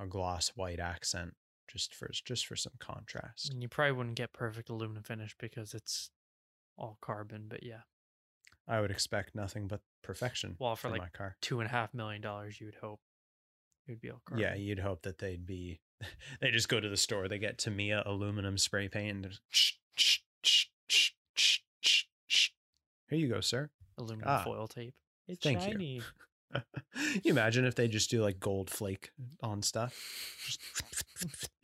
a 0.00 0.06
gloss 0.06 0.48
white 0.56 0.80
accent 0.80 1.34
just 1.70 1.94
for 1.94 2.10
just 2.24 2.46
for 2.46 2.56
some 2.56 2.72
contrast. 2.78 3.50
And 3.52 3.62
you 3.62 3.68
probably 3.68 3.92
wouldn't 3.92 4.16
get 4.16 4.32
perfect 4.32 4.70
aluminum 4.70 5.02
finish 5.02 5.36
because 5.38 5.74
it's 5.74 6.10
all 6.78 6.96
carbon, 7.02 7.44
but 7.48 7.62
yeah. 7.62 7.82
I 8.68 8.80
would 8.80 8.90
expect 8.90 9.34
nothing 9.34 9.66
but 9.68 9.80
perfection 10.02 10.56
Well, 10.58 10.76
for 10.76 10.82
for 10.82 10.90
like 10.90 11.00
my 11.00 11.08
car. 11.08 11.36
two 11.40 11.60
and 11.60 11.68
a 11.68 11.72
half 11.72 11.92
million 11.94 12.20
dollars 12.22 12.60
you 12.60 12.66
would 12.66 12.76
hope. 12.76 13.00
It'd 13.88 14.00
be 14.00 14.10
all 14.10 14.22
Yeah, 14.36 14.54
you'd 14.54 14.78
hope 14.78 15.02
that 15.02 15.18
they'd 15.18 15.46
be. 15.46 15.80
They 16.40 16.50
just 16.50 16.68
go 16.68 16.80
to 16.80 16.88
the 16.88 16.96
store. 16.96 17.28
They 17.28 17.38
get 17.38 17.58
Tamiya 17.58 18.02
aluminum 18.06 18.58
spray 18.58 18.88
paint. 18.88 19.26
And 19.26 19.38
here 23.08 23.18
you 23.18 23.28
go, 23.28 23.40
sir. 23.40 23.70
aluminum 23.98 24.28
Ah, 24.28 24.42
foil 24.44 24.66
tape. 24.68 24.94
It's 25.28 25.42
thank 25.44 25.60
you. 25.66 25.72
shiny. 25.72 26.02
you 27.24 27.30
imagine 27.32 27.64
if 27.64 27.74
they 27.74 27.88
just 27.88 28.10
do 28.10 28.22
like 28.22 28.38
gold 28.40 28.70
flake 28.70 29.10
on 29.42 29.62
stuff? 29.62 29.94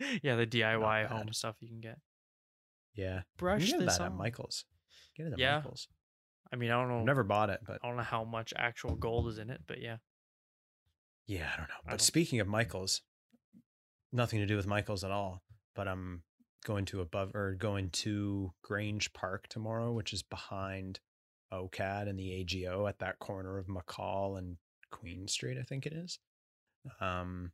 yeah, 0.22 0.36
the 0.36 0.46
DIY 0.46 1.06
home 1.06 1.32
stuff 1.32 1.56
you 1.60 1.68
can 1.68 1.80
get. 1.80 1.98
Yeah, 2.94 3.16
you 3.18 3.22
Brush 3.36 3.70
can 3.70 3.80
get 3.80 3.86
this 3.86 3.98
that 3.98 4.04
at 4.06 4.10
on. 4.12 4.18
Michaels. 4.18 4.64
Get 5.16 5.26
it 5.26 5.32
at 5.34 5.38
Yeah. 5.38 5.56
Michaels. 5.56 5.88
I 6.52 6.56
mean, 6.56 6.70
I 6.70 6.80
don't 6.80 6.88
know. 6.88 6.98
I've 7.00 7.04
never 7.04 7.24
bought 7.24 7.50
it, 7.50 7.60
but 7.66 7.78
I 7.82 7.88
don't 7.88 7.96
know 7.96 8.02
how 8.02 8.24
much 8.24 8.52
actual 8.56 8.94
gold 8.96 9.28
is 9.28 9.38
in 9.38 9.50
it, 9.50 9.60
but 9.66 9.80
yeah. 9.80 9.96
yeah, 11.26 11.50
I 11.52 11.56
don't 11.58 11.68
know. 11.68 11.74
I 11.80 11.84
But 11.84 11.90
don't- 11.90 12.00
speaking 12.02 12.40
of 12.40 12.48
Michaels, 12.48 13.02
nothing 14.12 14.40
to 14.40 14.46
do 14.46 14.56
with 14.56 14.66
Michaels 14.66 15.04
at 15.04 15.10
all. 15.10 15.42
But 15.74 15.86
I'm 15.88 16.22
going 16.64 16.86
to 16.86 17.00
above 17.00 17.34
or 17.34 17.54
going 17.54 17.90
to 17.90 18.52
Grange 18.62 19.12
Park 19.12 19.46
tomorrow, 19.48 19.92
which 19.92 20.12
is 20.12 20.22
behind 20.22 21.00
OCAD 21.52 22.08
and 22.08 22.18
the 22.18 22.32
AGO 22.40 22.86
at 22.86 22.98
that 22.98 23.18
corner 23.20 23.58
of 23.58 23.66
McCaul 23.66 24.38
and 24.38 24.56
Queen 24.90 25.28
Street, 25.28 25.56
I 25.58 25.62
think 25.62 25.86
it 25.86 25.92
is. 25.92 26.18
Um, 27.00 27.52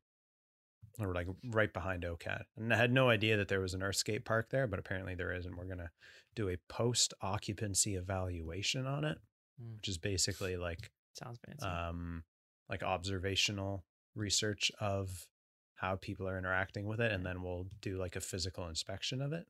or 1.00 1.12
like 1.14 1.26
right 1.50 1.72
behind 1.72 2.04
OCAD. 2.04 2.42
And 2.56 2.72
I 2.72 2.76
had 2.76 2.92
no 2.92 3.08
idea 3.10 3.36
that 3.36 3.48
there 3.48 3.60
was 3.60 3.74
an 3.74 3.80
Earthscape 3.80 4.24
park 4.24 4.50
there, 4.50 4.66
but 4.66 4.78
apparently 4.78 5.14
there 5.14 5.32
is, 5.32 5.44
and 5.46 5.56
we're 5.56 5.64
gonna 5.66 5.90
do 6.34 6.48
a 6.48 6.56
post 6.68 7.14
occupancy 7.20 7.94
evaluation 7.94 8.86
on 8.86 9.04
it, 9.04 9.18
Mm. 9.62 9.76
which 9.76 9.88
is 9.88 9.98
basically 9.98 10.56
like 10.56 10.90
Sounds 11.12 11.38
fancy. 11.46 11.64
um 11.64 12.24
like 12.68 12.82
observational 12.82 13.84
research 14.16 14.72
of 14.80 15.28
how 15.76 15.94
people 15.96 16.26
are 16.28 16.36
interacting 16.38 16.86
with 16.86 17.00
it 17.00 17.12
and 17.12 17.24
then 17.24 17.40
we'll 17.42 17.68
do 17.80 17.96
like 17.98 18.16
a 18.16 18.20
physical 18.20 18.66
inspection 18.68 19.20
of 19.22 19.32
it 19.32 19.46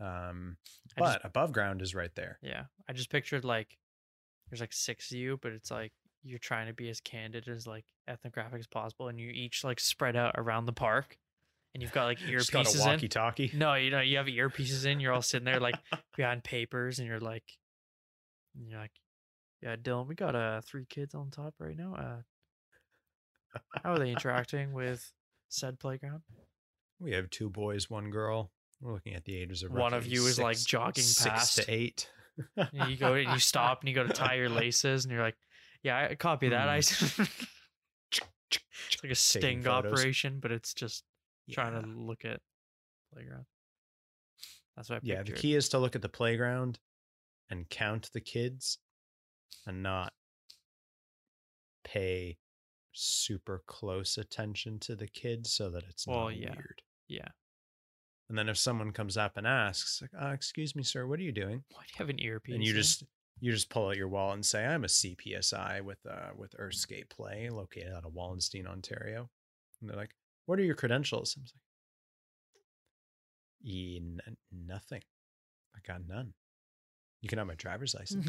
um 0.00 0.56
I 0.96 1.00
but 1.00 1.12
just- 1.14 1.24
above 1.24 1.52
ground 1.52 1.82
is 1.82 1.94
right 1.94 2.14
there 2.14 2.38
yeah. 2.42 2.64
I 2.88 2.92
just 2.94 3.10
pictured 3.10 3.44
like 3.44 3.76
there's 4.48 4.60
like 4.60 4.72
six 4.72 5.10
of 5.12 5.18
you, 5.18 5.38
but 5.42 5.52
it's 5.52 5.70
like 5.70 5.92
you're 6.22 6.38
trying 6.38 6.66
to 6.66 6.72
be 6.74 6.88
as 6.90 7.00
candid 7.00 7.48
as 7.48 7.66
like 7.66 7.84
ethnographic 8.08 8.60
as 8.60 8.66
possible, 8.66 9.08
and 9.08 9.18
you 9.18 9.30
each 9.30 9.64
like 9.64 9.80
spread 9.80 10.16
out 10.16 10.34
around 10.36 10.66
the 10.66 10.72
park, 10.72 11.16
and 11.74 11.82
you've 11.82 11.92
got 11.92 12.04
like 12.04 12.18
got 12.20 12.28
earpieces 12.28 12.80
in. 12.80 12.86
walkie 12.86 13.08
talkie 13.08 13.50
No, 13.54 13.74
you 13.74 13.90
know, 13.90 14.00
you 14.00 14.16
have 14.18 14.26
earpieces 14.26 14.84
in. 14.86 15.00
You're 15.00 15.12
all 15.12 15.22
sitting 15.22 15.44
there 15.44 15.60
like 15.60 15.76
behind 16.16 16.44
papers, 16.44 16.98
and 16.98 17.08
you're 17.08 17.20
like, 17.20 17.44
and 18.56 18.68
you're 18.68 18.80
like, 18.80 18.92
yeah, 19.62 19.76
Dylan, 19.76 20.06
we 20.06 20.14
got 20.14 20.34
uh 20.34 20.60
three 20.62 20.86
kids 20.88 21.14
on 21.14 21.30
top 21.30 21.54
right 21.58 21.76
now. 21.76 21.94
Uh, 21.94 23.58
how 23.82 23.92
are 23.92 23.98
they 23.98 24.10
interacting 24.10 24.72
with 24.72 25.12
said 25.48 25.78
playground? 25.78 26.22
we 27.00 27.12
have 27.12 27.30
two 27.30 27.48
boys 27.48 27.88
one 27.88 28.10
girl 28.10 28.50
we're 28.82 28.92
looking 28.92 29.14
at 29.14 29.24
the 29.24 29.34
ages 29.36 29.62
of 29.62 29.72
One 29.72 29.94
of 29.94 30.06
you 30.06 30.26
is, 30.26 30.38
like, 30.38 30.56
six- 30.56 30.64
jogging 30.66 31.04
six 31.04 31.28
past. 31.30 31.56
to 31.56 31.70
eight 31.72 32.08
you 32.72 32.96
go 32.96 33.14
and 33.14 33.30
you 33.32 33.38
stop 33.38 33.80
and 33.80 33.88
you 33.88 33.94
go 33.94 34.06
to 34.06 34.12
tie 34.12 34.34
your 34.34 34.48
laces, 34.48 35.04
and 35.04 35.12
you're 35.12 35.22
like, 35.22 35.36
yeah, 35.82 36.08
I 36.10 36.14
copy 36.14 36.48
that. 36.50 36.68
I. 36.68 36.80
Hmm. 36.82 37.22
it's 38.12 39.02
like 39.02 39.12
a 39.12 39.14
sting 39.14 39.66
operation, 39.66 40.38
but 40.40 40.50
it's 40.52 40.74
just 40.74 41.04
trying 41.50 41.80
to 41.80 41.86
look 41.88 42.24
at 42.24 42.40
playground. 43.12 43.44
That's 44.76 44.88
what 44.90 44.96
I 44.96 45.00
yeah 45.02 45.22
the 45.22 45.32
key 45.32 45.54
is 45.54 45.68
to 45.70 45.78
look 45.78 45.94
at 45.96 46.02
the 46.02 46.08
playground 46.08 46.78
and 47.50 47.68
count 47.68 48.10
the 48.12 48.20
kids 48.20 48.78
and 49.66 49.82
not 49.82 50.12
pay 51.84 52.38
super 52.92 53.62
close 53.66 54.16
attention 54.16 54.78
to 54.80 54.94
the 54.96 55.06
kids 55.06 55.52
so 55.52 55.70
that 55.70 55.84
it's 55.88 56.06
Well, 56.06 56.24
not 56.24 56.36
yeah. 56.36 56.50
weird 56.52 56.82
Yeah. 57.08 57.28
and 58.28 58.38
then 58.38 58.48
if 58.48 58.56
someone 58.58 58.92
comes 58.92 59.16
up 59.16 59.36
and 59.36 59.46
asks 59.46 60.00
like 60.02 60.10
uh, 60.20 60.28
excuse 60.32 60.74
me 60.76 60.82
sir 60.82 61.06
what 61.06 61.18
are 61.18 61.22
you 61.22 61.32
doing 61.32 61.62
Why 61.72 61.82
do 61.82 61.88
you 61.92 61.98
have 61.98 62.08
an 62.10 62.20
earpiece? 62.20 62.54
and 62.54 62.64
you 62.64 62.72
just 62.72 63.04
you 63.40 63.52
just 63.52 63.70
pull 63.70 63.88
out 63.88 63.96
your 63.96 64.08
wallet 64.08 64.34
and 64.34 64.46
say 64.46 64.64
i'm 64.64 64.84
a 64.84 64.88
cpsi 64.88 65.80
with 65.82 65.98
uh 66.08 66.28
with 66.36 66.54
earthscape 66.58 67.08
play 67.10 67.48
located 67.50 67.92
out 67.92 68.04
of 68.04 68.12
wallenstein 68.14 68.66
ontario. 68.66 69.28
And 69.80 69.88
they're 69.88 69.96
like 69.96 70.14
what 70.46 70.58
are 70.58 70.64
your 70.64 70.74
credentials? 70.74 71.36
I'm 71.36 71.42
like 71.44 71.52
"Eh, 73.74 73.96
n- 73.98 74.36
nothing. 74.50 75.02
I 75.76 75.78
got 75.86 76.06
none. 76.08 76.32
You 77.20 77.28
can 77.28 77.38
have 77.38 77.46
my 77.46 77.54
driver's 77.54 77.94
license. 77.98 78.26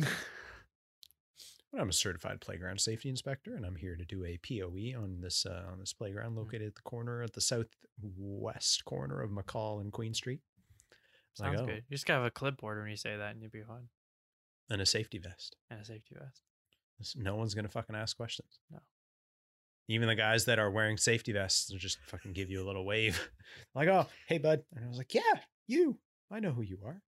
But 1.72 1.80
i'm 1.80 1.90
a 1.90 1.94
certified 1.94 2.42
playground 2.42 2.82
safety 2.82 3.08
inspector 3.08 3.56
and 3.56 3.66
i'm 3.66 3.78
here 3.78 3.96
to 3.96 4.04
do 4.04 4.26
a 4.26 4.38
poe 4.38 4.74
on 5.02 5.22
this 5.22 5.46
uh, 5.46 5.64
on 5.72 5.80
this 5.80 5.94
playground 5.94 6.36
located 6.36 6.68
at 6.68 6.76
the 6.76 6.82
corner 6.82 7.24
at 7.24 7.32
the 7.32 7.40
southwest 7.40 8.84
corner 8.84 9.22
of 9.22 9.32
mccaul 9.32 9.80
and 9.80 9.94
queen 9.94 10.14
street. 10.14 10.42
It's 11.32 11.40
like, 11.40 11.52
Sounds 11.56 11.62
"Oh," 11.62 11.66
good. 11.68 11.84
You 11.88 11.96
just 11.96 12.06
gotta 12.06 12.20
have 12.20 12.28
a 12.28 12.32
clipboard 12.32 12.78
when 12.80 12.90
you 12.90 12.98
say 12.98 13.16
that, 13.16 13.32
and 13.32 13.42
you'll 13.42 13.52
be 13.52 13.64
fine. 13.64 13.88
And 14.72 14.82
a 14.82 14.86
safety 14.86 15.18
vest 15.20 15.56
And 15.70 15.80
a 15.82 15.86
safety 15.86 16.16
vest. 16.20 16.42
No 17.16 17.36
one's 17.36 17.54
gonna 17.54 17.70
fucking 17.70 17.96
ask 17.96 18.16
questions. 18.18 18.60
No. 18.70 18.80
Even 19.88 20.08
the 20.08 20.16
guys 20.16 20.46
that 20.46 20.60
are 20.60 20.72
wearing 20.72 20.98
safety 20.98 21.32
vests 21.34 21.70
will 21.72 21.80
just 21.80 21.98
fucking 22.08 22.34
give 22.34 22.50
you 22.50 22.64
a 22.64 22.66
little 22.66 22.86
wave, 22.86 23.20
like, 23.76 23.88
"Oh, 23.90 24.08
hey, 24.28 24.38
bud," 24.38 24.64
and 24.74 24.86
I 24.86 24.88
was 24.88 24.98
like, 24.98 25.14
"Yeah, 25.14 25.42
you. 25.68 26.00
I 26.30 26.40
know 26.40 26.52
who 26.52 26.62
you 26.62 26.80
are." 26.86 27.02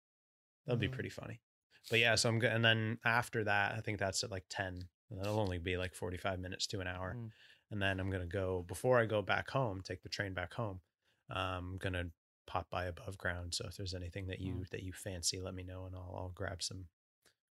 That'll 0.65 0.79
be 0.79 0.87
Mhm. 0.89 0.93
pretty 0.93 1.09
funny. 1.09 1.41
But 1.89 1.99
yeah, 1.99 2.15
so 2.15 2.29
I'm 2.29 2.39
good. 2.39 2.51
And 2.51 2.63
then 2.65 2.99
after 3.05 3.43
that, 3.43 3.75
I 3.75 3.81
think 3.81 3.99
that's 3.99 4.23
at 4.23 4.31
like 4.31 4.45
ten, 4.49 4.89
and 5.09 5.19
that'll 5.19 5.39
only 5.39 5.59
be 5.59 5.77
like 5.77 5.93
forty-five 5.95 6.39
minutes 6.39 6.65
to 6.67 6.79
an 6.81 6.87
hour. 6.87 7.13
Mm. 7.15 7.31
And 7.71 7.81
then 7.81 7.99
I'm 7.99 8.09
gonna 8.09 8.25
go 8.25 8.63
before 8.63 8.99
I 8.99 9.05
go 9.05 9.21
back 9.21 9.49
home, 9.49 9.81
take 9.81 10.01
the 10.01 10.09
train 10.09 10.33
back 10.33 10.53
home. 10.53 10.81
I'm 11.29 11.77
gonna 11.77 12.11
pop 12.47 12.69
by 12.69 12.85
above 12.85 13.17
ground. 13.17 13.53
So 13.53 13.65
if 13.67 13.77
there's 13.77 13.93
anything 13.93 14.27
that 14.27 14.39
you 14.41 14.55
Mm. 14.55 14.69
that 14.69 14.83
you 14.83 14.91
fancy, 14.93 15.39
let 15.39 15.53
me 15.53 15.63
know, 15.63 15.85
and 15.85 15.95
I'll 15.95 16.13
I'll 16.17 16.29
grab 16.29 16.61
some 16.63 16.89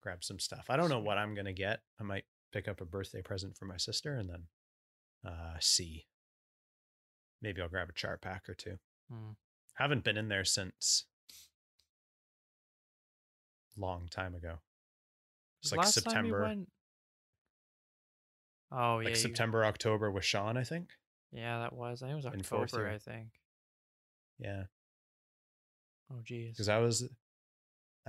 grab 0.02 0.24
some 0.24 0.40
stuff. 0.40 0.66
I 0.70 0.78
don't 0.78 0.90
know 0.90 1.00
what 1.00 1.18
I'm 1.18 1.36
gonna 1.36 1.54
get. 1.54 1.82
I 2.00 2.04
might 2.04 2.26
pick 2.52 2.68
up 2.68 2.82
a 2.82 2.86
birthday 2.86 3.22
present 3.22 3.58
for 3.58 3.66
my 3.66 3.78
sister 3.78 4.16
and 4.16 4.30
then 4.30 4.44
uh 5.26 5.58
see. 5.60 6.06
Maybe 7.42 7.62
I'll 7.62 7.70
grab 7.70 7.90
a 7.90 7.94
Chartpak 7.94 8.50
or 8.50 8.54
two. 8.54 8.78
Mm. 9.12 9.36
Haven't 9.76 10.04
been 10.04 10.18
in 10.18 10.28
there 10.30 10.44
since 10.46 11.06
long 13.78 14.08
time 14.10 14.36
ago. 14.36 14.56
It's 15.62 15.72
like 15.72 15.80
last 15.80 15.96
time 16.04 16.26
you 16.26 16.32
September, 16.32 16.42
went- 16.44 16.70
Oh 18.72 19.00
yeah, 19.00 19.06
like 19.06 19.10
you- 19.10 19.16
September, 19.16 19.66
October 19.66 20.12
with 20.12 20.26
Sean, 20.26 20.58
I 20.58 20.64
think. 20.64 20.90
Yeah, 21.32 21.60
that 21.60 21.74
was. 21.74 22.02
I 22.02 22.08
think 22.08 22.14
it 22.24 22.26
was 22.26 22.26
October. 22.26 22.88
I 22.90 22.98
think. 22.98 23.30
Yeah, 24.38 24.64
Oh 26.12 26.22
geez. 26.24 26.52
because 26.54 26.70
I 26.70 26.78
was 26.80 27.08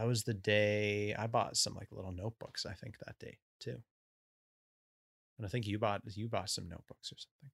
that 0.01 0.07
was 0.07 0.22
the 0.24 0.32
day 0.32 1.14
I 1.14 1.26
bought 1.26 1.59
some 1.59 1.74
like 1.74 1.88
little 1.92 2.11
notebooks. 2.12 2.64
I 2.64 2.72
think 2.72 2.96
that 3.05 3.18
day 3.18 3.36
too, 3.61 3.76
and 5.36 5.46
I 5.46 5.51
think 5.51 5.66
you 5.66 5.78
bought 5.78 6.01
you 6.16 6.26
bought 6.26 6.48
some 6.48 6.68
notebooks 6.70 7.12
or 7.12 7.16
something, 7.18 7.51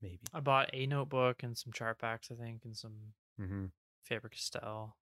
maybe. 0.00 0.20
I 0.32 0.40
bought 0.40 0.70
a 0.72 0.86
notebook 0.86 1.42
and 1.42 1.58
some 1.58 1.72
Chartpaks, 1.72 2.32
I 2.32 2.42
think, 2.42 2.62
and 2.64 2.74
some 2.76 2.94
Mm-hmm. 3.38 3.66
Faber 4.04 4.28
Castell, 4.30 4.96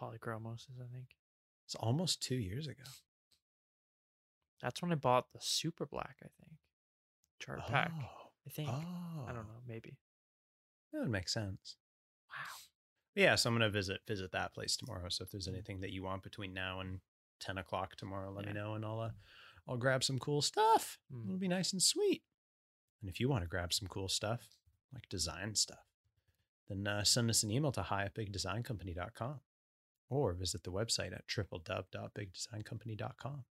polychromoses. 0.00 0.80
I 0.80 0.86
think 0.92 1.06
It's 1.66 1.74
almost 1.76 2.20
two 2.22 2.36
years 2.36 2.66
ago. 2.66 2.82
that's 4.62 4.82
when 4.82 4.92
I 4.92 4.96
bought 4.96 5.26
the 5.32 5.38
super 5.40 5.86
black. 5.86 6.16
I 6.24 6.28
think 6.38 6.58
Chartpak. 7.42 7.90
Oh, 7.94 8.30
I 8.46 8.50
think. 8.50 8.68
oh, 8.70 9.24
I 9.28 9.32
don't 9.32 9.46
know. 9.46 9.62
Maybe. 9.66 9.96
That 10.92 11.00
would 11.02 11.10
make 11.10 11.28
sense. 11.28 11.76
Wow. 12.28 12.69
Yeah, 13.14 13.34
so 13.34 13.48
I'm 13.48 13.54
gonna 13.54 13.70
visit 13.70 14.00
visit 14.06 14.32
that 14.32 14.54
place 14.54 14.76
tomorrow. 14.76 15.08
So 15.08 15.24
if 15.24 15.30
there's 15.30 15.48
anything 15.48 15.80
that 15.80 15.90
you 15.90 16.02
want 16.02 16.22
between 16.22 16.54
now 16.54 16.80
and 16.80 17.00
ten 17.40 17.58
o'clock 17.58 17.96
tomorrow, 17.96 18.32
let 18.32 18.46
me 18.46 18.52
know, 18.52 18.74
and 18.74 18.84
I'll 18.84 19.00
uh, 19.00 19.10
I'll 19.68 19.76
grab 19.76 20.04
some 20.04 20.18
cool 20.18 20.42
stuff. 20.42 20.98
Mm. 21.12 21.26
It'll 21.26 21.38
be 21.38 21.48
nice 21.48 21.72
and 21.72 21.82
sweet. 21.82 22.22
And 23.00 23.10
if 23.10 23.20
you 23.20 23.28
want 23.28 23.42
to 23.42 23.48
grab 23.48 23.72
some 23.72 23.88
cool 23.88 24.08
stuff, 24.08 24.48
like 24.92 25.08
design 25.08 25.54
stuff, 25.54 25.86
then 26.68 26.86
uh, 26.86 27.04
send 27.04 27.30
us 27.30 27.42
an 27.42 27.50
email 27.50 27.72
to 27.72 27.82
hi 27.82 28.04
at 28.04 28.14
bigdesigncompany.com 28.14 29.40
or 30.08 30.32
visit 30.34 30.62
the 30.64 30.72
website 30.72 31.14
at 31.14 31.26
www.bigdesigncompany.com. 31.28 33.44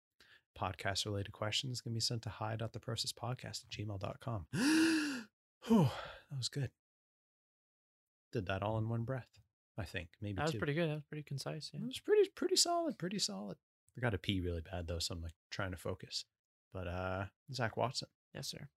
Podcast 0.58 1.06
related 1.06 1.32
questions 1.32 1.80
can 1.80 1.94
be 1.94 2.00
sent 2.00 2.22
to 2.22 2.30
hi.theprocesspodcast 2.30 3.64
at 3.64 3.70
gmail.com. 3.70 4.46
Whew, 5.66 5.88
that 6.30 6.36
was 6.36 6.48
good. 6.48 6.70
Did 8.32 8.46
that 8.46 8.62
all 8.62 8.78
in 8.78 8.88
one 8.88 9.04
breath, 9.04 9.28
I 9.78 9.84
think. 9.84 10.08
Maybe 10.20 10.34
That 10.36 10.42
was 10.42 10.52
two. 10.52 10.58
pretty 10.58 10.74
good. 10.74 10.90
That 10.90 10.94
was 10.96 11.04
pretty 11.08 11.22
concise. 11.22 11.70
Yeah. 11.72 11.80
It 11.80 11.86
was 11.86 12.00
pretty 12.00 12.28
pretty 12.34 12.56
solid, 12.56 12.98
pretty 12.98 13.18
solid. 13.20 13.56
I 13.96 14.00
got 14.00 14.10
to 14.10 14.18
pee 14.18 14.40
really 14.40 14.60
bad 14.60 14.86
though, 14.88 14.98
so 14.98 15.14
I'm 15.14 15.22
like 15.22 15.32
trying 15.50 15.70
to 15.70 15.76
focus. 15.76 16.24
But 16.72 16.88
uh 16.88 17.24
Zak 17.54 17.76
Watson, 17.76 18.08
Yes, 18.34 18.48
sir. 18.48 18.68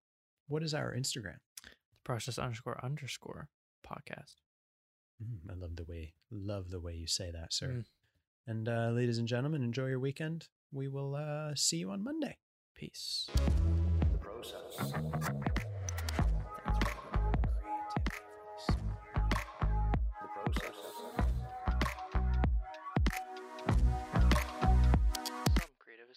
what 0.47 0.63
is 0.63 0.73
our 0.73 0.93
Instagram? 0.95 1.39
The 1.63 2.03
process 2.03 2.37
underscore 2.39 2.79
underscore 2.83 3.49
podcast. 3.85 4.35
Mm, 5.23 5.49
I 5.51 5.53
love 5.55 5.75
the 5.75 5.83
way 5.85 6.13
love 6.31 6.69
the 6.69 6.79
way 6.79 6.93
you 6.95 7.07
say 7.07 7.31
that, 7.31 7.51
sir. 7.53 7.67
Mm. 7.67 7.85
And 8.47 8.69
uh 8.69 8.89
ladies 8.91 9.17
and 9.17 9.27
gentlemen, 9.27 9.63
enjoy 9.63 9.87
your 9.87 9.99
weekend. 9.99 10.47
We 10.71 10.87
will 10.87 11.15
uh 11.15 11.55
see 11.55 11.77
you 11.77 11.91
on 11.91 12.03
Monday. 12.03 12.37
Peace. 12.75 13.27
The 14.11 14.17
process. 14.19 15.61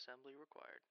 assembly 0.04 0.36
required. 0.36 0.84